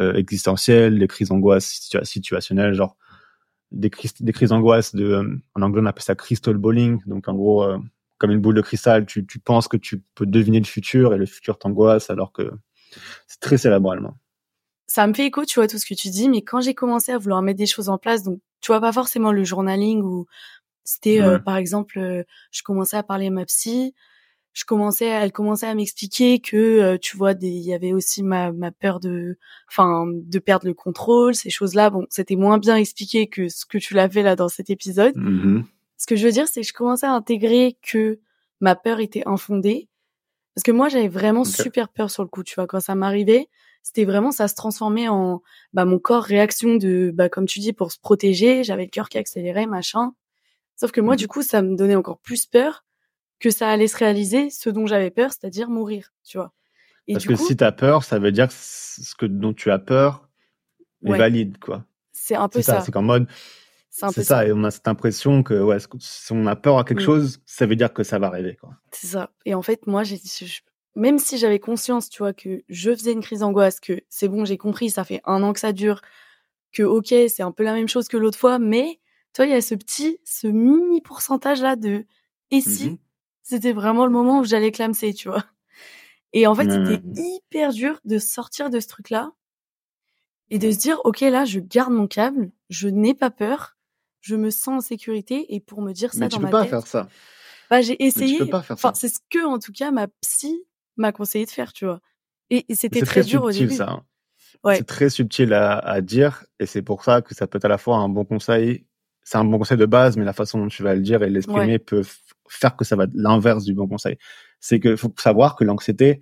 euh, 0.00 0.14
existentielles, 0.14 0.98
des 0.98 1.06
crises 1.06 1.28
d'angoisse 1.28 1.66
situa- 1.66 2.04
situationnelles, 2.04 2.74
genre 2.74 2.96
des 3.72 3.90
crises 3.90 4.14
des 4.20 4.32
crises 4.32 4.48
d'angoisse 4.50 4.94
de 4.94 5.04
euh, 5.04 5.36
en 5.54 5.62
anglais 5.62 5.80
on 5.82 5.86
appelle 5.86 6.02
ça 6.02 6.14
crystal 6.14 6.56
bowling. 6.56 7.00
Donc 7.06 7.28
en 7.28 7.34
gros 7.34 7.62
euh, 7.64 7.78
comme 8.18 8.30
une 8.32 8.40
boule 8.40 8.54
de 8.56 8.62
cristal, 8.62 9.06
tu, 9.06 9.24
tu 9.26 9.38
penses 9.38 9.68
que 9.68 9.76
tu 9.76 10.02
peux 10.14 10.26
deviner 10.26 10.58
le 10.58 10.66
futur 10.66 11.14
et 11.14 11.18
le 11.18 11.26
futur 11.26 11.58
t'angoisse 11.58 12.10
alors 12.10 12.32
que 12.32 12.50
c'est 13.26 13.40
très 13.40 13.56
cérébralement. 13.58 14.18
ça 14.86 15.06
me 15.06 15.14
fait 15.14 15.26
écho, 15.26 15.44
tu 15.44 15.60
vois, 15.60 15.68
tout 15.68 15.78
ce 15.78 15.86
que 15.86 15.94
tu 15.94 16.08
dis, 16.10 16.28
mais 16.28 16.42
quand 16.42 16.60
j'ai 16.60 16.74
commencé 16.74 17.12
à 17.12 17.18
vouloir 17.18 17.42
mettre 17.42 17.58
des 17.58 17.66
choses 17.66 17.88
en 17.88 17.96
place, 17.96 18.22
donc 18.24 18.40
tu 18.60 18.72
vois, 18.72 18.80
pas 18.80 18.92
forcément 18.92 19.32
le 19.32 19.44
journaling 19.44 20.02
ou 20.02 20.26
c'était, 20.84 21.22
euh, 21.22 21.34
Ouais. 21.34 21.38
par 21.44 21.56
exemple, 21.56 22.24
je 22.50 22.62
commençais 22.62 22.96
à 22.96 23.02
parler 23.04 23.28
à 23.28 23.30
ma 23.30 23.44
psy, 23.46 23.94
je 24.52 24.64
commençais, 24.64 25.06
elle 25.06 25.32
commençait 25.32 25.66
à 25.66 25.74
m'expliquer 25.74 26.40
que, 26.40 26.56
euh, 26.56 26.98
tu 26.98 27.16
vois, 27.16 27.32
il 27.40 27.48
y 27.60 27.72
avait 27.72 27.92
aussi 27.92 28.22
ma, 28.22 28.50
ma 28.52 28.70
peur 28.72 28.98
de, 29.00 29.38
enfin, 29.68 30.06
de 30.08 30.38
perdre 30.40 30.66
le 30.66 30.74
contrôle, 30.74 31.34
ces 31.34 31.50
choses-là. 31.50 31.90
Bon, 31.90 32.06
c'était 32.10 32.36
moins 32.36 32.58
bien 32.58 32.76
expliqué 32.76 33.28
que 33.28 33.48
ce 33.48 33.64
que 33.64 33.78
tu 33.78 33.94
l'avais 33.94 34.22
là 34.22 34.34
dans 34.36 34.48
cet 34.48 34.68
épisode. 34.70 35.16
Mhm. 35.16 35.64
Ce 35.96 36.06
que 36.06 36.16
je 36.16 36.26
veux 36.26 36.32
dire, 36.32 36.48
c'est 36.48 36.62
que 36.62 36.66
je 36.66 36.72
commençais 36.72 37.06
à 37.06 37.12
intégrer 37.12 37.76
que 37.82 38.18
ma 38.60 38.74
peur 38.74 39.00
était 39.00 39.22
infondée. 39.26 39.88
Parce 40.54 40.64
que 40.64 40.72
moi, 40.72 40.88
j'avais 40.88 41.08
vraiment 41.08 41.44
super 41.64 41.88
peur 41.88 42.10
sur 42.10 42.22
le 42.24 42.28
coup, 42.28 42.42
tu 42.42 42.54
vois. 42.56 42.66
Quand 42.66 42.80
ça 42.80 42.94
m'arrivait, 42.96 43.48
c'était 43.82 44.04
vraiment, 44.04 44.32
ça 44.32 44.48
se 44.48 44.54
transformait 44.56 45.08
en, 45.08 45.42
bah, 45.72 45.84
mon 45.84 45.98
corps 46.00 46.24
réaction 46.24 46.74
de, 46.74 47.12
bah, 47.14 47.28
comme 47.28 47.46
tu 47.46 47.60
dis, 47.60 47.72
pour 47.72 47.92
se 47.92 48.00
protéger. 48.00 48.64
J'avais 48.64 48.84
le 48.84 48.90
cœur 48.90 49.08
qui 49.08 49.16
accélérait, 49.16 49.66
machin. 49.66 50.12
Sauf 50.76 50.90
que 50.90 51.00
moi, 51.00 51.14
Mhm. 51.14 51.18
du 51.18 51.28
coup, 51.28 51.42
ça 51.42 51.62
me 51.62 51.76
donnait 51.76 51.94
encore 51.94 52.18
plus 52.18 52.46
peur 52.46 52.84
que 53.40 53.50
ça 53.50 53.68
allait 53.68 53.88
se 53.88 53.96
réaliser 53.96 54.50
ce 54.50 54.70
dont 54.70 54.86
j'avais 54.86 55.10
peur, 55.10 55.30
c'est-à-dire 55.32 55.68
mourir, 55.68 56.12
tu 56.24 56.38
vois. 56.38 56.52
Et 57.08 57.14
Parce 57.14 57.22
du 57.24 57.28
que 57.30 57.34
coup, 57.34 57.46
si 57.46 57.56
tu 57.56 57.64
as 57.64 57.72
peur, 57.72 58.04
ça 58.04 58.18
veut 58.18 58.30
dire 58.32 58.46
que 58.48 58.54
ce 58.54 59.14
que 59.16 59.26
dont 59.26 59.52
tu 59.54 59.70
as 59.70 59.78
peur 59.78 60.28
est 61.04 61.10
Ouais. 61.10 61.18
valide 61.18 61.58
quoi. 61.58 61.84
c'est 62.12 62.34
un 62.36 62.48
peu 62.48 62.60
ça, 62.62 62.80
c'est 62.82 62.92
qu'en 62.92 63.02
mode 63.02 63.26
C'est 63.88 64.22
ça. 64.22 64.46
et 64.46 64.52
on 64.52 64.62
a 64.64 64.70
cette 64.70 64.86
impression 64.86 65.42
que 65.42 65.54
ouais, 65.60 65.78
si 65.98 66.32
on 66.32 66.46
a 66.46 66.54
peur 66.56 66.78
à 66.78 66.84
quelque 66.84 67.00
Mm. 67.00 67.04
chose, 67.06 67.40
ça 67.46 67.66
veut 67.66 67.74
dire 67.76 67.92
que 67.92 68.02
ça 68.04 68.18
va 68.18 68.28
arriver. 68.28 68.58
C'est 68.92 69.08
ça. 69.08 69.32
Et 69.46 69.54
en 69.54 69.62
fait, 69.62 69.86
moi, 69.86 70.04
j'ai, 70.04 70.20
même 70.94 71.18
si 71.18 71.38
j'avais 71.38 71.58
conscience, 71.58 72.08
tu 72.10 72.18
vois, 72.18 72.32
que 72.32 72.62
je 72.68 72.94
faisais 72.94 73.12
une 73.12 73.22
crise 73.22 73.40
d'angoisse, 73.40 73.80
que 73.80 74.00
c'est 74.08 74.28
bon, 74.28 74.44
j'ai 74.44 74.58
compris, 74.58 74.90
ça 74.90 75.04
fait 75.04 75.20
un 75.24 75.42
an 75.42 75.52
que 75.52 75.60
ça 75.60 75.72
dure, 75.72 76.02
que 76.72 76.82
ok, 76.82 77.08
c'est 77.28 77.42
un 77.42 77.52
peu 77.52 77.64
la 77.64 77.72
même 77.74 77.88
chose 77.88 78.06
que 78.08 78.16
l'autre 78.16 78.38
fois, 78.38 78.58
mais 78.58 79.00
toi, 79.32 79.46
il 79.46 79.50
y 79.50 79.54
a 79.54 79.60
ce 79.62 79.74
petit, 79.74 80.18
ce 80.24 80.46
mini 80.46 81.00
pourcentage 81.00 81.62
là 81.62 81.74
de 81.76 82.04
et 82.52 82.60
si 82.60 82.90
Mhm. 82.90 82.98
C'était 83.42 83.72
vraiment 83.72 84.06
le 84.06 84.12
moment 84.12 84.40
où 84.40 84.44
j'allais 84.44 84.72
clamser, 84.72 85.14
tu 85.14 85.28
vois. 85.28 85.44
Et 86.32 86.46
en 86.46 86.54
fait, 86.54 86.66
Ouais, 86.68 86.86
c'était 86.86 87.02
hyper 87.20 87.72
dur 87.72 88.00
de 88.04 88.18
sortir 88.18 88.70
de 88.70 88.78
ce 88.80 88.86
truc-là 88.88 89.32
et 90.50 90.58
de 90.58 90.70
se 90.70 90.78
dire, 90.78 91.00
ok, 91.04 91.20
là, 91.20 91.44
je 91.44 91.60
garde 91.60 91.92
mon 91.92 92.06
câble, 92.06 92.50
je 92.68 92.88
n'ai 92.88 93.14
pas 93.14 93.30
peur, 93.30 93.76
je 94.20 94.36
me 94.36 94.50
sens 94.50 94.68
en 94.68 94.80
sécurité 94.80 95.54
et 95.54 95.60
pour 95.60 95.82
me 95.82 95.92
dire 95.92 96.12
ça 96.12 96.20
Mais 96.20 96.28
dans 96.28 96.36
tu 96.36 96.40
peux 96.40 96.44
ma 96.46 96.50
pas 96.50 96.66
faire 96.66 96.86
ça. 96.86 97.08
bah, 97.70 97.80
j'ai 97.82 97.96
Mais 98.00 98.06
essayé. 98.06 98.38
tu 98.38 98.44
peux 98.44 98.50
pas 98.50 98.62
faire 98.62 98.74
Enfin, 98.74 98.92
ça. 98.94 99.00
c'est 99.00 99.08
ce 99.08 99.20
que, 99.30 99.44
en 99.44 99.58
tout 99.58 99.72
cas, 99.72 99.90
ma 99.90 100.08
psy 100.22 100.62
m'a 100.96 101.12
conseillé 101.12 101.46
de 101.46 101.50
faire, 101.50 101.72
tu 101.72 101.84
vois. 101.84 102.00
Et, 102.50 102.66
et 102.68 102.74
c'était 102.74 103.00
très, 103.00 103.20
très 103.20 103.24
dur 103.24 103.44
au 103.44 103.50
début. 103.52 103.74
ça. 103.74 103.90
hein. 103.90 104.04
Ouais. 104.64 104.76
C'est 104.76 104.84
très 104.86 105.08
subtil 105.08 105.52
à, 105.54 105.78
à 105.78 106.00
dire 106.00 106.44
et 106.58 106.66
c'est 106.66 106.82
pour 106.82 107.04
ça 107.04 107.22
que 107.22 107.34
ça 107.34 107.46
peut 107.46 107.56
être 107.58 107.64
à 107.64 107.68
la 107.68 107.78
fois 107.78 107.96
un 107.98 108.08
bon 108.08 108.24
conseil. 108.24 108.84
C'est 109.22 109.38
un 109.38 109.44
bon 109.44 109.58
conseil 109.58 109.78
de 109.78 109.86
base, 109.86 110.16
mais 110.16 110.24
la 110.24 110.32
façon 110.32 110.58
dont 110.58 110.68
tu 110.68 110.82
vas 110.82 110.94
le 110.94 111.00
dire 111.02 111.22
et 111.22 111.30
l'exprimer 111.30 111.78
peut 111.78 112.02
faire 112.50 112.76
que 112.76 112.84
ça 112.84 112.96
va 112.96 113.06
l'inverse 113.14 113.64
du 113.64 113.74
bon 113.74 113.86
conseil. 113.86 114.18
C'est 114.58 114.80
que 114.80 114.96
faut 114.96 115.12
savoir 115.18 115.56
que 115.56 115.64
l'anxiété, 115.64 116.20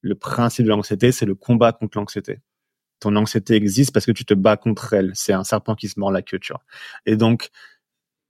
le 0.00 0.14
principe 0.14 0.64
de 0.64 0.70
l'anxiété, 0.70 1.12
c'est 1.12 1.26
le 1.26 1.34
combat 1.34 1.72
contre 1.72 1.98
l'anxiété. 1.98 2.40
Ton 3.00 3.14
anxiété 3.16 3.54
existe 3.54 3.92
parce 3.92 4.06
que 4.06 4.12
tu 4.12 4.24
te 4.24 4.32
bats 4.32 4.56
contre 4.56 4.94
elle. 4.94 5.10
C'est 5.14 5.32
un 5.32 5.44
serpent 5.44 5.74
qui 5.74 5.88
se 5.88 6.00
mord 6.00 6.10
la 6.10 6.22
queue, 6.22 6.38
tu 6.38 6.52
vois. 6.52 6.62
Et 7.04 7.16
donc, 7.16 7.50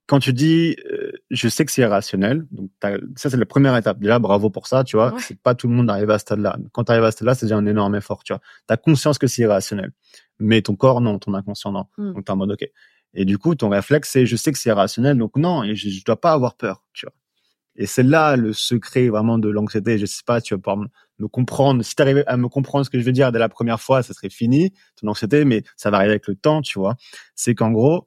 quand 0.07 0.19
tu 0.19 0.33
dis, 0.33 0.75
euh, 0.91 1.11
je 1.29 1.47
sais 1.49 1.65
que 1.65 1.71
c'est 1.71 1.81
irrationnel, 1.81 2.47
donc 2.51 2.71
ça 3.15 3.29
c'est 3.29 3.37
la 3.37 3.45
première 3.45 3.75
étape. 3.75 3.99
Déjà, 3.99 4.19
bravo 4.19 4.49
pour 4.49 4.67
ça, 4.67 4.83
tu 4.83 4.95
vois. 4.95 5.13
Ouais. 5.13 5.19
C'est 5.19 5.39
pas 5.39 5.53
tout 5.53 5.67
le 5.67 5.73
monde 5.73 5.89
arrive 5.89 6.09
à 6.09 6.17
ce 6.17 6.23
stade-là. 6.23 6.57
Quand 6.71 6.85
tu 6.85 6.91
arrives 6.93 7.03
à 7.03 7.11
ce 7.11 7.17
stade-là, 7.17 7.35
c'est 7.35 7.45
déjà 7.45 7.57
un 7.57 7.65
énorme 7.65 7.95
effort, 7.95 8.23
tu 8.23 8.33
vois. 8.33 8.41
T'as 8.67 8.77
conscience 8.77 9.17
que 9.17 9.27
c'est 9.27 9.41
irrationnel, 9.41 9.91
mais 10.39 10.61
ton 10.61 10.75
corps 10.75 11.01
non, 11.01 11.19
ton 11.19 11.33
inconscient 11.33 11.73
non. 11.73 11.85
Mm. 11.97 12.13
Donc 12.13 12.25
t'es 12.25 12.31
en 12.31 12.37
mode 12.37 12.51
ok. 12.51 12.65
Et 13.13 13.25
du 13.25 13.37
coup, 13.37 13.53
ton 13.55 13.69
réflexe 13.69 14.09
c'est, 14.11 14.25
je 14.25 14.35
sais 14.37 14.51
que 14.51 14.57
c'est 14.57 14.69
irrationnel, 14.69 15.17
donc 15.17 15.35
non, 15.35 15.63
et 15.63 15.75
je, 15.75 15.89
je 15.89 16.03
dois 16.05 16.19
pas 16.19 16.31
avoir 16.31 16.55
peur, 16.55 16.85
tu 16.93 17.05
vois. 17.05 17.13
Et 17.77 17.85
c'est 17.85 18.03
là 18.03 18.35
le 18.35 18.53
secret 18.53 19.07
vraiment 19.07 19.37
de 19.37 19.49
l'anxiété. 19.49 19.97
Je 19.97 20.05
sais 20.05 20.23
pas, 20.25 20.41
tu 20.41 20.53
vas 20.55 20.57
pouvoir 20.57 20.77
me, 20.77 21.27
comprendre. 21.27 21.83
Si 21.83 21.95
tu 21.95 22.03
à 22.03 22.37
me 22.37 22.47
comprendre 22.47 22.85
ce 22.85 22.89
que 22.89 22.99
je 22.99 23.05
veux 23.05 23.11
dire 23.11 23.31
dès 23.31 23.39
la 23.39 23.49
première 23.49 23.79
fois, 23.79 24.03
ça 24.03 24.13
serait 24.13 24.29
fini 24.29 24.73
ton 24.99 25.07
anxiété, 25.07 25.45
mais 25.45 25.63
ça 25.75 25.89
va 25.91 25.97
arriver 25.97 26.13
avec 26.13 26.27
le 26.27 26.35
temps, 26.35 26.61
tu 26.61 26.79
vois. 26.79 26.95
C'est 27.35 27.55
qu'en 27.55 27.71
gros, 27.71 28.05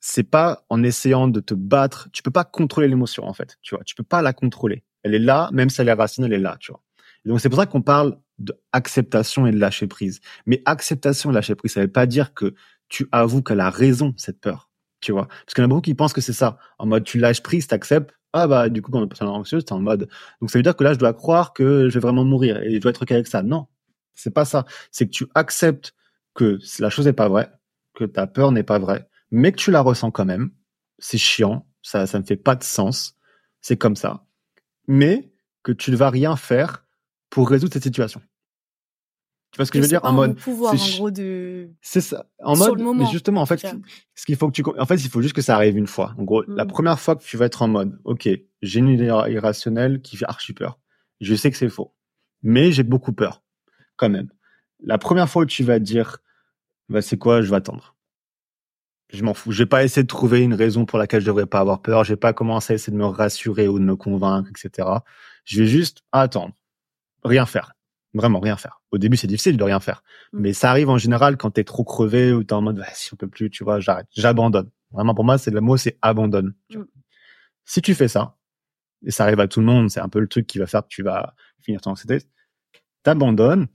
c'est 0.00 0.22
pas 0.22 0.64
en 0.70 0.84
essayant 0.84 1.26
de 1.26 1.40
te 1.40 1.54
battre, 1.54 2.08
tu 2.12 2.22
peux 2.22 2.30
pas 2.30 2.44
contrôler 2.44 2.86
l'émotion 2.86 3.24
en 3.26 3.32
fait, 3.32 3.58
tu 3.62 3.74
vois, 3.74 3.82
tu 3.84 3.96
peux 3.96 4.04
pas 4.04 4.22
la 4.22 4.32
contrôler. 4.32 4.84
Elle 5.02 5.14
est 5.14 5.20
là, 5.20 5.50
même 5.52 5.68
si 5.68 5.80
elle 5.80 5.88
est 5.88 5.92
rationnelle, 5.92 6.32
elle 6.32 6.40
est 6.40 6.42
là, 6.42 6.56
tu 6.60 6.70
vois. 6.70 6.82
Et 7.24 7.28
donc 7.28 7.40
c'est 7.40 7.48
pour 7.48 7.58
ça 7.58 7.66
qu'on 7.66 7.82
parle 7.82 8.16
d'acceptation 8.38 9.46
et 9.46 9.50
de 9.50 9.58
lâcher 9.58 9.88
prise. 9.88 10.20
Mais 10.46 10.62
acceptation 10.64 11.30
et 11.30 11.34
lâcher 11.34 11.56
prise, 11.56 11.72
ça 11.72 11.80
veut 11.80 11.90
pas 11.90 12.06
dire 12.06 12.34
que 12.34 12.54
tu 12.88 13.08
avoues 13.10 13.42
qu'elle 13.42 13.60
a 13.60 13.70
raison 13.70 14.14
cette 14.16 14.40
peur, 14.40 14.70
tu 15.00 15.10
vois. 15.10 15.26
Parce 15.26 15.54
qu'il 15.54 15.62
y 15.62 15.64
en 15.64 15.66
a 15.66 15.68
beaucoup 15.68 15.82
qui 15.82 15.94
pensent 15.94 16.12
que 16.12 16.20
c'est 16.20 16.32
ça, 16.32 16.58
en 16.78 16.86
mode 16.86 17.02
tu 17.02 17.18
lâches 17.18 17.42
prise, 17.42 17.66
t'acceptes. 17.66 18.15
Ah 18.36 18.46
bah 18.46 18.68
du 18.68 18.82
coup 18.82 18.90
quand 18.90 19.00
on 19.02 19.06
est 19.08 19.22
anxieuse, 19.22 19.64
t'es 19.64 19.72
en 19.72 19.80
mode. 19.80 20.08
Donc 20.40 20.50
ça 20.50 20.58
veut 20.58 20.62
dire 20.62 20.76
que 20.76 20.84
là 20.84 20.92
je 20.92 20.98
dois 20.98 21.12
croire 21.12 21.52
que 21.52 21.88
je 21.88 21.94
vais 21.94 22.00
vraiment 22.00 22.24
mourir 22.24 22.62
et 22.62 22.74
je 22.74 22.80
dois 22.80 22.90
être 22.90 23.02
ok 23.02 23.12
avec 23.12 23.26
ça. 23.26 23.42
Non, 23.42 23.66
c'est 24.14 24.32
pas 24.32 24.44
ça. 24.44 24.64
C'est 24.90 25.06
que 25.06 25.12
tu 25.12 25.26
acceptes 25.34 25.94
que 26.34 26.58
la 26.78 26.90
chose 26.90 27.06
n'est 27.06 27.12
pas 27.12 27.28
vraie, 27.28 27.50
que 27.94 28.04
ta 28.04 28.26
peur 28.26 28.52
n'est 28.52 28.62
pas 28.62 28.78
vraie, 28.78 29.08
mais 29.30 29.52
que 29.52 29.56
tu 29.58 29.70
la 29.70 29.80
ressens 29.80 30.10
quand 30.10 30.24
même. 30.24 30.50
C'est 30.98 31.18
chiant, 31.18 31.66
ça, 31.82 32.06
ça 32.06 32.18
ne 32.18 32.24
fait 32.24 32.36
pas 32.36 32.56
de 32.56 32.64
sens. 32.64 33.16
C'est 33.60 33.76
comme 33.76 33.96
ça. 33.96 34.24
Mais 34.86 35.32
que 35.62 35.72
tu 35.72 35.90
ne 35.90 35.96
vas 35.96 36.10
rien 36.10 36.36
faire 36.36 36.84
pour 37.30 37.48
résoudre 37.50 37.72
cette 37.72 37.82
situation. 37.82 38.22
Tu 39.56 39.60
vois 39.60 39.64
ce 39.66 39.70
que 39.72 39.78
je 39.78 39.84
veux 39.84 39.88
dire 39.88 40.02
pas 40.02 40.10
En 40.10 40.12
mode, 40.12 40.36
pouvoir, 40.36 40.74
c'est 40.76 40.94
en 40.94 40.96
gros, 40.98 41.10
de. 41.10 41.70
c'est 41.80 42.02
ça. 42.02 42.26
En 42.44 42.54
Sur 42.54 42.66
mode, 42.66 42.78
le 42.78 42.84
moment, 42.84 43.04
mais 43.04 43.10
justement, 43.10 43.40
en 43.40 43.46
fait, 43.46 43.66
ce 44.14 44.26
qu'il 44.26 44.36
faut 44.36 44.48
que 44.48 44.52
tu, 44.52 44.62
en 44.78 44.84
fait, 44.84 44.96
il 44.96 45.08
faut 45.08 45.22
juste 45.22 45.34
que 45.34 45.40
ça 45.40 45.54
arrive 45.54 45.78
une 45.78 45.86
fois. 45.86 46.14
En 46.18 46.24
gros, 46.24 46.42
la 46.46 46.64
Mm. 46.66 46.68
première 46.68 47.00
fois 47.00 47.16
que 47.16 47.22
tu 47.24 47.38
vas 47.38 47.46
être 47.46 47.62
en 47.62 47.68
mode, 47.68 47.98
ok, 48.04 48.28
j'ai 48.60 48.78
une 48.80 48.88
idée 48.90 49.06
irrationnelle 49.06 50.02
qui 50.02 50.18
fait 50.18 50.26
archi 50.26 50.52
peur. 50.52 50.78
Je 51.22 51.34
sais 51.34 51.50
que 51.50 51.56
c'est 51.56 51.70
faux, 51.70 51.94
mais 52.42 52.70
j'ai 52.70 52.82
beaucoup 52.82 53.14
peur, 53.14 53.42
quand 53.96 54.10
même. 54.10 54.28
La 54.84 54.98
première 54.98 55.30
fois 55.30 55.44
où 55.44 55.46
tu 55.46 55.64
vas 55.64 55.78
dire, 55.78 56.18
bah 56.90 57.00
c'est 57.00 57.16
quoi, 57.16 57.40
je 57.40 57.48
vais 57.48 57.56
attendre. 57.56 57.96
Je 59.12 59.22
m'en 59.22 59.32
fous. 59.32 59.52
Je 59.52 59.58
vais 59.62 59.66
pas 59.66 59.84
essayer 59.84 60.02
de 60.02 60.08
trouver 60.08 60.42
une 60.42 60.52
raison 60.52 60.84
pour 60.84 60.98
laquelle 60.98 61.20
je 61.22 61.26
devrais 61.26 61.46
pas 61.46 61.60
avoir 61.60 61.80
peur. 61.80 62.02
Je 62.04 62.12
vais 62.12 62.16
pas 62.18 62.32
commencer 62.32 62.72
à 62.72 62.76
essayer 62.76 62.92
de 62.92 62.98
me 62.98 63.06
rassurer 63.06 63.68
ou 63.68 63.78
de 63.78 63.84
me 63.84 63.94
convaincre, 63.96 64.50
etc. 64.50 64.88
Je 65.44 65.60
vais 65.62 65.66
juste 65.68 66.02
attendre, 66.12 66.54
rien 67.24 67.46
faire. 67.46 67.72
Vraiment 68.16 68.40
rien 68.40 68.56
faire. 68.56 68.80
Au 68.92 68.98
début, 68.98 69.16
c'est 69.16 69.26
difficile 69.26 69.56
de 69.56 69.62
rien 69.62 69.80
faire. 69.80 70.02
Mm. 70.32 70.40
Mais 70.40 70.52
ça 70.52 70.70
arrive 70.70 70.88
en 70.88 70.98
général 70.98 71.36
quand 71.36 71.50
t'es 71.50 71.64
trop 71.64 71.84
crevé 71.84 72.32
ou 72.32 72.44
t'es 72.44 72.54
en 72.54 72.62
mode, 72.62 72.82
si 72.94 73.12
on 73.12 73.16
peut 73.16 73.28
plus, 73.28 73.50
tu 73.50 73.62
vois, 73.62 73.78
j'arrête. 73.78 74.06
J'abandonne. 74.16 74.70
Vraiment, 74.90 75.14
pour 75.14 75.24
moi, 75.24 75.38
c'est 75.38 75.50
le 75.50 75.60
mot, 75.60 75.76
c'est 75.76 75.98
abandonne. 76.02 76.54
Mm. 76.74 76.82
Si 77.64 77.82
tu 77.82 77.94
fais 77.94 78.08
ça, 78.08 78.36
et 79.04 79.10
ça 79.10 79.24
arrive 79.24 79.40
à 79.40 79.48
tout 79.48 79.60
le 79.60 79.66
monde, 79.66 79.90
c'est 79.90 80.00
un 80.00 80.08
peu 80.08 80.20
le 80.20 80.28
truc 80.28 80.46
qui 80.46 80.58
va 80.58 80.66
faire 80.66 80.82
que 80.82 80.88
tu 80.88 81.02
vas 81.02 81.34
finir 81.60 81.80
ton 81.80 81.90
anxiété, 81.90 82.18
t'abandonnes, 83.02 83.66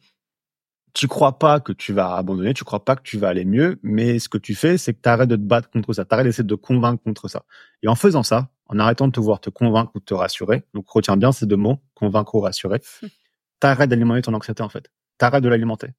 tu 0.93 1.07
crois 1.07 1.39
pas 1.39 1.59
que 1.59 1.71
tu 1.71 1.93
vas 1.93 2.15
abandonner, 2.15 2.53
tu 2.53 2.63
crois 2.63 2.83
pas 2.83 2.95
que 2.95 3.03
tu 3.03 3.17
vas 3.17 3.29
aller 3.29 3.45
mieux, 3.45 3.79
mais 3.83 4.19
ce 4.19 4.27
que 4.27 4.37
tu 4.37 4.55
fais, 4.55 4.77
c'est 4.77 4.93
que 4.93 5.01
tu 5.01 5.09
arrêtes 5.09 5.29
de 5.29 5.35
te 5.35 5.41
battre 5.41 5.69
contre 5.69 5.93
ça, 5.93 6.03
tu 6.05 6.13
arrêtes 6.13 6.25
d'essayer 6.25 6.43
de 6.43 6.55
te 6.55 6.59
convaincre 6.59 7.01
contre 7.03 7.27
ça. 7.27 7.45
Et 7.83 7.87
en 7.87 7.95
faisant 7.95 8.23
ça, 8.23 8.49
en 8.65 8.79
arrêtant 8.79 9.07
de 9.07 9.11
te 9.11 9.19
voir 9.19 9.39
te 9.39 9.49
convaincre 9.49 9.91
ou 9.95 9.99
te 9.99 10.13
rassurer, 10.13 10.63
donc 10.73 10.89
retiens 10.89 11.17
bien 11.17 11.31
ces 11.31 11.45
deux 11.45 11.57
mots, 11.57 11.79
convaincre 11.93 12.35
ou 12.35 12.41
rassurer, 12.41 12.81
t'arrêtes 13.61 13.89
d'alimenter 13.89 14.23
ton 14.23 14.33
anxiété 14.33 14.61
en 14.61 14.69
fait. 14.69 14.91
T'arrêtes 15.17 15.43
de 15.43 15.49
l'alimenter. 15.49 15.93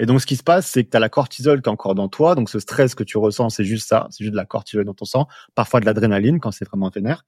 Et 0.00 0.06
donc, 0.06 0.20
ce 0.20 0.26
qui 0.26 0.36
se 0.36 0.42
passe, 0.42 0.66
c'est 0.66 0.82
que 0.82 0.90
tu 0.90 0.96
as 0.96 1.00
la 1.00 1.10
cortisol 1.10 1.60
qui 1.60 1.68
est 1.68 1.72
encore 1.72 1.94
dans 1.94 2.08
toi. 2.08 2.34
Donc, 2.34 2.48
ce 2.48 2.58
stress 2.58 2.94
que 2.94 3.04
tu 3.04 3.18
ressens, 3.18 3.50
c'est 3.50 3.64
juste 3.64 3.86
ça. 3.86 4.08
C'est 4.10 4.24
juste 4.24 4.32
de 4.32 4.36
la 4.36 4.46
cortisol 4.46 4.84
dans 4.86 4.94
ton 4.94 5.04
sang. 5.04 5.28
Parfois 5.54 5.80
de 5.80 5.84
l'adrénaline 5.84 6.40
quand 6.40 6.50
c'est 6.50 6.64
vraiment 6.64 6.88
vénère. 6.88 7.26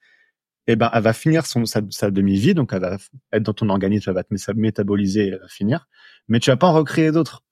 Et 0.67 0.75
ben, 0.75 0.91
elle 0.95 1.03
va 1.03 1.13
finir 1.13 1.45
son, 1.45 1.67
sa, 1.67 1.83
demi-vie. 2.11 2.55
Donc, 2.55 2.73
elle 2.73 2.81
va 2.81 2.97
être 3.33 3.43
dans 3.43 3.53
ton 3.53 3.69
organisme, 3.69 4.09
elle 4.09 4.15
va 4.15 4.25
te 4.25 4.53
métaboliser 4.57 5.25
et 5.25 5.29
elle 5.29 5.41
va 5.41 5.49
finir. 5.49 5.87
Mais 6.29 6.41
tu 6.41 6.49
vas 6.49 6.57
pas 6.57 6.69
en 6.69 6.73
recréer 6.73 7.13
d'autres. 7.13 7.45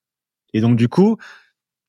Et 0.55 0.63
donc, 0.63 0.77
du 0.77 0.89
coup, 0.89 1.19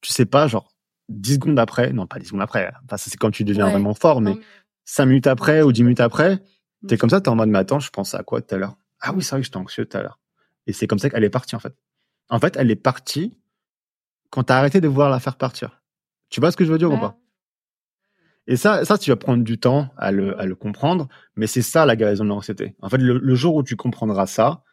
tu 0.02 0.12
sais 0.12 0.26
pas, 0.26 0.48
genre, 0.48 0.74
10 1.08 1.36
secondes 1.36 1.60
après, 1.60 1.94
non, 1.94 2.08
pas 2.08 2.20
10 2.20 2.28
secondes 2.28 2.42
après. 2.42 2.70
Enfin, 2.84 2.98
c'est 2.98 3.16
quand 3.16 3.32
tu 3.32 3.46
deviens 3.46 3.70
vraiment 3.70 3.94
fort, 3.94 4.20
mais 4.20 4.36
5 4.84 5.06
minutes 5.06 5.28
après 5.28 5.62
ou 5.62 5.72
10 5.72 5.84
minutes 5.84 6.02
après, 6.02 6.40
t'es 6.86 6.98
comme 6.98 7.10
ça, 7.10 7.22
t'es 7.22 7.30
en 7.30 7.36
mode, 7.36 7.50
mais 7.50 7.60
attends, 7.60 7.80
je 7.80 7.92
pensais 7.92 8.18
à 8.18 8.24
quoi 8.24 8.42
tout 8.42 8.56
à 8.56 8.58
l'heure? 8.58 8.76
Ah 9.02 9.14
oui, 9.14 9.24
c'est 9.24 9.32
vrai 9.32 9.42
que 9.42 9.46
j'étais 9.46 9.58
anxieux 9.58 9.86
tout 9.86 9.98
à 9.98 10.04
l'heure. 10.04 10.20
Et 10.68 10.74
c'est 10.74 10.88
comme 10.88 11.00
ça 11.00 11.10
qu'elle 11.10 11.24
est 11.24 11.30
partie, 11.30 11.56
en 11.56 11.60
fait. 11.60 11.76
En 12.30 12.40
fait, 12.40 12.56
elle 12.58 12.72
est 12.72 12.76
partie 12.76 13.38
quand 14.30 14.46
tu 14.46 14.54
as 14.54 14.58
arrêté 14.58 14.82
de 14.82 14.88
voir 14.88 15.10
la 15.10 15.20
faire 15.20 15.36
partir. 15.36 15.82
Tu 16.30 16.40
vois 16.40 16.52
ce 16.52 16.58
que 16.58 16.64
je 16.64 16.72
veux 16.72 16.78
dire 16.78 16.92
ou 16.92 16.98
pas? 16.98 17.18
Et 18.48 18.56
ça, 18.56 18.84
ça, 18.86 18.98
tu 18.98 19.12
vas 19.12 19.18
prendre 19.18 19.44
du 19.44 19.60
temps 19.60 19.90
à 19.98 20.12
le, 20.12 20.40
à 20.40 20.46
le 20.46 20.56
comprendre, 20.56 21.08
mais 21.36 21.48
c'est 21.48 21.62
ça 21.62 21.86
la 21.86 21.96
guérison 21.96 22.24
de 22.24 22.30
l'anxiété. 22.30 22.76
En 22.82 22.90
fait, 22.90 22.98
le, 22.98 23.36
jour 23.36 23.56
où 23.56 23.64
tu 23.64 23.76
comprendras 23.76 24.26
ça, 24.26 24.64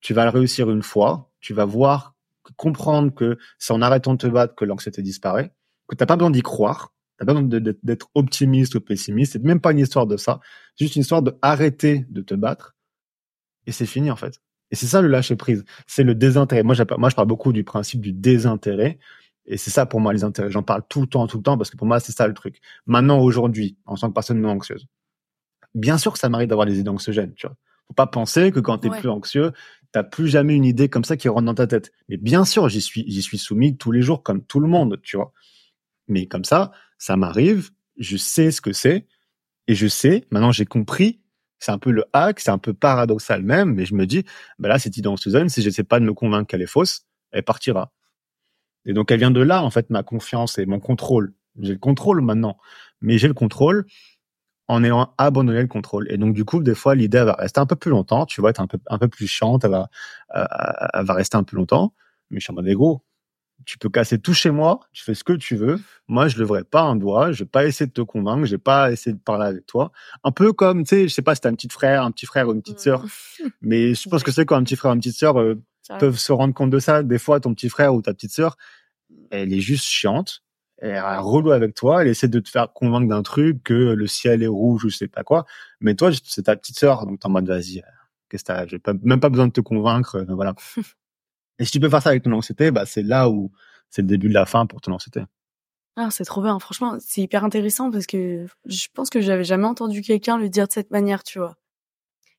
tu 0.00 0.14
vas 0.14 0.24
le 0.24 0.30
réussir 0.30 0.70
une 0.70 0.82
fois, 0.82 1.30
tu 1.40 1.52
vas 1.52 1.64
voir, 1.64 2.14
comprendre 2.56 3.14
que 3.14 3.36
c'est 3.58 3.74
en 3.74 3.82
arrêtant 3.82 4.14
de 4.14 4.18
te 4.18 4.26
battre 4.26 4.54
que 4.54 4.64
l'anxiété 4.64 5.02
disparaît, 5.02 5.52
que 5.88 5.94
t'as 5.94 6.06
pas 6.06 6.16
besoin 6.16 6.30
d'y 6.30 6.40
croire, 6.40 6.94
t'as 7.18 7.26
pas 7.26 7.34
besoin 7.34 7.60
d'être 7.82 8.08
optimiste 8.14 8.74
ou 8.76 8.80
pessimiste, 8.80 9.34
c'est 9.34 9.44
même 9.44 9.60
pas 9.60 9.72
une 9.72 9.80
histoire 9.80 10.06
de 10.06 10.16
ça, 10.16 10.40
c'est 10.74 10.86
juste 10.86 10.96
une 10.96 11.02
histoire 11.02 11.22
de 11.22 11.36
arrêter 11.42 12.06
de 12.08 12.22
te 12.22 12.34
battre, 12.34 12.76
et 13.68 13.72
c'est 13.72 13.86
fini 13.86 14.10
en 14.10 14.16
fait. 14.16 14.40
Et 14.70 14.76
c'est 14.76 14.86
ça 14.86 15.00
le 15.00 15.08
lâcher 15.08 15.36
prise. 15.36 15.64
C'est 15.86 16.02
le 16.02 16.14
désintérêt. 16.14 16.62
Moi, 16.62 16.74
moi, 16.98 17.10
je 17.10 17.14
parle 17.14 17.28
beaucoup 17.28 17.52
du 17.52 17.64
principe 17.64 18.00
du 18.00 18.12
désintérêt. 18.12 18.98
Et 19.46 19.56
c'est 19.56 19.70
ça 19.70 19.86
pour 19.86 20.00
moi 20.00 20.12
les 20.12 20.24
intérêts. 20.24 20.50
J'en 20.50 20.62
parle 20.62 20.82
tout 20.88 21.02
le 21.02 21.06
temps, 21.06 21.26
tout 21.26 21.38
le 21.38 21.42
temps, 21.42 21.56
parce 21.56 21.70
que 21.70 21.76
pour 21.76 21.86
moi, 21.86 22.00
c'est 22.00 22.12
ça 22.12 22.26
le 22.26 22.34
truc. 22.34 22.60
Maintenant, 22.86 23.20
aujourd'hui, 23.20 23.78
en 23.86 23.96
tant 23.96 24.08
que 24.08 24.14
personne 24.14 24.40
non 24.40 24.50
anxieuse, 24.50 24.86
bien 25.74 25.96
sûr 25.96 26.12
que 26.12 26.18
ça 26.18 26.28
m'arrive 26.28 26.48
d'avoir 26.48 26.66
des 26.66 26.78
idées 26.78 26.90
anxiogènes, 26.90 27.34
tu 27.34 27.46
vois. 27.46 27.56
Faut 27.86 27.94
pas 27.94 28.06
penser 28.06 28.52
que 28.52 28.60
quand 28.60 28.78
tu 28.78 28.88
es 28.88 28.90
plus 28.90 29.08
anxieux, 29.08 29.52
t'as 29.92 30.02
plus 30.02 30.28
jamais 30.28 30.54
une 30.54 30.66
idée 30.66 30.90
comme 30.90 31.04
ça 31.04 31.16
qui 31.16 31.28
rentre 31.28 31.46
dans 31.46 31.54
ta 31.54 31.66
tête. 31.66 31.92
Mais 32.10 32.18
bien 32.18 32.44
sûr, 32.44 32.68
j'y 32.68 32.82
suis, 32.82 33.04
j'y 33.06 33.22
suis 33.22 33.38
soumis 33.38 33.78
tous 33.78 33.92
les 33.92 34.02
jours, 34.02 34.22
comme 34.22 34.42
tout 34.44 34.60
le 34.60 34.68
monde, 34.68 35.00
tu 35.02 35.16
vois. 35.16 35.32
Mais 36.08 36.26
comme 36.26 36.44
ça, 36.44 36.72
ça 36.98 37.16
m'arrive, 37.16 37.70
je 37.96 38.18
sais 38.18 38.50
ce 38.50 38.60
que 38.60 38.72
c'est, 38.74 39.06
et 39.66 39.74
je 39.74 39.86
sais, 39.86 40.26
maintenant 40.30 40.52
j'ai 40.52 40.66
compris 40.66 41.20
c'est 41.58 41.72
un 41.72 41.78
peu 41.78 41.90
le 41.90 42.04
hack, 42.12 42.40
c'est 42.40 42.50
un 42.50 42.58
peu 42.58 42.74
paradoxal 42.74 43.42
même, 43.42 43.74
mais 43.74 43.84
je 43.84 43.94
me 43.94 44.06
dis, 44.06 44.24
bah 44.58 44.68
là, 44.68 44.78
cette 44.78 44.96
idée 44.96 45.12
Susan, 45.16 45.48
si 45.48 45.62
j'essaie 45.62 45.84
pas 45.84 46.00
de 46.00 46.04
me 46.04 46.14
convaincre 46.14 46.46
qu'elle 46.46 46.62
est 46.62 46.66
fausse, 46.66 47.06
elle 47.32 47.42
partira. 47.42 47.92
Et 48.84 48.92
donc, 48.92 49.10
elle 49.10 49.18
vient 49.18 49.30
de 49.30 49.40
là, 49.40 49.62
en 49.62 49.70
fait, 49.70 49.90
ma 49.90 50.02
confiance 50.02 50.58
et 50.58 50.66
mon 50.66 50.80
contrôle. 50.80 51.34
J'ai 51.60 51.72
le 51.72 51.78
contrôle 51.78 52.20
maintenant, 52.20 52.56
mais 53.00 53.18
j'ai 53.18 53.28
le 53.28 53.34
contrôle 53.34 53.86
en 54.68 54.84
ayant 54.84 55.14
abandonné 55.18 55.62
le 55.62 55.68
contrôle. 55.68 56.06
Et 56.10 56.18
donc, 56.18 56.34
du 56.34 56.44
coup, 56.44 56.62
des 56.62 56.74
fois, 56.74 56.94
l'idée 56.94 57.24
va 57.24 57.32
rester 57.32 57.60
un 57.60 57.66
peu 57.66 57.76
plus 57.76 57.90
longtemps, 57.90 58.26
tu 58.26 58.40
vois, 58.40 58.50
être 58.50 58.60
un 58.60 58.66
peu, 58.66 58.78
un 58.88 58.98
peu 58.98 59.08
plus 59.08 59.26
chiante, 59.26 59.64
elle 59.64 59.70
va, 59.70 59.90
euh, 60.36 60.44
elle 60.94 61.04
va 61.06 61.14
rester 61.14 61.36
un 61.36 61.42
peu 61.44 61.56
longtemps, 61.56 61.94
mais 62.30 62.38
je 62.38 62.44
suis 62.44 62.52
en 62.52 62.54
mode 62.54 62.68
gros, 62.68 63.02
tu 63.64 63.78
peux 63.78 63.88
casser 63.88 64.18
tout 64.18 64.34
chez 64.34 64.50
moi, 64.50 64.80
tu 64.92 65.04
fais 65.04 65.14
ce 65.14 65.24
que 65.24 65.32
tu 65.32 65.56
veux. 65.56 65.78
Moi, 66.06 66.28
je 66.28 66.38
lèverai 66.38 66.64
pas 66.64 66.82
un 66.82 66.96
doigt, 66.96 67.32
je 67.32 67.44
vais 67.44 67.48
pas 67.48 67.66
essayer 67.66 67.86
de 67.86 67.92
te 67.92 68.00
convaincre, 68.00 68.46
je 68.46 68.52
vais 68.52 68.58
pas 68.58 68.90
essayer 68.90 69.14
de 69.14 69.20
parler 69.20 69.46
avec 69.46 69.66
toi. 69.66 69.92
Un 70.24 70.30
peu 70.30 70.52
comme, 70.52 70.84
tu 70.84 70.88
sais, 70.88 71.08
je 71.08 71.14
sais 71.14 71.22
pas 71.22 71.34
si 71.34 71.40
t'as 71.40 71.50
un 71.50 71.54
petit 71.54 71.68
frère, 71.68 72.02
un 72.02 72.10
petit 72.10 72.26
frère 72.26 72.48
ou 72.48 72.52
une 72.52 72.62
petite 72.62 72.80
sœur, 72.80 73.04
mais 73.60 73.94
je 73.94 74.08
pense 74.08 74.22
que 74.22 74.30
c'est 74.30 74.46
quand 74.46 74.56
un 74.56 74.64
petit 74.64 74.76
frère 74.76 74.92
ou 74.92 74.94
une 74.94 75.00
petite 75.00 75.16
sœur 75.16 75.38
euh, 75.38 75.56
peuvent 75.98 76.18
se 76.18 76.32
rendre 76.32 76.54
compte 76.54 76.70
de 76.70 76.78
ça. 76.78 77.02
Des 77.02 77.18
fois, 77.18 77.40
ton 77.40 77.54
petit 77.54 77.68
frère 77.68 77.94
ou 77.94 78.02
ta 78.02 78.14
petite 78.14 78.32
sœur, 78.32 78.56
elle 79.30 79.52
est 79.52 79.60
juste 79.60 79.84
chiante, 79.84 80.42
elle 80.78 80.90
est 80.90 81.18
relou 81.18 81.50
avec 81.50 81.74
toi, 81.74 82.02
elle 82.02 82.08
essaie 82.08 82.28
de 82.28 82.40
te 82.40 82.48
faire 82.48 82.72
convaincre 82.72 83.08
d'un 83.08 83.22
truc, 83.22 83.62
que 83.64 83.74
le 83.74 84.06
ciel 84.06 84.42
est 84.42 84.48
rouge 84.48 84.84
ou 84.84 84.88
je 84.88 84.96
sais 84.96 85.08
pas 85.08 85.24
quoi. 85.24 85.44
Mais 85.80 85.94
toi, 85.94 86.10
c'est 86.24 86.44
ta 86.44 86.56
petite 86.56 86.78
sœur, 86.78 87.06
donc 87.06 87.20
t'es 87.20 87.26
en 87.26 87.30
mode 87.30 87.48
vas-y, 87.48 87.78
euh, 87.78 87.82
qu'est-ce 88.28 88.44
que 88.44 88.48
t'as, 88.48 88.66
j'ai 88.66 88.80
même 89.02 89.20
pas 89.20 89.28
besoin 89.28 89.48
de 89.48 89.52
te 89.52 89.60
convaincre, 89.60 90.16
euh, 90.16 90.24
voilà. 90.28 90.54
Et 91.58 91.64
si 91.64 91.72
tu 91.72 91.80
peux 91.80 91.88
faire 91.88 92.02
ça 92.02 92.10
avec 92.10 92.22
ton 92.22 92.32
anxiété, 92.32 92.70
bah, 92.70 92.86
c'est 92.86 93.02
là 93.02 93.28
où 93.28 93.50
c'est 93.90 94.02
le 94.02 94.08
début 94.08 94.28
de 94.28 94.34
la 94.34 94.46
fin 94.46 94.66
pour 94.66 94.80
ton 94.80 94.92
anxiété. 94.92 95.22
Ah, 95.96 96.10
c'est 96.10 96.24
trop 96.24 96.42
bien. 96.42 96.58
Franchement, 96.58 96.96
c'est 97.00 97.22
hyper 97.22 97.44
intéressant 97.44 97.90
parce 97.90 98.06
que 98.06 98.46
je 98.66 98.86
pense 98.94 99.10
que 99.10 99.20
j'avais 99.20 99.44
jamais 99.44 99.66
entendu 99.66 100.02
quelqu'un 100.02 100.38
le 100.38 100.48
dire 100.48 100.68
de 100.68 100.72
cette 100.72 100.90
manière, 100.90 101.24
tu 101.24 101.38
vois. 101.38 101.56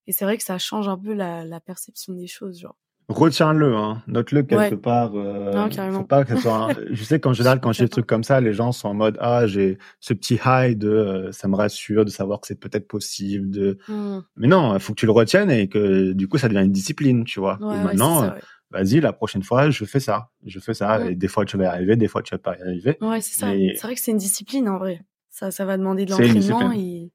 Et 0.08 0.14
c'est 0.14 0.26
vrai 0.26 0.38
que 0.38 0.44
ça 0.44 0.58
change 0.58 0.88
un 0.88 0.98
peu 0.98 1.14
la, 1.14 1.44
la 1.44 1.60
perception 1.60 2.14
des 2.14 2.28
choses, 2.28 2.60
genre. 2.60 2.78
Retiens-le, 3.10 3.76
hein. 3.76 4.04
note-le 4.06 4.44
quelque 4.44 4.76
part. 4.76 5.12
Euh, 5.16 5.52
non, 5.52 5.68
carrément. 5.68 6.02
Faut 6.02 6.06
pas 6.06 6.24
que 6.26 6.40
soit 6.40 6.70
Je 6.92 7.04
sais 7.04 7.20
qu'en 7.20 7.34
général, 7.34 7.60
quand 7.60 7.72
j'ai 7.72 7.86
des 7.86 7.90
trucs 7.90 8.06
comme 8.06 8.24
ça, 8.24 8.40
les 8.40 8.54
gens 8.54 8.72
sont 8.72 8.88
en 8.88 8.94
mode 8.94 9.18
ah 9.20 9.48
j'ai 9.48 9.80
ce 10.00 10.14
petit 10.14 10.40
high 10.46 10.78
de 10.78 10.90
euh, 10.90 11.32
ça 11.32 11.48
me 11.48 11.56
rassure 11.56 12.06
de 12.06 12.12
savoir 12.12 12.40
que 12.40 12.46
c'est 12.46 12.60
peut-être 12.60 12.88
possible 12.88 13.50
de. 13.50 13.80
Mmh. 13.88 14.20
Mais 14.38 14.48
non, 14.48 14.76
il 14.76 14.80
faut 14.80 14.94
que 14.94 15.00
tu 15.00 15.08
le 15.08 15.12
retiennes 15.12 15.50
et 15.50 15.68
que 15.68 16.12
du 16.12 16.28
coup 16.28 16.38
ça 16.38 16.50
devient 16.50 16.64
une 16.64 16.72
discipline, 16.72 17.24
tu 17.24 17.40
vois. 17.40 17.58
et 17.60 17.84
maintenant, 17.84 18.32
vas-y, 18.72 19.00
la 19.00 19.14
prochaine 19.14 19.44
fois, 19.44 19.70
je 19.70 19.86
fais 19.86 20.00
ça. 20.00 20.32
Je 20.46 20.60
fais 20.60 20.74
ça. 20.74 21.10
Et 21.10 21.16
des 21.16 21.28
fois, 21.28 21.46
tu 21.46 21.58
vas 21.58 21.66
y 21.66 21.68
arriver, 21.68 21.96
des 21.96 22.08
fois, 22.08 22.22
tu 22.22 22.34
vas 22.34 22.40
pas 22.40 22.58
y 22.58 22.62
arriver. 22.62 22.98
Ouais, 23.02 23.22
c'est 23.22 23.40
ça. 23.40 23.52
C'est 23.52 23.82
vrai 23.82 23.96
que 23.96 24.02
c'est 24.02 24.12
une 24.12 24.18
discipline, 24.18 24.70
en 24.70 24.78
vrai. 24.78 25.02
Ça, 25.30 25.52
ça 25.52 25.66
va 25.66 25.78
demander 25.78 26.06
de 26.06 26.12
l'entraînement 26.12 26.72
et, 26.74 27.12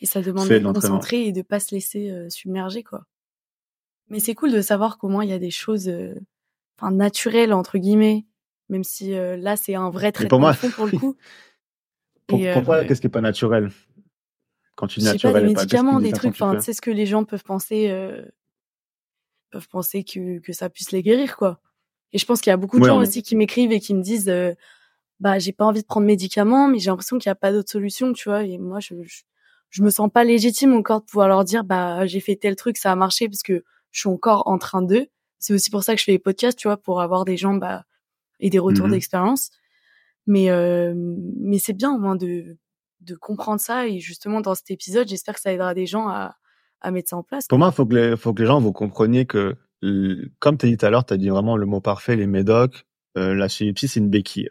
et 0.00 0.06
ça 0.06 0.20
demande 0.20 0.48
de 0.48 0.58
se 0.58 0.64
concentrer 0.64 1.26
et 1.26 1.32
de 1.32 1.42
pas 1.42 1.60
se 1.60 1.74
laisser 1.74 2.10
euh, 2.10 2.28
submerger, 2.28 2.82
quoi. 2.82 3.04
Mais 4.08 4.20
c'est 4.20 4.34
cool 4.34 4.52
de 4.52 4.60
savoir 4.60 4.98
comment 4.98 5.22
il 5.22 5.30
y 5.30 5.32
a 5.32 5.38
des 5.38 5.50
choses, 5.50 5.88
euh, 5.88 6.14
enfin, 6.78 6.90
naturelles, 6.90 7.52
entre 7.52 7.78
guillemets. 7.78 8.26
Même 8.68 8.84
si 8.84 9.14
euh, 9.14 9.36
là, 9.36 9.56
c'est 9.56 9.74
un 9.74 9.90
vrai 9.90 10.12
traitement 10.12 10.38
pour, 10.38 10.40
moi... 10.40 10.54
pour 10.74 10.86
le 10.86 10.98
coup. 10.98 11.16
pour, 12.26 12.40
pourquoi, 12.52 12.84
qu'est-ce 12.84 13.00
qui 13.00 13.06
est 13.06 13.10
pas 13.10 13.20
naturel? 13.20 13.70
Quand 14.74 14.86
tu 14.86 15.00
naturel, 15.00 15.34
pas, 15.34 15.40
des 15.40 15.54
médicaments, 15.54 16.00
des 16.00 16.12
trucs, 16.12 16.32
enfin, 16.32 16.58
c'est 16.60 16.72
ce 16.72 16.80
que 16.80 16.90
les 16.90 17.06
gens 17.06 17.24
peuvent 17.24 17.44
penser, 17.44 17.90
peuvent 19.52 19.68
penser 19.68 20.02
que, 20.02 20.40
que 20.40 20.52
ça 20.52 20.68
puisse 20.68 20.90
les 20.90 21.02
guérir, 21.02 21.36
quoi. 21.36 21.60
Et 22.12 22.18
je 22.18 22.26
pense 22.26 22.40
qu'il 22.40 22.50
y 22.50 22.52
a 22.52 22.56
beaucoup 22.56 22.78
de 22.78 22.84
gens 22.84 23.00
aussi 23.00 23.22
qui 23.22 23.36
m'écrivent 23.36 23.72
et 23.72 23.80
qui 23.80 23.94
me 23.94 24.02
disent, 24.02 24.28
euh, 24.28 24.52
bah, 25.20 25.38
j'ai 25.38 25.52
pas 25.52 25.64
envie 25.64 25.80
de 25.80 25.86
prendre 25.86 26.06
médicaments, 26.06 26.68
mais 26.68 26.78
j'ai 26.78 26.90
l'impression 26.90 27.18
qu'il 27.18 27.28
n'y 27.30 27.32
a 27.32 27.36
pas 27.36 27.52
d'autre 27.52 27.70
solution, 27.70 28.12
tu 28.12 28.28
vois. 28.28 28.42
Et 28.42 28.58
moi, 28.58 28.80
je, 28.80 28.94
je, 29.70 29.82
me 29.82 29.88
sens 29.88 30.10
pas 30.12 30.24
légitime 30.24 30.74
encore 30.74 31.00
de 31.00 31.06
pouvoir 31.06 31.28
leur 31.28 31.44
dire, 31.44 31.64
bah, 31.64 32.06
j'ai 32.06 32.20
fait 32.20 32.36
tel 32.36 32.56
truc, 32.56 32.76
ça 32.76 32.92
a 32.92 32.96
marché 32.96 33.28
parce 33.28 33.42
que 33.42 33.64
je 33.92 34.00
suis 34.00 34.08
encore 34.08 34.46
en 34.46 34.58
train 34.58 34.82
d'eux. 34.82 35.06
C'est 35.38 35.54
aussi 35.54 35.70
pour 35.70 35.82
ça 35.82 35.94
que 35.94 36.00
je 36.00 36.04
fais 36.04 36.12
les 36.12 36.18
podcasts, 36.18 36.58
tu 36.58 36.68
vois, 36.68 36.76
pour 36.76 37.00
avoir 37.00 37.24
des 37.24 37.36
gens, 37.36 37.54
bah, 37.54 37.84
et 38.40 38.50
des 38.50 38.58
retours 38.58 38.88
mmh 38.88 38.92
d'expérience. 38.92 39.50
Mais, 40.26 40.50
euh, 40.50 40.92
mais 40.96 41.58
c'est 41.58 41.72
bien 41.72 41.92
au 41.94 41.98
moins 41.98 42.16
de, 42.16 42.58
de 43.00 43.14
comprendre 43.14 43.60
ça. 43.60 43.86
Et 43.86 44.00
justement, 44.00 44.40
dans 44.40 44.54
cet 44.54 44.70
épisode, 44.70 45.08
j'espère 45.08 45.34
que 45.34 45.40
ça 45.40 45.52
aidera 45.52 45.74
des 45.74 45.86
gens 45.86 46.08
à, 46.08 46.36
à 46.82 46.90
mettre 46.90 47.10
ça 47.10 47.16
en 47.16 47.22
place. 47.22 47.46
Pour 47.46 47.58
moi, 47.58 47.68
il 47.72 47.74
faut 47.74 47.86
que 47.86 47.94
les, 47.94 48.16
faut 48.16 48.34
que 48.34 48.42
les 48.42 48.46
gens 48.46 48.60
vous 48.60 48.72
compreniez 48.72 49.26
que, 49.26 49.56
comme 50.38 50.58
tu 50.58 50.66
as 50.66 50.68
dit 50.68 50.76
tout 50.76 50.86
à 50.86 50.90
l'heure, 50.90 51.04
tu 51.04 51.14
as 51.14 51.16
dit 51.16 51.28
vraiment 51.28 51.56
le 51.56 51.66
mot 51.66 51.80
parfait, 51.80 52.16
les 52.16 52.26
médocs, 52.26 52.84
euh, 53.16 53.34
la 53.34 53.48
chirurgie, 53.48 53.88
c'est 53.88 54.00
une 54.00 54.10
béquille. 54.10 54.48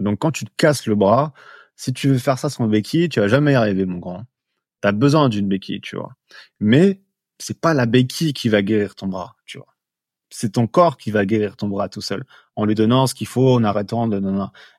Donc, 0.00 0.18
quand 0.18 0.32
tu 0.32 0.44
te 0.44 0.50
casses 0.56 0.86
le 0.86 0.94
bras, 0.94 1.32
si 1.76 1.92
tu 1.92 2.08
veux 2.08 2.18
faire 2.18 2.38
ça 2.38 2.48
sans 2.48 2.66
béquille, 2.66 3.08
tu 3.08 3.20
vas 3.20 3.28
jamais 3.28 3.52
y 3.52 3.54
arriver, 3.54 3.84
mon 3.84 3.98
grand. 3.98 4.24
Tu 4.82 4.88
as 4.88 4.92
besoin 4.92 5.28
d'une 5.28 5.48
béquille, 5.48 5.80
tu 5.80 5.96
vois. 5.96 6.12
Mais 6.60 7.02
c'est 7.38 7.60
pas 7.60 7.74
la 7.74 7.86
béquille 7.86 8.32
qui 8.32 8.48
va 8.48 8.62
guérir 8.62 8.94
ton 8.94 9.06
bras, 9.06 9.36
tu 9.44 9.58
vois. 9.58 9.74
C'est 10.30 10.52
ton 10.52 10.66
corps 10.66 10.96
qui 10.96 11.10
va 11.10 11.24
guérir 11.24 11.56
ton 11.56 11.68
bras 11.68 11.88
tout 11.88 12.00
seul, 12.00 12.24
en 12.56 12.64
lui 12.64 12.74
donnant 12.74 13.06
ce 13.06 13.14
qu'il 13.14 13.26
faut, 13.26 13.54
en 13.54 13.64
arrêtant 13.64 14.08
de... 14.08 14.20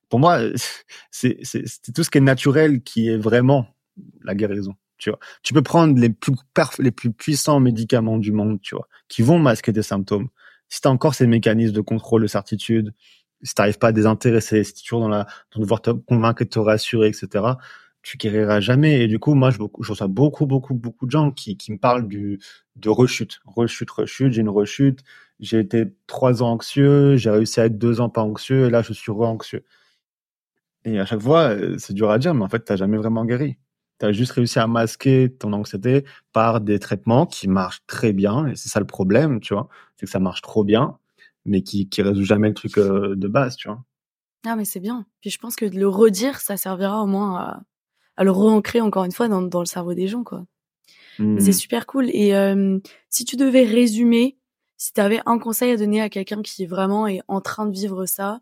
Pour 0.09 0.19
moi, 0.19 0.39
c'est 1.11 1.39
tout 1.93 2.03
ce 2.03 2.09
qui 2.09 2.17
est 2.17 2.21
naturel 2.21 2.81
qui 2.81 3.09
est 3.09 3.17
vraiment 3.17 3.67
la 4.23 4.35
guérison. 4.35 4.75
Tu 4.97 5.09
vois, 5.09 5.19
tu 5.43 5.53
peux 5.53 5.61
prendre 5.61 5.99
les 5.99 6.09
plus 6.09 6.33
les 6.79 6.91
plus 6.91 7.11
puissants 7.11 7.59
médicaments 7.59 8.17
du 8.17 8.31
monde, 8.31 8.59
tu 8.61 8.75
vois, 8.75 8.87
qui 9.07 9.21
vont 9.21 9.39
masquer 9.39 9.73
tes 9.73 9.83
symptômes. 9.83 10.29
Si 10.69 10.81
t'as 10.81 10.89
encore 10.89 11.15
ces 11.15 11.27
mécanismes 11.27 11.73
de 11.73 11.81
contrôle 11.81 12.23
de 12.23 12.27
certitude, 12.27 12.93
si 13.43 13.53
t'arrives 13.53 13.77
pas 13.77 13.89
à 13.89 13.91
désintéresser, 13.91 14.63
si 14.63 14.73
t'es 14.73 14.81
toujours 14.81 15.01
dans 15.01 15.09
la, 15.09 15.27
dans 15.53 15.61
devoir 15.61 15.81
te 15.81 15.91
convaincre 15.91 16.41
et 16.41 16.47
te 16.47 16.59
rassurer, 16.59 17.09
etc., 17.09 17.45
tu 18.01 18.17
guériras 18.17 18.59
jamais. 18.59 19.01
Et 19.01 19.07
du 19.07 19.19
coup, 19.19 19.33
moi, 19.33 19.51
je, 19.51 19.59
reçois 19.59 20.07
beaucoup, 20.07 20.45
beaucoup, 20.45 20.73
beaucoup 20.73 21.05
de 21.05 21.11
gens 21.11 21.31
qui, 21.31 21.57
qui 21.57 21.71
me 21.71 21.77
parlent 21.77 22.07
de 22.07 22.89
rechute, 22.89 23.39
rechute, 23.45 23.91
rechute. 23.91 24.31
J'ai 24.33 24.41
une 24.41 24.49
rechute. 24.49 25.01
J'ai 25.39 25.59
été 25.59 25.85
trois 26.07 26.41
ans 26.41 26.51
anxieux. 26.53 27.17
J'ai 27.17 27.29
réussi 27.29 27.59
à 27.59 27.65
être 27.65 27.77
deux 27.77 28.01
ans 28.01 28.09
pas 28.09 28.21
anxieux. 28.23 28.67
Et 28.67 28.69
là, 28.69 28.81
je 28.81 28.93
suis 28.93 29.11
re-anxieux. 29.11 29.65
Et 30.85 30.99
à 30.99 31.05
chaque 31.05 31.21
fois, 31.21 31.49
euh, 31.49 31.77
c'est 31.77 31.93
dur 31.93 32.09
à 32.09 32.17
dire, 32.17 32.33
mais 32.33 32.43
en 32.43 32.49
fait, 32.49 32.59
t'as 32.61 32.77
jamais 32.77 32.97
vraiment 32.97 33.25
guéri. 33.25 33.57
Tu 33.99 34.05
as 34.05 34.11
juste 34.11 34.31
réussi 34.33 34.59
à 34.59 34.67
masquer 34.67 35.29
ton 35.33 35.53
anxiété 35.53 36.05
par 36.33 36.61
des 36.61 36.79
traitements 36.79 37.25
qui 37.25 37.47
marchent 37.47 37.81
très 37.87 38.13
bien. 38.13 38.47
Et 38.47 38.55
c'est 38.55 38.69
ça 38.69 38.79
le 38.79 38.85
problème, 38.85 39.39
tu 39.39 39.53
vois. 39.53 39.67
C'est 39.97 40.05
que 40.05 40.11
ça 40.11 40.19
marche 40.19 40.41
trop 40.41 40.63
bien, 40.63 40.97
mais 41.45 41.61
qui, 41.63 41.89
qui 41.89 42.01
résout 42.01 42.23
jamais 42.25 42.49
le 42.49 42.53
truc 42.53 42.77
euh, 42.77 43.15
de 43.15 43.27
base, 43.27 43.55
tu 43.55 43.67
vois. 43.69 43.83
Ah, 44.45 44.55
mais 44.55 44.65
c'est 44.65 44.79
bien. 44.79 45.05
Puis 45.21 45.29
je 45.29 45.37
pense 45.39 45.55
que 45.55 45.65
de 45.65 45.77
le 45.77 45.87
redire, 45.87 46.39
ça 46.39 46.57
servira 46.57 47.01
au 47.01 47.07
moins 47.07 47.37
à, 47.37 47.61
à 48.17 48.23
le 48.23 48.31
re-ancrer 48.31 48.81
encore 48.81 49.03
une 49.03 49.11
fois 49.11 49.27
dans, 49.27 49.41
dans 49.41 49.59
le 49.59 49.65
cerveau 49.65 49.93
des 49.93 50.07
gens, 50.07 50.23
quoi. 50.23 50.45
C'est 51.19 51.23
Hmm. 51.23 51.51
super 51.51 51.87
cool. 51.87 52.09
Et 52.11 52.35
euh, 52.35 52.79
si 53.09 53.25
tu 53.25 53.37
devais 53.37 53.63
résumer, 53.63 54.37
si 54.77 54.93
tu 54.93 55.01
avais 55.01 55.19
un 55.25 55.39
conseil 55.39 55.71
à 55.71 55.77
donner 55.77 55.99
à 56.01 56.09
quelqu'un 56.09 56.43
qui 56.43 56.65
vraiment 56.67 57.07
est 57.07 57.21
en 57.27 57.41
train 57.41 57.65
de 57.65 57.71
vivre 57.73 58.05
ça, 58.05 58.39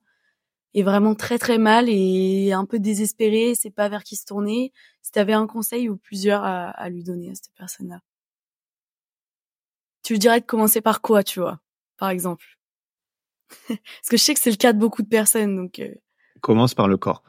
est 0.76 0.84
vraiment 0.84 1.16
très 1.16 1.40
très 1.40 1.58
mal 1.58 1.88
et 1.90 2.52
un 2.52 2.66
peu 2.66 2.80
désespéré, 2.80 3.56
sait 3.56 3.72
pas 3.72 3.90
vers 3.90 4.04
qui 4.04 4.16
se 4.16 4.26
tourner, 4.26 4.72
si 5.02 5.12
tu 5.12 5.20
avais 5.20 5.34
un 5.34 5.48
conseil 5.48 5.90
ou 5.90 5.98
plusieurs 5.98 6.44
à, 6.44 6.70
à 6.70 6.90
lui 6.90 7.04
donner 7.04 7.32
à 7.32 7.36
cette 7.36 7.52
personne-là, 7.58 8.02
tu 10.04 10.14
lui 10.14 10.20
dirais 10.20 10.40
de 10.42 10.46
commencer 10.46 10.82
par 10.82 11.02
quoi, 11.02 11.24
tu 11.24 11.40
vois, 11.40 11.60
par 11.98 12.10
exemple? 12.10 12.46
Parce 13.68 14.10
que 14.10 14.18
je 14.18 14.22
sais 14.22 14.34
que 14.34 14.40
c'est 14.40 14.52
le 14.52 14.56
cas 14.58 14.74
de 14.74 14.80
beaucoup 14.80 15.02
de 15.02 15.08
personnes, 15.08 15.56
donc. 15.56 15.80
euh, 15.80 15.94
Commence 16.42 16.74
par 16.76 16.88
le 16.88 16.98
corps. 16.98 17.24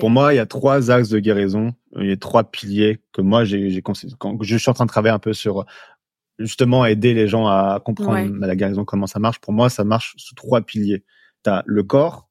Pour 0.00 0.10
moi, 0.10 0.32
il 0.34 0.36
y 0.36 0.40
a 0.40 0.46
trois 0.46 0.90
axes 0.90 1.10
de 1.10 1.20
guérison. 1.20 1.72
Il 1.96 2.06
y 2.08 2.12
a 2.12 2.16
trois 2.16 2.42
piliers 2.42 3.00
que 3.12 3.20
moi, 3.22 3.44
j'ai, 3.44 3.80
quand 3.82 3.94
je 4.42 4.56
suis 4.56 4.70
en 4.70 4.74
train 4.74 4.84
de 4.84 4.90
travailler 4.90 5.14
un 5.14 5.20
peu 5.20 5.32
sur 5.32 5.64
justement 6.40 6.84
aider 6.86 7.14
les 7.14 7.28
gens 7.28 7.46
à 7.46 7.80
comprendre 7.84 8.32
Ouais. 8.32 8.46
la 8.48 8.56
guérison, 8.56 8.84
comment 8.84 9.06
ça 9.06 9.20
marche. 9.20 9.38
Pour 9.38 9.52
moi, 9.52 9.68
ça 9.68 9.84
marche 9.84 10.14
sous 10.16 10.34
trois 10.34 10.60
piliers. 10.62 11.04
Tu 11.44 11.50
as 11.50 11.62
le 11.66 11.84
corps, 11.84 12.28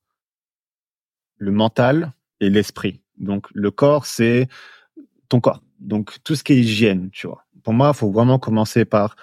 le 1.40 1.52
mental 1.52 2.14
et 2.40 2.50
l'esprit. 2.50 3.02
Donc, 3.18 3.48
le 3.54 3.72
corps, 3.72 4.06
c'est 4.06 4.48
ton 5.28 5.40
corps. 5.42 5.62
Donc, 5.80 6.18
tout 6.24 6.36
ce 6.36 6.44
qui 6.44 6.54
est 6.54 6.58
hygiène, 6.60 7.10
tu 7.12 7.28
vois. 7.28 7.46
Pour 7.64 7.74
moi, 7.74 7.92
il 7.94 7.98
faut 7.98 8.12
vraiment 8.12 8.40
commencer 8.40 8.86
par 8.86 9.16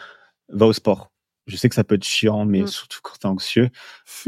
va 0.49 0.67
au 0.67 0.73
sport. 0.73 1.11
Je 1.47 1.57
sais 1.57 1.69
que 1.69 1.75
ça 1.75 1.85
peut 1.85 1.95
être 1.95 2.05
chiant, 2.05 2.45
mais 2.45 2.63
Mm. 2.63 2.67
surtout 2.67 2.99
quand 3.03 3.15
t'es 3.21 3.27
anxieux. 3.27 3.71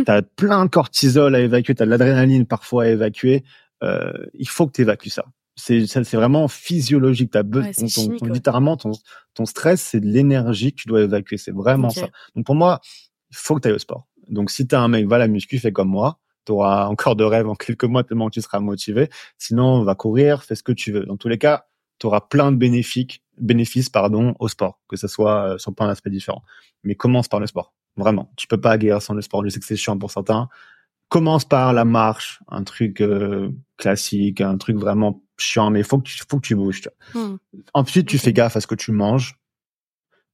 T'as 0.06 0.22
plein 0.22 0.64
de 0.64 0.70
cortisol 0.70 1.34
à 1.34 1.40
évacuer, 1.40 1.74
t'as 1.74 1.84
de 1.84 1.90
l'adrénaline 1.90 2.46
parfois 2.46 2.84
à 2.84 2.86
évacuer. 2.88 3.42
Euh, 3.82 4.12
il 4.34 4.48
faut 4.48 4.66
que 4.66 4.72
tu 4.72 4.82
évacues 4.82 5.10
ça. 5.10 5.24
C'est 5.56 5.86
ça, 5.88 6.04
c'est 6.04 6.16
vraiment 6.16 6.46
physiologique. 6.46 7.32
T'as 7.32 7.42
Ouais, 7.42 7.72
ton, 7.72 8.26
littéralement 8.32 8.76
ton, 8.76 8.92
ton 9.34 9.44
stress, 9.46 9.80
c'est 9.82 9.98
de 10.00 10.06
l'énergie 10.06 10.72
que 10.72 10.82
tu 10.82 10.88
dois 10.88 11.02
évacuer. 11.02 11.36
C'est 11.36 11.50
vraiment 11.52 11.90
ça. 11.90 12.08
Donc 12.36 12.46
pour 12.46 12.54
moi, 12.54 12.80
il 13.30 13.36
faut 13.36 13.56
que 13.56 13.60
tu 13.62 13.68
ailles 13.68 13.74
au 13.74 13.78
sport. 13.78 14.06
Donc 14.28 14.50
si 14.50 14.66
t'as 14.68 14.80
un 14.80 14.88
mec, 14.88 15.06
va 15.08 15.16
à 15.16 15.18
la 15.20 15.28
muscu, 15.28 15.58
fais 15.58 15.72
comme 15.72 15.88
moi. 15.88 16.20
Tu 16.48 16.52
auras 16.52 16.86
encore 16.86 17.14
de 17.14 17.24
rêves 17.24 17.46
en 17.46 17.54
quelques 17.54 17.84
mois 17.84 18.04
tellement 18.04 18.28
que 18.28 18.32
tu 18.32 18.40
seras 18.40 18.58
motivé. 18.58 19.10
Sinon, 19.36 19.82
va 19.82 19.94
courir, 19.94 20.42
fais 20.42 20.54
ce 20.54 20.62
que 20.62 20.72
tu 20.72 20.92
veux. 20.92 21.04
Dans 21.04 21.18
tous 21.18 21.28
les 21.28 21.36
cas, 21.36 21.66
tu 21.98 22.06
auras 22.06 22.22
plein 22.22 22.50
de 22.50 22.56
bénéfices, 22.56 23.18
bénéfices 23.36 23.90
pardon, 23.90 24.34
au 24.38 24.48
sport, 24.48 24.80
que 24.88 24.96
ce 24.96 25.08
soit 25.08 25.42
euh, 25.42 25.58
sur 25.58 25.74
plein 25.74 25.88
d'aspects 25.88 26.08
différents. 26.08 26.42
Mais 26.84 26.94
commence 26.94 27.28
par 27.28 27.38
le 27.38 27.46
sport. 27.46 27.74
Vraiment. 27.98 28.32
Tu 28.36 28.46
peux 28.46 28.58
pas 28.58 28.78
guérir 28.78 29.02
sans 29.02 29.12
le 29.12 29.20
sport. 29.20 29.44
Je 29.44 29.50
sais 29.50 29.60
que 29.60 29.66
c'est 29.66 29.76
chiant 29.76 29.98
pour 29.98 30.10
certains. 30.10 30.48
Commence 31.10 31.44
par 31.44 31.74
la 31.74 31.84
marche, 31.84 32.40
un 32.48 32.64
truc 32.64 33.02
euh, 33.02 33.50
classique, 33.76 34.40
un 34.40 34.56
truc 34.56 34.78
vraiment 34.78 35.22
chiant, 35.36 35.68
mais 35.68 35.80
il 35.80 35.84
faut 35.84 35.98
que 35.98 36.08
tu, 36.08 36.16
faut 36.16 36.38
que 36.38 36.46
tu 36.46 36.54
bouges. 36.54 36.80
tu 36.80 36.88
vois. 37.12 37.22
Hmm. 37.24 37.36
Ensuite, 37.74 38.08
tu 38.08 38.16
fais 38.16 38.32
gaffe 38.32 38.56
à 38.56 38.62
ce 38.62 38.66
que 38.66 38.74
tu 38.74 38.90
manges. 38.90 39.38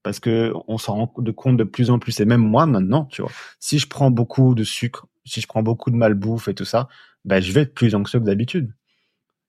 Parce 0.04 0.20
que 0.20 0.52
on 0.68 0.78
s'en 0.78 0.94
rend 0.94 1.14
de 1.18 1.32
compte 1.32 1.56
de 1.56 1.64
plus 1.64 1.90
en 1.90 1.98
plus, 1.98 2.20
et 2.20 2.24
même 2.24 2.42
moi 2.42 2.66
maintenant, 2.66 3.06
tu 3.06 3.22
vois. 3.22 3.32
Si 3.58 3.80
je 3.80 3.88
prends 3.88 4.12
beaucoup 4.12 4.54
de 4.54 4.62
sucre, 4.62 5.06
si 5.24 5.40
je 5.40 5.46
prends 5.46 5.62
beaucoup 5.62 5.90
de 5.90 5.96
malbouffe 5.96 6.48
et 6.48 6.54
tout 6.54 6.64
ça, 6.64 6.88
ben, 7.24 7.42
je 7.42 7.52
vais 7.52 7.62
être 7.62 7.74
plus 7.74 7.94
anxieux 7.94 8.20
que 8.20 8.24
d'habitude. 8.24 8.72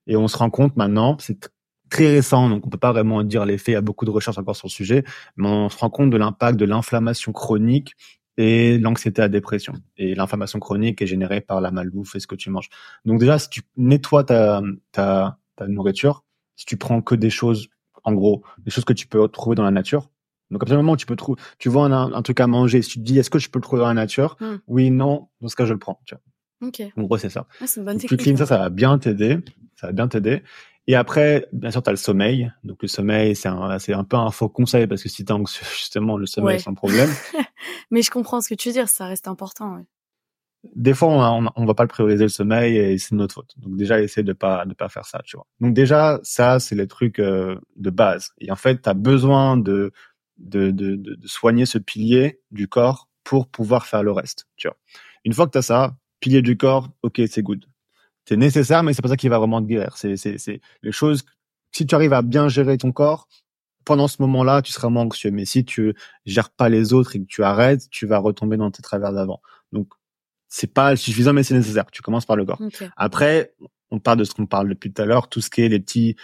Et 0.06 0.16
on 0.16 0.28
se 0.28 0.36
rend 0.36 0.50
compte 0.50 0.76
maintenant, 0.76 1.16
c'est 1.20 1.44
tr- 1.44 1.48
très 1.90 2.08
récent, 2.08 2.48
donc 2.48 2.66
on 2.66 2.70
peut 2.70 2.78
pas 2.78 2.92
vraiment 2.92 3.22
dire 3.22 3.44
l'effet, 3.44 3.72
il 3.72 3.74
y 3.74 3.78
a 3.78 3.80
beaucoup 3.80 4.04
de 4.04 4.10
recherches 4.10 4.38
encore 4.38 4.56
sur 4.56 4.66
le 4.68 4.72
sujet, 4.72 5.04
mais 5.36 5.48
on 5.48 5.68
se 5.68 5.78
rend 5.78 5.90
compte 5.90 6.10
de 6.10 6.16
l'impact 6.16 6.58
de 6.58 6.64
l'inflammation 6.64 7.32
chronique 7.32 7.94
et 8.36 8.78
l'anxiété 8.78 9.22
à 9.22 9.28
dépression. 9.28 9.74
Et 9.96 10.14
l'inflammation 10.14 10.58
chronique 10.58 11.00
est 11.02 11.06
générée 11.06 11.40
par 11.40 11.60
la 11.60 11.70
malbouffe 11.70 12.16
et 12.16 12.20
ce 12.20 12.26
que 12.26 12.34
tu 12.34 12.50
manges. 12.50 12.68
Donc 13.04 13.20
déjà, 13.20 13.38
si 13.38 13.48
tu 13.48 13.62
nettoies 13.76 14.24
ta, 14.24 14.62
ta, 14.92 15.38
ta 15.56 15.68
nourriture, 15.68 16.24
si 16.56 16.66
tu 16.66 16.76
prends 16.76 17.00
que 17.02 17.14
des 17.14 17.30
choses, 17.30 17.68
en 18.04 18.12
gros, 18.12 18.44
des 18.58 18.70
choses 18.70 18.84
que 18.84 18.92
tu 18.92 19.06
peux 19.06 19.26
trouver 19.28 19.56
dans 19.56 19.64
la 19.64 19.70
nature, 19.70 20.10
donc 20.50 20.58
à 20.58 20.60
partir 20.60 20.76
du 20.76 20.82
moment 20.82 20.92
où 20.92 20.96
tu 20.96 21.06
peux 21.06 21.16
trouver, 21.16 21.40
tu 21.58 21.68
vois 21.68 21.86
un, 21.86 22.12
un 22.12 22.22
truc 22.22 22.40
à 22.40 22.46
manger, 22.46 22.82
si 22.82 22.90
tu 22.90 22.98
te 22.98 23.04
dis 23.04 23.18
est-ce 23.18 23.30
que 23.30 23.38
je 23.38 23.48
peux 23.50 23.58
le 23.58 23.62
trouver 23.62 23.80
dans 23.82 23.88
la 23.88 23.94
nature, 23.94 24.36
Hmm. 24.40 24.56
oui, 24.66 24.90
non, 24.90 25.28
dans 25.40 25.48
ce 25.48 25.56
cas 25.56 25.64
je 25.66 25.72
le 25.72 25.78
prends. 25.78 26.00
Tu 26.04 26.14
vois. 26.14 26.68
Ok. 26.68 26.82
En 26.96 27.02
gros 27.02 27.18
c'est 27.18 27.30
ça. 27.30 27.46
Ah, 27.60 27.66
c'est 27.66 27.80
une 27.80 27.86
bonne 27.86 27.94
Donc, 27.94 28.02
tu 28.02 28.08
technique. 28.16 28.36
clean 28.36 28.36
ça, 28.36 28.42
hein. 28.44 28.46
ça 28.46 28.58
va 28.58 28.68
bien 28.70 28.98
t'aider. 28.98 29.38
Ça 29.74 29.88
va 29.88 29.92
bien 29.92 30.08
t'aider. 30.08 30.42
Et 30.88 30.94
après, 30.94 31.48
bien 31.52 31.72
sûr, 31.72 31.82
tu 31.82 31.88
as 31.90 31.92
le 31.92 31.96
sommeil. 31.96 32.52
Donc, 32.62 32.80
le 32.80 32.86
sommeil, 32.86 33.34
c'est 33.34 33.48
un, 33.48 33.76
c'est 33.80 33.92
un 33.92 34.04
peu 34.04 34.16
un 34.16 34.30
faux 34.30 34.48
conseil 34.48 34.86
parce 34.86 35.02
que 35.02 35.08
si 35.08 35.24
t'es 35.24 35.32
anxieux, 35.32 35.66
justement, 35.76 36.16
le 36.16 36.26
sommeil, 36.26 36.54
Ouais. 36.54 36.58
c'est 36.60 36.70
un 36.70 36.74
problème. 36.74 37.10
Mais 37.90 38.02
je 38.02 38.10
comprends 38.12 38.40
ce 38.40 38.48
que 38.50 38.54
tu 38.54 38.68
veux 38.68 38.72
dire, 38.72 38.88
ça 38.88 39.06
reste 39.06 39.26
important. 39.26 39.74
ouais. 39.74 39.82
Des 40.76 40.94
fois, 40.94 41.08
on, 41.08 41.46
on, 41.56 41.64
va 41.66 41.74
pas 41.74 41.82
le 41.82 41.88
prioriser 41.88 42.22
le 42.24 42.28
sommeil 42.28 42.76
et 42.76 42.98
c'est 42.98 43.14
de 43.14 43.18
notre 43.18 43.34
faute. 43.34 43.52
Donc, 43.58 43.76
déjà, 43.76 44.00
essayer 44.00 44.22
de 44.22 44.32
pas, 44.32 44.64
de 44.64 44.74
pas 44.74 44.88
faire 44.88 45.06
ça, 45.06 45.20
tu 45.24 45.36
vois. 45.36 45.46
Donc, 45.60 45.74
déjà, 45.74 46.20
ça, 46.22 46.58
c'est 46.60 46.76
les 46.76 46.86
trucs 46.86 47.18
euh, 47.18 47.56
de 47.76 47.90
base. 47.90 48.30
Et 48.38 48.50
en 48.52 48.56
fait, 48.56 48.80
tu 48.82 48.88
as 48.88 48.94
besoin 48.94 49.56
de, 49.56 49.92
de, 50.38 50.70
de, 50.70 50.96
de, 50.96 51.14
de 51.14 51.28
soigner 51.28 51.66
ce 51.66 51.78
pilier 51.78 52.40
du 52.50 52.68
corps 52.68 53.08
pour 53.24 53.48
pouvoir 53.48 53.86
faire 53.86 54.02
le 54.02 54.12
reste, 54.12 54.46
tu 54.56 54.68
vois. 54.68 54.76
Une 55.24 55.32
fois 55.32 55.46
que 55.46 55.52
tu 55.52 55.58
as 55.58 55.62
ça, 55.62 55.96
pilier 56.20 56.42
du 56.42 56.56
corps, 56.56 56.90
ok, 57.02 57.20
c'est 57.28 57.42
good. 57.42 57.66
C'est 58.24 58.36
nécessaire, 58.36 58.82
mais 58.82 58.92
c'est 58.92 59.02
pas 59.02 59.08
ça 59.08 59.16
qui 59.16 59.28
va 59.28 59.38
vraiment 59.38 59.60
te 59.60 59.66
guérir. 59.66 59.96
C'est, 59.96 60.16
c'est, 60.16 60.38
c'est 60.38 60.60
les 60.82 60.92
choses. 60.92 61.24
Si 61.72 61.86
tu 61.86 61.94
arrives 61.94 62.12
à 62.12 62.22
bien 62.22 62.48
gérer 62.48 62.76
ton 62.78 62.92
corps, 62.92 63.28
pendant 63.84 64.08
ce 64.08 64.20
moment-là, 64.22 64.62
tu 64.62 64.72
seras 64.72 64.88
moins 64.88 65.02
anxieux. 65.02 65.30
Mais 65.30 65.44
si 65.44 65.64
tu 65.64 65.94
gères 66.24 66.50
pas 66.50 66.68
les 66.68 66.92
autres 66.92 67.14
et 67.16 67.20
que 67.20 67.26
tu 67.26 67.44
arrêtes, 67.44 67.88
tu 67.90 68.06
vas 68.06 68.18
retomber 68.18 68.56
dans 68.56 68.70
tes 68.70 68.82
travers 68.82 69.12
d'avant. 69.12 69.40
Donc, 69.72 69.88
c'est 70.48 70.72
pas 70.72 70.96
suffisant, 70.96 71.32
mais 71.32 71.42
c'est 71.42 71.54
nécessaire. 71.54 71.86
Tu 71.90 72.02
commences 72.02 72.26
par 72.26 72.36
le 72.36 72.44
corps. 72.44 72.60
Après, 72.96 73.54
on 73.90 74.00
parle 74.00 74.18
de 74.18 74.24
ce 74.24 74.34
qu'on 74.34 74.46
parle 74.46 74.68
depuis 74.68 74.92
tout 74.92 75.02
à 75.02 75.04
l'heure, 75.04 75.28
tout 75.28 75.40
ce 75.40 75.50
qui 75.50 75.62
est 75.62 75.68
les 75.68 75.78
petits, 75.78 76.16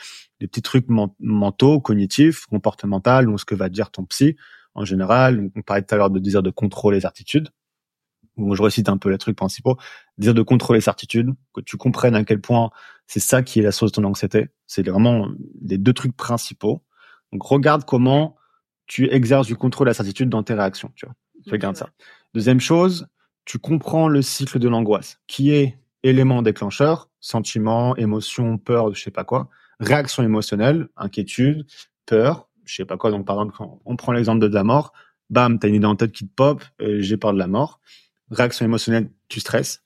les 0.43 0.49
petits 0.49 0.61
trucs 0.61 0.89
men- 0.89 1.15
mentaux, 1.21 1.81
cognitifs, 1.81 2.47
comportementaux, 2.47 3.29
ou 3.29 3.39
ce 3.39 3.45
que 3.45 3.55
va 3.55 3.69
dire 3.69 3.91
ton 3.91 4.05
psy. 4.05 4.37
En 4.75 4.85
général, 4.85 5.51
on 5.55 5.63
parlait 5.63 5.83
tout 5.83 5.95
à 5.95 5.99
l'heure 5.99 6.11
de 6.11 6.19
désir 6.19 6.43
de 6.43 6.51
contrôle 6.51 6.95
les 6.95 7.01
certitudes. 7.01 7.49
Bon, 8.37 8.55
je 8.55 8.63
recite 8.63 8.89
un 8.89 8.97
peu 8.97 9.11
les 9.11 9.19
trucs 9.19 9.37
principaux. 9.37 9.77
Désir 10.19 10.35
de 10.35 10.43
contrôler 10.43 10.79
les 10.79 10.83
certitudes, 10.83 11.31
que 11.55 11.61
tu 11.61 11.77
comprennes 11.77 12.17
à 12.17 12.25
quel 12.25 12.41
point 12.41 12.71
c'est 13.07 13.21
ça 13.21 13.43
qui 13.43 13.61
est 13.61 13.63
la 13.63 13.73
source 13.73 13.93
de 13.93 13.97
ton 13.97 14.05
anxiété. 14.05 14.49
C'est 14.67 14.87
vraiment 14.89 15.29
les 15.61 15.79
deux 15.79 15.93
trucs 15.93 16.17
principaux. 16.17 16.83
Donc, 17.31 17.43
regarde 17.45 17.85
comment 17.85 18.37
tu 18.87 19.09
exerces 19.13 19.47
du 19.47 19.57
contrôle 19.57 19.89
et 19.89 19.91
la 19.91 19.95
certitude 19.95 20.29
dans 20.29 20.43
tes 20.43 20.55
réactions, 20.55 20.91
tu 20.97 21.07
vois. 21.07 21.15
Ouais. 21.53 21.75
ça. 21.75 21.91
Deuxième 22.35 22.61
chose, 22.61 23.07
tu 23.45 23.59
comprends 23.59 24.09
le 24.09 24.23
cycle 24.23 24.59
de 24.59 24.69
l'angoisse, 24.69 25.21
qui 25.27 25.53
est 25.53 25.79
élément 26.03 26.43
déclencheur, 26.43 27.11
sentiment, 27.21 27.95
émotion, 27.97 28.59
peur, 28.59 28.93
je 28.95 29.01
sais 29.01 29.11
pas 29.11 29.25
quoi, 29.25 29.49
réaction 29.83 30.23
émotionnelle, 30.23 30.89
inquiétude, 30.97 31.67
peur, 32.07 32.49
je 32.65 32.75
sais 32.75 32.85
pas 32.85 32.97
quoi. 32.97 33.11
Donc, 33.11 33.27
par 33.27 33.37
exemple, 33.37 33.57
quand 33.57 33.81
on 33.85 33.97
prend 33.97 34.13
l'exemple 34.13 34.41
de 34.41 34.55
la 34.55 34.65
mort, 34.65 34.93
bam, 35.31 35.59
t'as 35.59 35.69
une 35.69 35.75
idée 35.75 35.87
en 35.87 35.97
tête 35.97 36.13
qui 36.13 36.27
te 36.27 36.35
pop, 36.35 36.63
euh, 36.81 37.01
j'ai 37.01 37.17
peur 37.17 37.33
de 37.33 37.39
la 37.39 37.47
mort. 37.47 37.81
Réaction 38.31 38.65
émotionnelle, 38.65 39.11
tu 39.29 39.41
stresses. 39.41 39.83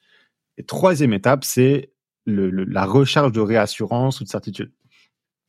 Et 0.58 0.64
troisième 0.64 1.12
étape, 1.12 1.44
c'est 1.44 1.92
la 2.26 2.84
recherche 2.84 3.32
de 3.32 3.40
réassurance 3.40 4.20
ou 4.20 4.24
de 4.24 4.28
certitude. 4.28 4.72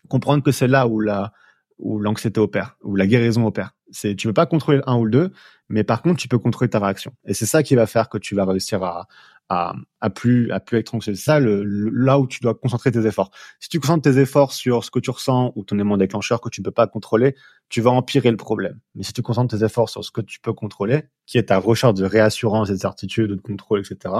Comprendre 0.09 0.43
que 0.43 0.51
c'est 0.51 0.67
là 0.67 0.87
où 0.87 0.99
la 0.99 1.33
l'anxiété 1.79 2.39
opère, 2.39 2.75
où 2.83 2.95
la 2.95 3.07
guérison 3.07 3.45
opère. 3.45 3.71
C'est 3.91 4.15
tu 4.15 4.27
peux 4.27 4.33
pas 4.33 4.45
contrôler 4.45 4.79
le 4.79 4.89
un 4.89 4.97
ou 4.97 5.05
le 5.05 5.11
deux, 5.11 5.31
mais 5.69 5.83
par 5.83 6.01
contre 6.01 6.17
tu 6.17 6.27
peux 6.27 6.39
contrôler 6.39 6.69
ta 6.69 6.79
réaction. 6.79 7.13
Et 7.25 7.33
c'est 7.33 7.45
ça 7.45 7.63
qui 7.63 7.75
va 7.75 7.85
faire 7.85 8.09
que 8.09 8.17
tu 8.17 8.35
vas 8.35 8.45
réussir 8.45 8.83
à 8.83 9.07
à, 9.49 9.73
à 10.01 10.09
plus 10.09 10.51
à 10.51 10.59
plus 10.59 10.77
être 10.77 10.93
anxieux. 10.93 11.15
C'est 11.15 11.23
ça 11.23 11.39
là 11.39 12.19
où 12.19 12.27
tu 12.27 12.39
dois 12.41 12.55
concentrer 12.55 12.91
tes 12.91 13.05
efforts. 13.05 13.31
Si 13.59 13.69
tu 13.69 13.79
concentres 13.79 14.03
tes 14.03 14.19
efforts 14.19 14.53
sur 14.53 14.83
ce 14.83 14.91
que 14.91 14.99
tu 14.99 15.09
ressens 15.09 15.53
ou 15.55 15.63
ton 15.63 15.75
élément 15.75 15.97
déclencheur 15.97 16.41
que 16.41 16.49
tu 16.49 16.61
ne 16.61 16.65
peux 16.65 16.71
pas 16.71 16.87
contrôler, 16.87 17.35
tu 17.69 17.81
vas 17.81 17.91
empirer 17.91 18.31
le 18.31 18.37
problème. 18.37 18.79
Mais 18.95 19.03
si 19.03 19.13
tu 19.13 19.21
concentres 19.21 19.57
tes 19.57 19.63
efforts 19.63 19.89
sur 19.89 20.03
ce 20.03 20.11
que 20.11 20.21
tu 20.21 20.39
peux 20.39 20.53
contrôler, 20.53 21.03
qui 21.25 21.37
est 21.37 21.43
ta 21.43 21.57
recherche 21.59 21.93
de 21.93 22.05
réassurance 22.05 22.69
et 22.69 22.73
de 22.73 22.77
certitude 22.77 23.31
ou 23.31 23.35
de 23.35 23.41
contrôle, 23.41 23.79
etc., 23.79 24.13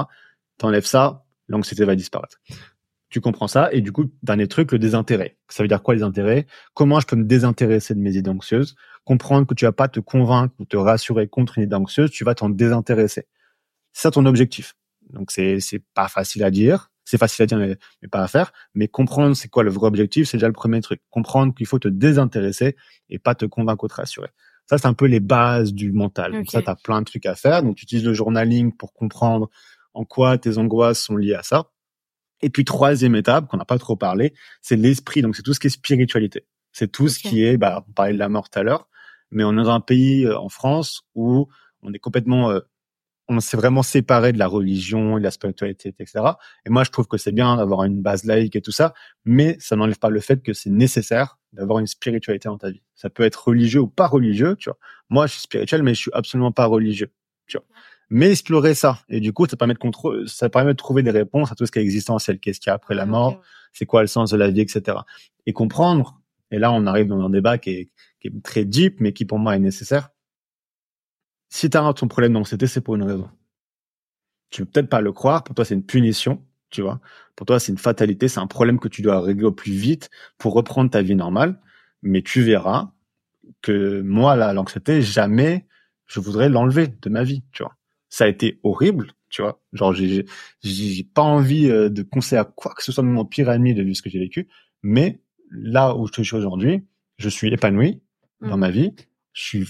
t'enlèves 0.58 0.86
ça, 0.86 1.26
l'anxiété 1.48 1.86
va 1.86 1.96
disparaître. 1.96 2.40
Tu 3.10 3.22
comprends 3.22 3.48
ça 3.48 3.70
et 3.72 3.80
du 3.80 3.94
coup, 3.94 4.12
dernier 4.22 4.48
truc, 4.48 4.74
le 4.74 4.80
désintérêt. 4.80 5.38
Ça 5.48 5.64
veut 5.64 5.70
dire 5.70 5.82
quoi 5.82 5.96
les 5.96 6.04
intérêts? 6.04 6.46
Comment 6.74 7.00
je 7.00 7.08
peux 7.08 7.16
me 7.16 7.24
désintéresser 7.24 7.96
de 7.96 8.00
mes 8.00 8.16
idées 8.18 8.30
anxieuses? 8.30 8.76
Comprendre 9.06 9.48
que 9.48 9.54
tu 9.54 9.64
vas 9.64 9.72
pas 9.72 9.88
te 9.88 10.02
convaincre 10.02 10.54
ou 10.60 10.66
te 10.66 10.76
rassurer 10.76 11.30
contre 11.30 11.58
une 11.58 11.64
idée 11.64 11.76
anxieuse, 11.76 12.12
tu 12.12 12.26
vas 12.26 12.36
t'en 12.36 12.50
désintéresser. 12.50 13.26
C'est 13.94 14.02
ça 14.04 14.12
ton 14.12 14.26
objectif. 14.26 14.76
Donc 15.12 15.32
c'est 15.32 15.60
c'est 15.60 15.84
pas 15.94 16.08
facile 16.08 16.44
à 16.44 16.52
dire, 16.52 16.92
c'est 17.06 17.18
facile 17.18 17.44
à 17.44 17.46
dire 17.46 17.58
mais, 17.58 17.78
mais 18.02 18.08
pas 18.08 18.24
à 18.24 18.28
faire. 18.28 18.52
Mais 18.74 18.88
comprendre 18.88 19.36
c'est 19.36 19.48
quoi 19.48 19.64
le 19.64 19.72
vrai 19.72 19.88
objectif, 19.88 20.28
c'est 20.28 20.38
déjà 20.38 20.48
le 20.48 20.54
premier 20.54 20.82
truc. 20.82 21.02
Comprendre 21.10 21.54
qu'il 21.56 21.66
faut 21.66 21.80
te 21.80 21.88
désintéresser 21.88 22.76
et 23.10 23.20
pas 23.20 23.36
te 23.36 23.46
convaincre 23.46 23.84
ou 23.86 23.88
te 23.88 23.96
rassurer. 23.96 24.30
Ça 24.66 24.78
c'est 24.78 24.88
un 24.88 24.94
peu 24.94 25.06
les 25.06 25.20
bases 25.20 25.74
du 25.74 25.92
mental. 25.92 26.34
Donc 26.34 26.52
ça 26.52 26.62
t'as 26.62 26.76
plein 26.76 27.02
de 27.02 27.06
trucs 27.06 27.26
à 27.26 27.36
faire. 27.36 27.64
Donc 27.64 27.76
tu 27.76 27.84
utilises 27.84 28.06
le 28.06 28.14
journaling 28.14 28.76
pour 28.76 28.94
comprendre 28.94 29.50
en 29.94 30.06
quoi 30.06 30.38
tes 30.38 30.58
angoisses 30.58 31.02
sont 31.02 31.16
liées 31.16 31.36
à 31.36 31.44
ça. 31.44 31.72
Et 32.42 32.50
puis 32.50 32.66
troisième 32.66 33.16
étape 33.16 33.48
qu'on 33.48 33.58
n'a 33.58 33.66
pas 33.66 33.80
trop 33.80 33.96
parlé, 33.96 34.34
c'est 34.62 34.76
l'esprit. 34.76 35.22
Donc 35.22 35.36
c'est 35.36 35.42
tout 35.42 35.54
ce 35.54 35.60
qui 35.60 35.68
est 35.68 35.72
spiritualité. 35.72 36.46
C'est 36.72 36.92
tout 36.92 37.08
ce 37.08 37.18
qui 37.18 37.44
est, 37.44 37.58
bah, 37.58 37.84
on 37.88 37.92
parlait 37.94 38.14
de 38.14 38.20
la 38.20 38.30
mort 38.30 38.50
tout 38.50 38.60
à 38.60 38.64
l'heure, 38.64 38.88
mais 39.32 39.44
on 39.44 39.54
est 39.54 39.64
dans 39.64 39.72
un 39.72 39.80
pays 39.80 40.26
euh, 40.26 40.38
en 40.38 40.50
France 40.50 41.02
où 41.16 41.48
on 41.82 41.94
est 41.94 42.00
complètement 42.00 42.52
euh, 42.52 42.60
on 43.30 43.40
s'est 43.40 43.58
vraiment 43.58 43.84
séparé 43.84 44.32
de 44.32 44.40
la 44.40 44.48
religion, 44.48 45.18
de 45.18 45.24
la 45.24 45.32
spiritualité, 45.32 45.94
etc. 46.00 46.24
Et 46.66 46.70
moi, 46.70 46.84
je 46.84 46.92
trouve 46.92 47.08
que 47.08 47.18
c'est 47.18 47.32
bien 47.32 47.58
d'avoir 47.58 47.84
une 47.84 48.02
base 48.02 48.24
laïque 48.24 48.56
et 48.56 48.62
tout 48.62 48.72
ça, 48.72 48.94
mais 49.26 49.58
ça 49.60 49.76
n'enlève 49.76 50.00
pas 50.00 50.10
le 50.10 50.20
fait 50.20 50.42
que 50.42 50.54
c'est 50.54 50.70
nécessaire 50.70 51.38
d'avoir 51.54 51.80
une 51.80 51.88
spiritualité 51.88 52.48
dans 52.48 52.58
ta 52.58 52.70
vie. 52.70 52.82
Ça 52.96 53.10
peut 53.10 53.24
être 53.24 53.48
religieux 53.48 53.82
ou 53.82 53.88
pas 53.88 54.08
religieux, 54.08 54.56
tu 54.58 54.70
vois. 54.70 54.78
Moi, 55.10 55.28
je 55.28 55.34
suis 55.34 55.42
spirituel, 55.42 55.84
mais 55.84 55.94
je 55.94 56.02
suis 56.02 56.12
absolument 56.14 56.52
pas 56.52 56.66
religieux, 56.66 57.12
tu 57.48 57.58
vois. 57.58 57.66
Mais 58.10 58.32
explorer 58.32 58.74
ça. 58.74 59.00
Et 59.10 59.20
du 59.20 59.34
coup, 59.34 59.46
ça 59.48 59.58
permet 59.58 59.74
de 59.74 60.26
ça 60.26 60.50
permet 60.50 60.72
de 60.72 60.78
trouver 60.78 61.04
des 61.04 61.12
réponses 61.12 61.52
à 61.52 61.56
tout 61.56 61.66
ce 61.66 61.72
qui 61.72 61.80
est 61.80 61.84
existentiel. 61.84 62.40
Qu'est-ce 62.40 62.62
qu'il 62.62 62.70
y 62.70 62.72
a 62.72 62.76
après 62.76 62.96
la 62.96 63.06
mort? 63.06 63.42
C'est 63.74 63.86
quoi 63.86 64.02
le 64.02 64.08
sens 64.08 64.32
de 64.32 64.38
la 64.38 64.50
vie, 64.50 64.62
etc. 64.62 64.98
Et 65.46 65.52
comprendre. 65.52 66.22
Et 66.50 66.60
là, 66.60 66.72
on 66.72 66.86
arrive 66.86 67.08
dans 67.08 67.20
un 67.20 67.30
débat 67.30 67.58
qui 67.58 67.72
est, 67.72 67.92
qui 68.22 68.30
est 68.30 68.44
très 68.44 68.64
deep, 68.64 69.02
mais 69.02 69.12
qui 69.12 69.26
pour 69.26 69.40
moi 69.40 69.58
est 69.58 69.60
nécessaire 69.60 70.12
si 71.50 71.70
tu 71.70 71.78
as 71.78 71.94
ton 71.94 72.08
problème 72.08 72.34
d'anxiété, 72.34 72.68
c'est 72.68 72.82
pour 72.82 72.96
une 72.96 73.04
raison. 73.04 73.30
Tu 74.50 74.62
veux 74.62 74.68
peut-être 74.68 74.90
pas 74.90 75.02
le 75.02 75.12
croire, 75.12 75.44
pour 75.44 75.56
toi 75.56 75.66
c'est 75.66 75.76
une 75.76 75.86
punition, 75.86 76.44
tu 76.70 76.82
vois. 76.82 77.00
Pour 77.36 77.46
toi 77.46 77.60
c'est 77.60 77.72
une 77.72 77.78
fatalité, 77.78 78.28
c'est 78.28 78.40
un 78.40 78.48
problème 78.48 78.80
que 78.80 78.88
tu 78.88 79.02
dois 79.02 79.22
régler 79.22 79.46
au 79.46 79.52
plus 79.52 79.74
vite 79.74 80.10
pour 80.38 80.54
reprendre 80.54 80.90
ta 80.90 81.02
vie 81.02 81.16
normale. 81.16 81.60
Mais 82.02 82.22
tu 82.22 82.42
verras 82.42 82.92
que 83.62 84.02
moi, 84.02 84.36
là, 84.36 84.54
l'anxiété, 84.54 85.02
jamais 85.02 85.66
je 86.06 86.20
voudrais 86.20 86.50
l'enlever 86.50 86.88
de 86.88 87.10
ma 87.10 87.24
vie, 87.24 87.44
tu 87.52 87.64
vois. 87.64 87.76
Ça 88.10 88.26
a 88.26 88.28
été 88.28 88.60
horrible, 88.64 89.12
tu 89.30 89.42
vois. 89.42 89.62
Genre, 89.74 89.94
j'ai, 89.94 90.26
j'ai 90.62 91.04
pas 91.04 91.22
envie 91.22 91.70
euh, 91.70 91.90
de 91.90 92.02
conseiller 92.04 92.40
à 92.40 92.46
quoi 92.46 92.74
que 92.74 92.84
ce 92.84 92.92
soit 92.92 93.04
de 93.04 93.10
mon 93.10 93.26
pire 93.26 93.50
ennemi 93.50 93.74
de 93.74 93.94
ce 93.94 94.02
que 94.02 94.10
j'ai 94.10 94.20
vécu. 94.20 94.48
Mais 94.84 95.22
là 95.52 95.96
où 95.96 96.08
je 96.08 96.24
suis 96.24 96.36
aujourd'hui, 96.36 96.86
je 97.18 97.30
suis 97.30 97.52
épanoui 97.52 98.02
dans 98.42 98.58
mmh. 98.58 98.60
ma 98.60 98.70
vie. 98.70 98.96
Je 99.34 99.44
suis 99.44 99.68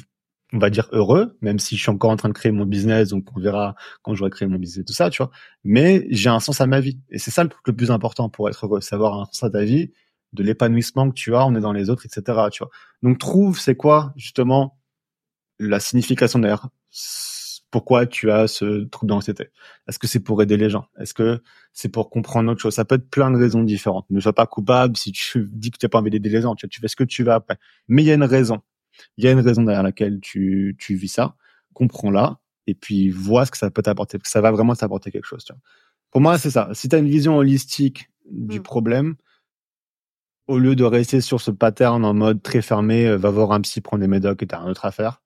on 0.53 0.59
va 0.59 0.69
dire 0.69 0.87
heureux, 0.91 1.37
même 1.41 1.59
si 1.59 1.75
je 1.75 1.81
suis 1.81 1.91
encore 1.91 2.11
en 2.11 2.15
train 2.15 2.29
de 2.29 2.33
créer 2.33 2.51
mon 2.51 2.65
business, 2.65 3.09
donc 3.09 3.25
on 3.35 3.39
verra 3.39 3.75
quand 4.01 4.13
j'aurai 4.15 4.31
créé 4.31 4.47
mon 4.47 4.57
business 4.57 4.85
tout 4.85 4.93
ça, 4.93 5.09
tu 5.09 5.21
vois. 5.21 5.31
Mais 5.63 6.07
j'ai 6.09 6.29
un 6.29 6.39
sens 6.39 6.61
à 6.61 6.67
ma 6.67 6.79
vie. 6.79 6.99
Et 7.09 7.19
c'est 7.19 7.31
ça 7.31 7.43
le 7.43 7.49
truc 7.49 7.67
le 7.67 7.75
plus 7.75 7.91
important 7.91 8.29
pour 8.29 8.49
être 8.49 8.65
heureux, 8.65 8.81
savoir 8.81 9.19
un 9.19 9.25
sens 9.25 9.43
à 9.43 9.49
ta 9.49 9.63
vie, 9.63 9.91
de 10.33 10.43
l'épanouissement 10.43 11.09
que 11.09 11.15
tu 11.15 11.35
as, 11.35 11.45
on 11.45 11.55
est 11.55 11.61
dans 11.61 11.73
les 11.73 11.89
autres, 11.89 12.05
etc., 12.05 12.47
tu 12.51 12.59
vois. 12.59 12.69
Donc 13.03 13.17
trouve, 13.17 13.59
c'est 13.59 13.75
quoi, 13.75 14.13
justement, 14.15 14.79
la 15.59 15.79
signification 15.79 16.39
derrière 16.39 16.69
pourquoi 17.71 18.05
tu 18.05 18.31
as 18.31 18.47
ce 18.47 18.85
trouble 18.85 19.09
d'anxiété? 19.09 19.49
Est-ce 19.87 19.99
que 19.99 20.07
c'est 20.07 20.21
pour 20.21 20.41
aider 20.41 20.57
les 20.57 20.69
gens? 20.69 20.87
Est-ce 20.99 21.13
que 21.13 21.41
c'est 21.73 21.89
pour 21.89 22.09
comprendre 22.09 22.51
autre 22.51 22.61
chose? 22.61 22.73
Ça 22.73 22.85
peut 22.85 22.95
être 22.95 23.09
plein 23.09 23.29
de 23.31 23.37
raisons 23.37 23.63
différentes. 23.63 24.05
Ne 24.09 24.19
sois 24.19 24.33
pas 24.33 24.47
coupable 24.47 24.95
si 24.95 25.11
tu 25.11 25.47
dis 25.51 25.71
que 25.71 25.77
tu 25.77 25.85
n'as 25.85 25.89
pas 25.89 25.99
envie 25.99 26.09
d'aider 26.09 26.29
les 26.29 26.41
gens. 26.41 26.55
Tu, 26.55 26.67
fais 26.79 26.87
ce 26.87 26.95
que 26.95 27.03
tu 27.03 27.23
vas 27.23 27.35
après. 27.35 27.57
Mais 27.87 28.03
il 28.03 28.05
y 28.05 28.11
a 28.11 28.13
une 28.13 28.23
raison 28.23 28.61
il 29.17 29.25
y 29.25 29.27
a 29.27 29.31
une 29.31 29.39
raison 29.39 29.63
derrière 29.63 29.83
laquelle 29.83 30.19
tu, 30.19 30.75
tu 30.79 30.95
vis 30.95 31.09
ça, 31.09 31.35
comprends-la, 31.73 32.39
et 32.67 32.73
puis 32.73 33.09
vois 33.09 33.45
ce 33.45 33.51
que 33.51 33.57
ça 33.57 33.71
peut 33.71 33.81
t'apporter, 33.81 34.19
que 34.19 34.27
ça 34.27 34.41
va 34.41 34.51
vraiment 34.51 34.75
t'apporter 34.75 35.11
quelque 35.11 35.25
chose. 35.25 35.43
Tu 35.43 35.53
vois. 35.53 35.61
Pour 36.11 36.21
moi, 36.21 36.37
c'est 36.37 36.51
ça. 36.51 36.69
Si 36.73 36.89
tu 36.89 36.95
as 36.95 36.99
une 36.99 37.09
vision 37.09 37.37
holistique 37.37 38.09
du 38.29 38.59
mmh. 38.59 38.63
problème, 38.63 39.15
au 40.47 40.59
lieu 40.59 40.75
de 40.75 40.83
rester 40.83 41.21
sur 41.21 41.41
ce 41.41 41.51
pattern 41.51 42.03
en 42.05 42.13
mode 42.13 42.41
très 42.41 42.61
fermé, 42.61 43.07
euh, 43.07 43.17
va 43.17 43.29
voir 43.29 43.51
un 43.51 43.61
psy, 43.61 43.81
prendre 43.81 44.01
des 44.01 44.07
médocs 44.07 44.41
et 44.43 44.47
t'as 44.47 44.59
un 44.59 44.69
autre 44.69 44.85
affaire. 44.85 45.21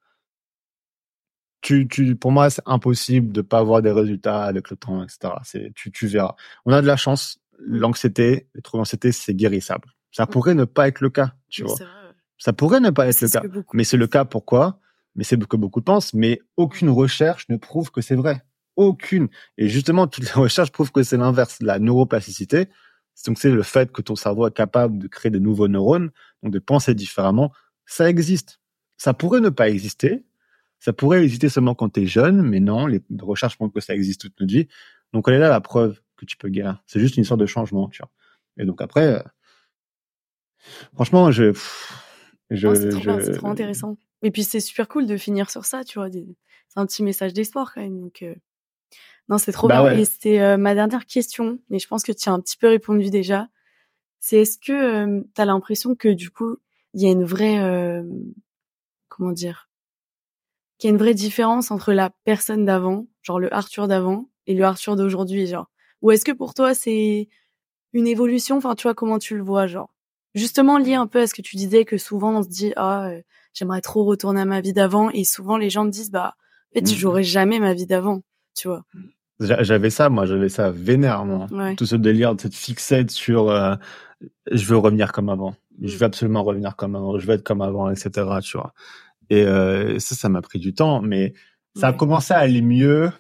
Tu, 1.62 1.88
tu, 1.88 2.16
pour 2.16 2.32
moi, 2.32 2.50
c'est 2.50 2.64
impossible 2.66 3.32
de 3.32 3.42
pas 3.42 3.60
avoir 3.60 3.84
des 3.84 3.92
résultats 3.92 4.44
avec 4.44 4.72
le 4.72 4.78
temps, 4.78 5.04
etc. 5.04 5.34
C'est, 5.44 5.72
tu, 5.76 5.92
tu 5.92 6.08
verras. 6.08 6.36
On 6.66 6.74
a 6.74 6.82
de 6.82 6.88
la 6.88 6.98
chance. 6.98 7.40
Mmh. 7.60 7.78
L'anxiété, 7.78 8.48
les 8.56 8.62
troubles 8.62 8.82
d'anxiété, 8.82 9.12
c'est 9.12 9.36
guérissable. 9.36 9.90
Ça 10.12 10.26
pourrait 10.26 10.56
ne 10.56 10.66
pas 10.66 10.88
être 10.88 11.02
le 11.02 11.10
cas, 11.10 11.34
tu 11.48 11.64
vois. 11.64 11.76
Ça 12.42 12.54
pourrait 12.54 12.80
ne 12.80 12.90
pas 12.90 13.06
être 13.06 13.22
le 13.22 13.28
cas. 13.28 13.44
Mais 13.74 13.84
c'est 13.84 13.98
le 13.98 14.08
cas 14.08 14.26
pourquoi? 14.26 14.80
Mais 15.14 15.24
c'est 15.24 15.40
ce 15.40 15.46
que 15.46 15.58
beaucoup 15.58 15.84
pensent. 15.84 16.16
Mais 16.16 16.42
aucune 16.58 16.90
recherche 16.90 17.48
ne 17.50 17.56
prouve 17.56 17.92
que 17.92 18.02
c'est 18.02 18.16
vrai. 18.16 18.42
Aucune. 18.76 19.28
Et 19.60 19.68
justement, 19.68 20.08
toutes 20.08 20.24
les 20.24 20.32
recherches 20.42 20.72
prouvent 20.72 20.92
que 20.92 21.04
c'est 21.04 21.18
l'inverse. 21.18 21.60
La 21.62 21.78
neuroplasticité, 21.78 22.68
donc 23.28 23.38
c'est 23.38 23.52
le 23.52 23.62
fait 23.62 23.92
que 23.92 24.02
ton 24.02 24.16
cerveau 24.16 24.48
est 24.48 24.56
capable 24.56 24.98
de 24.98 25.08
créer 25.08 25.30
de 25.30 25.38
nouveaux 25.38 25.68
neurones, 25.68 26.10
donc 26.42 26.52
de 26.52 26.58
penser 26.58 26.96
différemment. 26.96 27.54
Ça 27.86 28.10
existe. 28.10 28.60
Ça 28.98 29.14
pourrait 29.14 29.42
ne 29.42 29.50
pas 29.50 29.70
exister. 29.70 30.26
Ça 30.80 30.94
pourrait 30.94 31.24
exister 31.24 31.48
seulement 31.48 31.76
quand 31.76 31.90
tu 31.90 32.02
es 32.02 32.08
jeune, 32.08 32.42
mais 32.42 32.60
non, 32.60 32.88
les 32.88 33.04
recherches 33.22 33.60
montrent 33.60 33.76
que 33.76 33.82
ça 33.82 33.94
existe 33.94 34.22
toute 34.22 34.40
notre 34.40 34.52
vie. 34.52 34.68
Donc 35.14 35.28
elle 35.28 35.36
est 35.36 35.40
là 35.40 35.50
la 35.50 35.62
preuve 35.62 36.02
que 36.18 36.26
tu 36.26 36.38
peux 36.38 36.50
guérir. 36.50 36.82
C'est 36.88 37.00
juste 37.00 37.18
une 37.18 37.24
sorte 37.24 37.40
de 37.40 37.46
changement, 37.46 37.88
tu 37.90 38.02
vois. 38.02 38.10
Et 38.58 38.66
donc 38.66 38.82
après, 38.82 39.06
euh, 39.06 39.22
franchement, 40.96 41.30
je, 41.32 41.54
c'est 42.52 43.32
trop, 43.38 43.48
intéressant. 43.48 43.98
Et 44.22 44.32
puis 44.32 44.44
c'est 44.44 44.60
super 44.60 44.88
cool 44.88 45.06
de 45.06 45.18
finir 45.18 45.50
sur 45.50 45.66
ça, 45.66 45.84
tu 45.84 46.00
vois. 46.00 46.10
C'est 46.12 46.80
un 46.80 46.86
petit 46.86 47.04
message 47.04 47.34
d'espoir 47.34 47.74
quand 47.74 47.82
même. 47.82 48.00
Donc, 48.00 48.22
euh, 48.22 48.36
Non, 49.30 49.38
c'est 49.38 49.52
trop 49.52 49.68
bah 49.68 49.82
bien. 49.84 50.00
Et 50.00 50.06
c'était 50.06 50.40
euh, 50.40 50.58
ma 50.58 50.76
dernière 50.76 51.06
question, 51.06 51.60
mais 51.70 51.80
je 51.80 51.88
pense 51.88 52.04
que 52.04 52.12
tu 52.12 52.30
as 52.30 52.34
un 52.34 52.40
petit 52.40 52.58
peu 52.58 52.68
répondu 52.68 53.10
déjà. 53.10 53.48
C'est 54.20 54.38
est-ce 54.38 54.58
que 54.58 54.72
euh, 54.72 55.22
tu 55.36 55.42
as 55.42 55.46
l'impression 55.46 55.96
que 55.96 56.10
du 56.10 56.30
coup, 56.30 56.58
il 56.94 57.02
y 57.02 57.08
a 57.08 57.12
une 57.12 57.24
vraie... 57.24 58.04
comment 59.08 59.32
dire? 59.32 59.70
Qu'il 60.78 60.90
y 60.90 60.92
a 60.92 60.94
une 60.94 61.00
vraie 61.00 61.14
différence 61.14 61.72
entre 61.72 61.94
la 61.94 62.10
personne 62.26 62.66
d'avant, 62.66 63.08
genre 63.22 63.40
le 63.40 63.54
Arthur 63.54 63.88
d'avant, 63.88 64.30
et 64.48 64.54
le 64.54 64.64
Arthur 64.64 64.96
d'aujourd'hui, 64.96 65.48
genre? 65.48 65.70
Ou 66.02 66.12
est-ce 66.12 66.26
que 66.26 66.32
pour 66.32 66.54
toi, 66.54 66.74
c'est 66.74 67.30
une 67.94 68.08
évolution? 68.08 68.58
Enfin, 68.58 68.76
tu 68.76 68.84
vois, 68.84 68.96
comment 68.96 69.20
tu 69.20 69.38
le 69.38 69.44
vois, 69.44 69.68
genre? 69.68 69.94
Justement 70.36 70.78
lié 70.78 70.96
un 70.96 71.08
peu 71.08 71.22
à 71.22 71.28
ce 71.28 71.34
que 71.34 71.42
tu 71.42 71.56
disais 71.56 71.86
que 71.86 71.98
souvent 71.98 72.38
on 72.38 72.44
se 72.44 72.50
dit 72.50 72.74
ah 72.76 73.08
euh, 73.08 73.22
j'aimerais 73.54 73.82
trop 73.82 74.04
retourner 74.06 74.42
à 74.42 74.46
ma 74.46 74.62
vie 74.62 74.74
d'avant. 74.74 75.10
Et 75.10 75.24
souvent 75.24 75.58
les 75.58 75.70
gens 75.70 75.86
me 75.86 75.92
disent 75.92 76.12
bah 76.12 76.36
en 76.72 76.80
fait 76.80 76.82
mmh. 76.82 76.96
j'aurais 76.96 77.24
jamais 77.24 77.60
ma 77.60 77.74
vie 77.74 77.86
d'avant 77.86 78.22
tu 78.56 78.68
vois. 78.68 78.84
J'avais 79.40 79.90
ça 79.90 80.10
moi 80.10 80.26
j'avais 80.26 80.50
ça 80.50 80.72
vénèrement. 80.72 81.48
Tout 81.78 81.86
ce 81.86 81.96
délire 81.96 82.36
de 82.36 82.42
cette 82.42 82.56
fixette 82.56 83.12
sur 83.12 83.50
euh, 83.50 83.76
je 84.52 84.66
veux 84.66 84.78
revenir 84.78 85.12
comme 85.12 85.30
avant. 85.30 85.56
Je 85.82 85.94
veux 85.94 86.00
mmh. 86.00 86.04
absolument 86.04 86.44
revenir 86.44 86.76
comme 86.76 86.96
avant. 86.96 87.18
Je 87.18 87.26
veux 87.26 87.34
être 87.34 87.44
comme 87.44 87.62
avant 87.62 87.90
etc 87.90 88.12
tu 88.44 88.58
vois. 88.58 88.74
Et 89.30 89.44
euh, 89.44 90.00
ça 90.00 90.16
ça 90.16 90.30
m'a 90.30 90.42
pris 90.42 90.60
du 90.60 90.74
temps 90.74 91.02
mais 91.02 91.34
ça 91.76 91.88
a 91.88 91.94
commencé 91.94 92.34
à 92.34 92.40
aller 92.40 92.62
mieux 92.62 93.12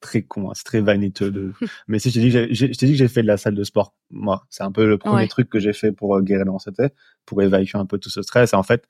très 0.00 0.22
con, 0.22 0.50
hein, 0.50 0.52
c'est 0.54 0.64
très 0.64 0.80
vaniteux. 0.80 1.30
De... 1.30 1.52
Mais 1.88 1.98
si 1.98 2.10
je 2.10 2.14
t'ai 2.14 2.20
dit, 2.20 2.32
que 2.32 2.46
j'ai, 2.50 2.68
dit 2.68 2.92
que 2.92 2.94
j'ai 2.94 3.08
fait 3.08 3.22
de 3.22 3.26
la 3.26 3.36
salle 3.36 3.54
de 3.54 3.64
sport, 3.64 3.94
moi, 4.10 4.44
c'est 4.50 4.62
un 4.62 4.72
peu 4.72 4.86
le 4.86 4.98
premier 4.98 5.28
truc 5.28 5.48
que 5.48 5.58
j'ai 5.58 5.72
fait 5.72 5.92
pour 5.92 6.16
euh, 6.16 6.22
guérir 6.22 6.44
l'anxiété, 6.44 6.88
pour 7.24 7.42
évacuer 7.42 7.78
un 7.78 7.86
peu 7.86 7.98
tout 7.98 8.10
ce 8.10 8.22
stress. 8.22 8.52
Et 8.52 8.56
en 8.56 8.62
fait, 8.62 8.86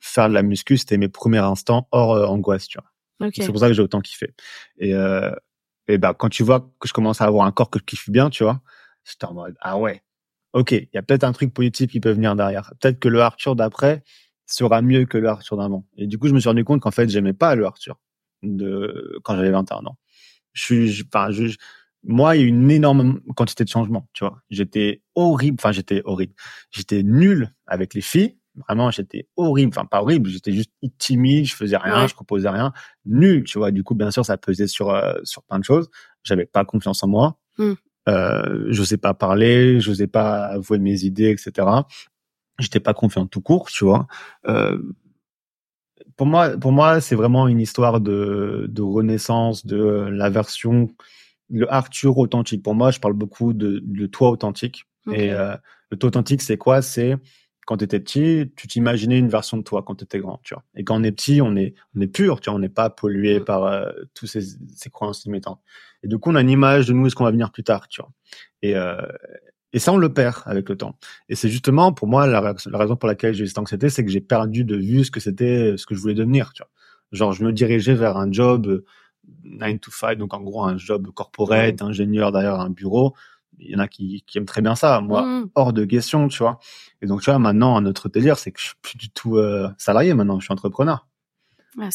faire 0.00 0.28
de 0.28 0.34
la 0.34 0.42
muscu, 0.42 0.76
c'était 0.76 0.98
mes 0.98 1.08
premiers 1.08 1.38
instants 1.38 1.88
hors 1.92 2.12
euh, 2.12 2.26
angoisse, 2.26 2.66
tu 2.66 2.78
vois. 2.78 3.30
C'est 3.34 3.46
pour 3.48 3.58
ça 3.58 3.68
que 3.68 3.74
j'ai 3.74 3.82
autant 3.82 4.00
kiffé. 4.00 4.34
Et, 4.78 4.94
euh, 4.94 5.30
et 5.88 5.98
bah, 5.98 6.14
quand 6.14 6.30
tu 6.30 6.42
vois 6.42 6.60
que 6.78 6.88
je 6.88 6.92
commence 6.94 7.20
à 7.20 7.26
avoir 7.26 7.46
un 7.46 7.52
corps 7.52 7.68
que 7.68 7.78
je 7.78 7.84
kiffe 7.84 8.08
bien, 8.08 8.30
tu 8.30 8.44
vois, 8.44 8.62
j'étais 9.04 9.26
en 9.26 9.34
mode, 9.34 9.56
ah 9.60 9.78
ouais, 9.78 10.02
ok, 10.54 10.72
il 10.72 10.88
y 10.94 10.98
a 10.98 11.02
peut-être 11.02 11.24
un 11.24 11.32
truc 11.32 11.52
positif 11.52 11.90
qui 11.90 12.00
peut 12.00 12.12
venir 12.12 12.34
derrière. 12.34 12.72
Peut-être 12.80 12.98
que 12.98 13.08
le 13.08 13.20
Arthur 13.20 13.56
d'après 13.56 14.02
sera 14.46 14.80
mieux 14.82 15.04
que 15.04 15.18
le 15.18 15.28
Arthur 15.28 15.56
d'avant. 15.56 15.84
Et 15.96 16.06
du 16.06 16.18
coup, 16.18 16.28
je 16.28 16.34
me 16.34 16.40
suis 16.40 16.48
rendu 16.48 16.64
compte 16.64 16.80
qu'en 16.80 16.90
fait, 16.90 17.08
j'aimais 17.08 17.34
pas 17.34 17.54
le 17.54 17.66
Arthur 17.66 18.00
de 18.42 19.20
quand 19.22 19.36
j'avais 19.36 19.50
21 19.50 19.84
ans 19.86 19.98
je 20.52 20.62
suis, 20.62 21.02
enfin, 21.12 21.30
je, 21.30 21.54
moi, 22.02 22.36
il 22.36 22.42
y 22.42 22.44
a 22.44 22.48
une 22.48 22.70
énorme 22.70 23.20
quantité 23.36 23.64
de 23.64 23.68
changements, 23.68 24.08
tu 24.12 24.24
vois. 24.24 24.40
J'étais 24.50 25.02
horrible, 25.14 25.58
enfin, 25.60 25.72
j'étais 25.72 26.02
horrible. 26.04 26.32
J'étais 26.70 27.02
nul 27.02 27.54
avec 27.66 27.94
les 27.94 28.00
filles. 28.00 28.36
Vraiment, 28.68 28.90
j'étais 28.90 29.28
horrible. 29.36 29.72
Enfin, 29.74 29.86
pas 29.86 30.02
horrible. 30.02 30.28
J'étais 30.28 30.52
juste 30.52 30.72
timide. 30.98 31.46
Je 31.46 31.54
faisais 31.54 31.76
rien. 31.76 32.06
Je 32.06 32.14
proposais 32.14 32.48
rien. 32.48 32.72
Nul, 33.04 33.44
tu 33.44 33.58
vois. 33.58 33.70
Du 33.70 33.84
coup, 33.84 33.94
bien 33.94 34.10
sûr, 34.10 34.24
ça 34.24 34.36
pesait 34.36 34.66
sur, 34.66 34.90
euh, 34.90 35.14
sur 35.24 35.42
plein 35.44 35.58
de 35.58 35.64
choses. 35.64 35.88
J'avais 36.24 36.46
pas 36.46 36.64
confiance 36.64 37.02
en 37.02 37.08
moi. 37.08 37.38
Mmh. 37.58 37.72
Euh, 38.08 38.66
je 38.70 38.80
n'osais 38.80 38.96
pas 38.96 39.14
parler. 39.14 39.80
Je 39.80 39.90
n'osais 39.90 40.06
pas 40.06 40.46
avouer 40.46 40.78
mes 40.78 41.04
idées, 41.04 41.30
etc. 41.30 41.66
J'étais 42.58 42.80
pas 42.80 42.94
confiant 42.94 43.26
tout 43.26 43.40
court, 43.40 43.68
tu 43.70 43.84
vois. 43.84 44.06
Euh, 44.48 44.78
pour 46.20 46.26
moi, 46.26 46.50
pour 46.50 46.72
moi, 46.72 47.00
c'est 47.00 47.14
vraiment 47.14 47.48
une 47.48 47.60
histoire 47.60 47.98
de, 47.98 48.66
de 48.68 48.82
renaissance 48.82 49.64
de 49.64 50.06
la 50.12 50.28
version, 50.28 50.90
le 51.48 51.72
Arthur 51.72 52.18
authentique. 52.18 52.62
Pour 52.62 52.74
moi, 52.74 52.90
je 52.90 53.00
parle 53.00 53.14
beaucoup 53.14 53.54
de, 53.54 53.80
de 53.82 54.04
toi 54.04 54.28
authentique. 54.28 54.84
Et 55.10 55.32
euh, 55.32 55.56
le 55.90 55.96
toi 55.96 56.08
authentique, 56.08 56.42
c'est 56.42 56.58
quoi? 56.58 56.82
C'est 56.82 57.16
quand 57.64 57.78
tu 57.78 57.84
étais 57.84 58.00
petit, 58.00 58.52
tu 58.54 58.68
t'imaginais 58.68 59.18
une 59.18 59.30
version 59.30 59.56
de 59.56 59.62
toi 59.62 59.82
quand 59.82 59.94
tu 59.94 60.04
étais 60.04 60.18
grand, 60.18 60.42
tu 60.44 60.52
vois. 60.52 60.62
Et 60.76 60.84
quand 60.84 61.00
on 61.00 61.04
est 61.04 61.12
petit, 61.12 61.40
on 61.40 61.56
est, 61.56 61.72
on 61.96 62.02
est 62.02 62.06
pur, 62.06 62.42
tu 62.42 62.50
vois, 62.50 62.56
on 62.56 62.60
n'est 62.60 62.68
pas 62.68 62.90
pollué 62.90 63.40
mm. 63.40 63.44
par 63.46 63.64
euh, 63.64 63.90
tous 64.12 64.26
ces, 64.26 64.42
ces 64.76 64.90
croyances 64.90 65.24
limitantes. 65.24 65.62
Et 66.02 66.08
du 66.08 66.18
coup, 66.18 66.30
on 66.32 66.34
a 66.34 66.42
une 66.42 66.50
image 66.50 66.88
de 66.88 66.92
nous 66.92 67.06
et 67.06 67.08
ce 67.08 67.14
qu'on 67.14 67.24
va 67.24 67.30
venir 67.30 67.50
plus 67.50 67.64
tard, 67.64 67.88
tu 67.88 68.02
vois. 68.02 68.12
Et, 68.60 68.76
euh, 68.76 69.00
et 69.72 69.78
ça, 69.78 69.92
on 69.92 69.98
le 69.98 70.12
perd 70.12 70.36
avec 70.46 70.68
le 70.68 70.76
temps. 70.76 70.96
Et 71.28 71.34
c'est 71.34 71.48
justement, 71.48 71.92
pour 71.92 72.08
moi, 72.08 72.26
la, 72.26 72.40
raison 72.72 72.96
pour 72.96 73.08
laquelle 73.08 73.34
j'ai 73.34 73.44
eu 73.44 73.46
cette 73.46 73.58
anxiété, 73.58 73.88
c'est 73.88 74.04
que 74.04 74.10
j'ai 74.10 74.20
perdu 74.20 74.64
de 74.64 74.76
vue 74.76 75.04
ce 75.04 75.10
que 75.10 75.20
c'était, 75.20 75.76
ce 75.76 75.86
que 75.86 75.94
je 75.94 76.00
voulais 76.00 76.14
devenir, 76.14 76.52
tu 76.52 76.62
vois. 76.62 76.70
Genre, 77.12 77.32
je 77.32 77.44
me 77.44 77.52
dirigeais 77.52 77.94
vers 77.94 78.16
un 78.16 78.30
job 78.30 78.82
9 79.44 79.80
to 79.80 79.90
5, 79.90 80.16
donc 80.16 80.34
en 80.34 80.40
gros, 80.40 80.64
un 80.64 80.76
job 80.76 81.08
corporate, 81.12 81.82
ingénieur 81.82 82.32
derrière 82.32 82.60
un 82.60 82.70
bureau. 82.70 83.14
Il 83.58 83.70
y 83.70 83.76
en 83.76 83.78
a 83.78 83.88
qui, 83.88 84.24
qui 84.26 84.38
aiment 84.38 84.46
très 84.46 84.62
bien 84.62 84.74
ça. 84.74 85.00
Moi, 85.00 85.22
mmh. 85.22 85.50
hors 85.54 85.72
de 85.72 85.84
question, 85.84 86.28
tu 86.28 86.38
vois. 86.38 86.58
Et 87.02 87.06
donc, 87.06 87.20
tu 87.20 87.30
vois, 87.30 87.38
maintenant, 87.38 87.76
un 87.76 87.84
autre 87.86 88.08
délire, 88.08 88.38
c'est 88.38 88.52
que 88.52 88.60
je 88.60 88.66
suis 88.66 88.76
plus 88.80 88.96
du 88.96 89.10
tout 89.10 89.36
euh, 89.36 89.68
salarié 89.76 90.14
maintenant, 90.14 90.40
je 90.40 90.44
suis 90.46 90.52
entrepreneur. 90.52 91.06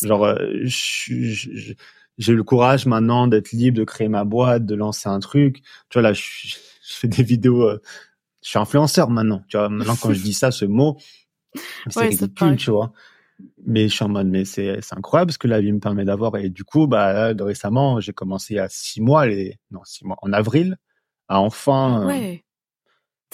Genre, 0.01 0.26
euh, 0.26 0.38
j'ai 0.65 2.32
eu 2.34 2.36
le 2.36 2.43
courage 2.43 2.86
maintenant 2.86 3.28
d'être 3.28 3.51
libre, 3.51 3.78
de 3.78 3.84
créer 3.84 4.07
ma 4.07 4.23
boîte, 4.23 4.65
de 4.65 4.76
lancer 4.76 5.09
un 5.09 5.19
truc. 5.19 5.61
Tu 5.89 5.99
vois, 5.99 6.01
là, 6.01 6.13
je, 6.13 6.55
je 6.88 6.93
fais 6.93 7.07
des 7.07 7.23
vidéos, 7.23 7.63
euh, 7.63 7.81
je 8.43 8.49
suis 8.49 8.59
influenceur 8.59 9.09
maintenant. 9.09 9.43
Tu 9.47 9.57
vois, 9.57 9.69
maintenant, 9.69 9.95
quand 9.95 10.13
je 10.13 10.21
dis 10.21 10.33
ça, 10.33 10.51
ce 10.51 10.65
mot, 10.65 10.97
c'est 11.89 11.99
Ouais, 11.99 12.07
ridicule, 12.07 12.57
tu 12.57 12.71
vois. 12.71 12.91
Mais 13.65 13.89
je 13.89 13.93
suis 13.93 14.03
en 14.03 14.09
mode, 14.09 14.27
mais 14.27 14.45
c'est, 14.45 14.79
incroyable 14.91 15.31
ce 15.31 15.38
que 15.38 15.47
la 15.47 15.59
vie 15.59 15.71
me 15.71 15.79
permet 15.79 16.05
d'avoir. 16.05 16.38
Et 16.38 16.49
du 16.49 16.63
coup, 16.63 16.88
bah, 16.88 17.11
là, 17.11 17.33
de 17.33 17.43
récemment, 17.43 17.99
j'ai 17.99 18.13
commencé 18.13 18.59
a 18.59 18.69
six 18.69 19.01
mois, 19.01 19.25
les, 19.25 19.59
non, 19.71 19.81
six 19.83 20.05
mois, 20.05 20.17
en 20.21 20.31
avril, 20.31 20.77
à 21.27 21.39
enfin, 21.39 22.03
euh, 22.03 22.05
Ouais. 22.05 22.45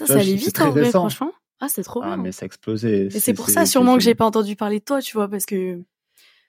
Ça 0.04 0.14
allait 0.14 0.36
vite 0.36 0.60
en 0.60 0.72
vrai, 0.72 0.90
franchement. 0.90 1.32
Ah, 1.60 1.68
c'est 1.70 1.84
trop 1.84 2.02
ah, 2.02 2.08
bien. 2.08 2.18
mais 2.18 2.32
ça 2.32 2.46
a 2.46 2.48
explosé. 2.48 3.06
Et 3.06 3.20
c'est 3.20 3.36
pour 3.36 3.50
ça 3.50 3.68
sûrement 3.68 3.96
que 3.96 4.02
j'ai 4.02 4.16
pas 4.16 4.26
entendu 4.26 4.56
parler 4.56 4.80
de 4.80 4.84
toi, 4.84 5.00
tu 5.00 5.16
vois, 5.16 5.28
parce 5.28 5.46
que 5.46 5.80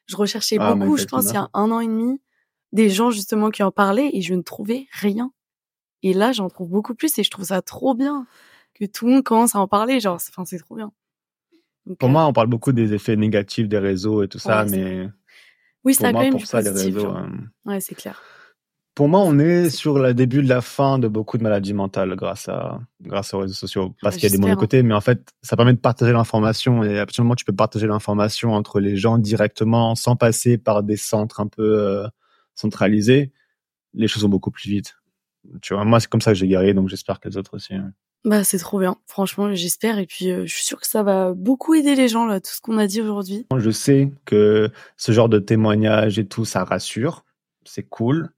je 0.06 0.16
recherchais 0.16 0.56
Ah, 0.58 0.74
beaucoup, 0.74 0.96
je 0.96 1.04
pense, 1.04 1.26
il 1.26 1.34
y 1.34 1.36
a 1.36 1.50
un 1.52 1.70
an 1.70 1.80
et 1.80 1.86
demi, 1.86 2.18
des 2.72 2.88
gens 2.88 3.10
justement 3.10 3.50
qui 3.50 3.62
en 3.62 3.70
parlaient 3.70 4.10
et 4.14 4.22
je 4.22 4.32
ne 4.32 4.40
trouvais 4.40 4.86
rien. 4.92 5.30
Et 6.02 6.12
là, 6.14 6.32
j'en 6.32 6.48
trouve 6.48 6.68
beaucoup 6.68 6.94
plus 6.94 7.16
et 7.18 7.22
je 7.24 7.30
trouve 7.30 7.46
ça 7.46 7.62
trop 7.62 7.94
bien 7.94 8.26
que 8.74 8.84
tout 8.86 9.06
le 9.06 9.12
monde 9.14 9.22
commence 9.24 9.54
à 9.54 9.60
en 9.60 9.68
parler, 9.68 10.00
genre, 10.00 10.20
c'est- 10.20 10.30
enfin, 10.32 10.44
c'est 10.44 10.58
trop 10.58 10.76
bien. 10.76 10.92
Donc, 11.86 11.98
Pour 11.98 12.08
euh, 12.08 12.12
moi, 12.12 12.26
on 12.26 12.32
parle 12.32 12.48
beaucoup 12.48 12.72
des 12.72 12.94
effets 12.94 13.16
négatifs 13.16 13.68
des 13.68 13.78
réseaux 13.78 14.22
et 14.22 14.28
tout 14.28 14.38
ça, 14.38 14.64
Ouais, 14.64 14.70
mais 14.70 15.08
oui, 15.84 15.94
pour 15.94 16.02
ça 16.04 16.08
a 16.08 16.12
quand 16.12 16.18
moi, 16.18 16.22
même 16.22 16.32
pour 16.32 16.40
du 16.40 16.46
ça, 16.46 16.60
les 16.60 16.70
réseaux, 16.70 17.06
euh, 17.08 17.26
Ouais, 17.64 17.80
c'est 17.80 17.94
clair. 17.94 18.22
Pour 18.94 19.08
moi, 19.08 19.20
on 19.20 19.38
est 19.38 19.70
sur 19.70 19.98
le 19.98 20.12
début 20.12 20.42
de 20.42 20.48
la 20.48 20.60
fin 20.60 20.98
de 20.98 21.08
beaucoup 21.08 21.38
de 21.38 21.42
maladies 21.42 21.72
mentales 21.72 22.14
grâce 22.14 22.48
à 22.50 22.78
grâce 23.00 23.32
aux 23.32 23.38
réseaux 23.38 23.54
sociaux. 23.54 23.94
Parce 24.02 24.16
Ouais, 24.16 24.20
qu'il 24.20 24.28
y 24.28 24.32
a 24.32 24.36
des 24.36 24.36
mauvais 24.36 24.50
j'espère, 24.50 24.52
hein. 24.52 24.60
côtés, 24.60 24.82
mais 24.82 24.92
en 24.94 25.00
fait, 25.00 25.32
ça 25.42 25.56
permet 25.56 25.72
de 25.72 25.78
partager 25.78 26.12
l'information 26.12 26.84
et 26.84 26.98
absolument, 26.98 27.34
tu 27.34 27.46
peux 27.46 27.54
partager 27.54 27.86
l'information 27.86 28.52
entre 28.52 28.80
les 28.80 28.96
gens 28.98 29.16
directement 29.16 29.94
sans 29.94 30.14
passer 30.14 30.58
par 30.58 30.82
des 30.82 30.98
centres 30.98 31.40
un 31.40 31.46
peu 31.46 31.62
euh, 31.62 32.06
centralisés. 32.54 33.32
Les 33.94 34.08
choses 34.08 34.24
vont 34.24 34.28
beaucoup 34.28 34.50
plus 34.50 34.68
vite. 34.70 34.96
Tu 35.60 35.74
vois, 35.74 35.84
moi, 35.84 36.00
c'est 36.00 36.08
comme 36.08 36.20
ça 36.20 36.32
que 36.32 36.38
j'ai 36.38 36.46
guéri, 36.48 36.72
donc 36.74 36.88
j'espère 36.88 37.18
que 37.20 37.28
les 37.28 37.36
autres 37.36 37.54
aussi. 37.54 37.74
hein. 37.74 37.92
Bah, 38.24 38.44
c'est 38.44 38.58
trop 38.58 38.78
bien. 38.78 38.96
Franchement, 39.08 39.52
j'espère. 39.52 39.98
Et 39.98 40.06
puis, 40.06 40.30
euh, 40.30 40.46
je 40.46 40.54
suis 40.54 40.64
sûre 40.64 40.80
que 40.80 40.86
ça 40.86 41.02
va 41.02 41.32
beaucoup 41.34 41.74
aider 41.74 41.96
les 41.96 42.06
gens, 42.08 42.24
là, 42.26 42.40
tout 42.40 42.52
ce 42.52 42.60
qu'on 42.60 42.78
a 42.78 42.86
dit 42.86 43.00
aujourd'hui. 43.00 43.46
Je 43.58 43.70
sais 43.70 44.12
que 44.24 44.70
ce 44.96 45.10
genre 45.12 45.28
de 45.28 45.40
témoignage 45.40 46.20
et 46.20 46.26
tout, 46.26 46.44
ça 46.44 46.62
rassure, 46.62 47.24
c'est 47.64 47.82
cool. 47.82 48.30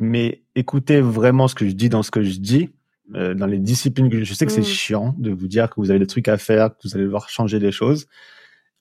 Mais 0.00 0.42
écoutez 0.56 1.00
vraiment 1.00 1.46
ce 1.48 1.54
que 1.54 1.66
je 1.68 1.72
dis 1.72 1.88
dans 1.88 2.02
ce 2.02 2.10
que 2.10 2.22
je 2.22 2.38
dis, 2.40 2.70
euh, 3.14 3.34
dans 3.34 3.46
les 3.46 3.58
disciplines 3.58 4.10
que 4.10 4.18
je, 4.18 4.24
je 4.24 4.34
sais 4.34 4.44
que 4.46 4.50
c'est 4.52 4.60
Mm. 4.62 4.64
chiant 4.64 5.14
de 5.18 5.30
vous 5.30 5.46
dire 5.46 5.70
que 5.70 5.76
vous 5.76 5.90
avez 5.90 6.00
des 6.00 6.06
trucs 6.08 6.26
à 6.28 6.36
faire, 6.38 6.70
que 6.70 6.88
vous 6.88 6.94
allez 6.96 7.04
devoir 7.04 7.28
changer 7.28 7.60
des 7.60 7.70
choses. 7.70 8.06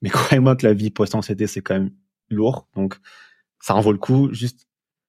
Mais 0.02 0.10
croyez-moi 0.40 0.56
que 0.56 0.66
la 0.66 0.74
vie 0.74 0.90
post-anxiété, 0.90 1.46
c'est 1.46 1.62
quand 1.62 1.76
même 1.76 1.92
lourd. 2.32 2.68
Donc, 2.76 2.96
ça 3.60 3.76
en 3.76 3.82
vaut 3.82 3.92
le 3.92 4.00
coup. 4.00 4.34
Juste 4.34 4.68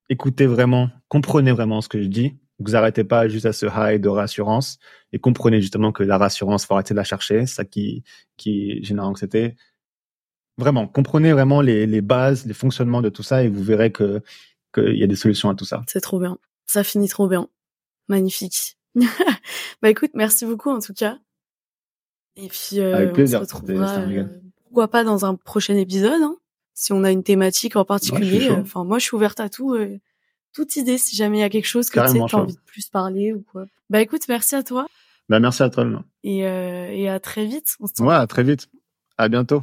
écoutez 0.08 0.46
vraiment, 0.46 0.90
comprenez 1.08 1.52
vraiment 1.52 1.80
ce 1.80 1.88
que 1.88 2.02
je 2.02 2.08
dis. 2.08 2.36
Vous 2.58 2.74
arrêtez 2.74 3.04
pas 3.04 3.28
juste 3.28 3.46
à 3.46 3.52
ce 3.52 3.66
high 3.66 4.00
de 4.00 4.08
rassurance 4.08 4.78
et 5.12 5.18
comprenez 5.18 5.60
justement 5.60 5.92
que 5.92 6.02
la 6.02 6.16
rassurance, 6.16 6.64
faut 6.64 6.74
arrêter 6.74 6.94
de 6.94 6.96
la 6.96 7.04
chercher. 7.04 7.46
C'est 7.46 7.54
ça 7.54 7.64
qui, 7.64 8.02
qui 8.36 8.82
génère 8.82 9.04
l'anxiété. 9.04 9.56
Vraiment, 10.56 10.86
comprenez 10.86 11.32
vraiment 11.32 11.60
les, 11.60 11.86
les 11.86 12.00
bases, 12.00 12.46
les 12.46 12.54
fonctionnements 12.54 13.02
de 13.02 13.10
tout 13.10 13.22
ça 13.22 13.44
et 13.44 13.48
vous 13.48 13.62
verrez 13.62 13.92
que 13.92 14.22
qu'il 14.72 14.96
y 14.96 15.02
a 15.02 15.06
des 15.06 15.16
solutions 15.16 15.50
à 15.50 15.54
tout 15.54 15.64
ça. 15.64 15.82
C'est 15.86 16.00
trop 16.00 16.18
bien. 16.18 16.38
Ça 16.66 16.82
finit 16.82 17.08
trop 17.08 17.28
bien. 17.28 17.48
Magnifique. 18.08 18.78
bah, 19.82 19.90
écoute, 19.90 20.12
merci 20.14 20.46
beaucoup, 20.46 20.70
en 20.70 20.80
tout 20.80 20.94
cas. 20.94 21.18
Et 22.36 22.48
puis, 22.48 22.80
euh, 22.80 22.94
Avec 22.94 23.12
plaisir. 23.12 23.40
on 23.40 23.46
se 23.46 23.54
retrouvera, 23.54 23.98
euh, 24.00 24.24
pourquoi 24.64 24.88
pas 24.88 25.04
dans 25.04 25.24
un 25.24 25.34
prochain 25.34 25.76
épisode, 25.76 26.20
hein, 26.22 26.36
si 26.76 26.92
on 26.92 27.02
a 27.02 27.10
une 27.10 27.24
thématique 27.24 27.74
en 27.74 27.84
particulier. 27.84 28.50
Enfin, 28.50 28.84
moi, 28.84 28.98
je 28.98 29.04
suis 29.06 29.16
ouverte 29.16 29.40
à 29.40 29.48
tout, 29.48 29.74
euh, 29.74 29.98
toute 30.52 30.76
idée, 30.76 30.98
si 30.98 31.16
jamais 31.16 31.38
il 31.38 31.40
y 31.40 31.44
a 31.44 31.48
quelque 31.48 31.66
chose 31.66 31.88
que 31.88 31.98
tu 31.98 32.28
chaud. 32.28 32.36
envie 32.38 32.54
de 32.54 32.60
plus 32.66 32.88
parler 32.88 33.32
ou 33.32 33.42
quoi. 33.50 33.64
Bah, 33.88 34.00
écoute, 34.00 34.22
merci 34.28 34.54
à 34.54 34.62
toi 34.62 34.86
Ben, 35.30 35.40
merci 35.40 35.62
à 35.62 35.70
toi. 35.70 35.86
Et, 36.22 36.46
euh, 36.46 36.90
et 36.92 37.08
à 37.08 37.18
très 37.18 37.46
vite. 37.46 37.76
On 37.80 37.86
se 37.86 38.00
Ouais, 38.02 38.14
à 38.14 38.26
très 38.26 38.42
vite. 38.42 38.68
À 39.16 39.28
bientôt. 39.28 39.62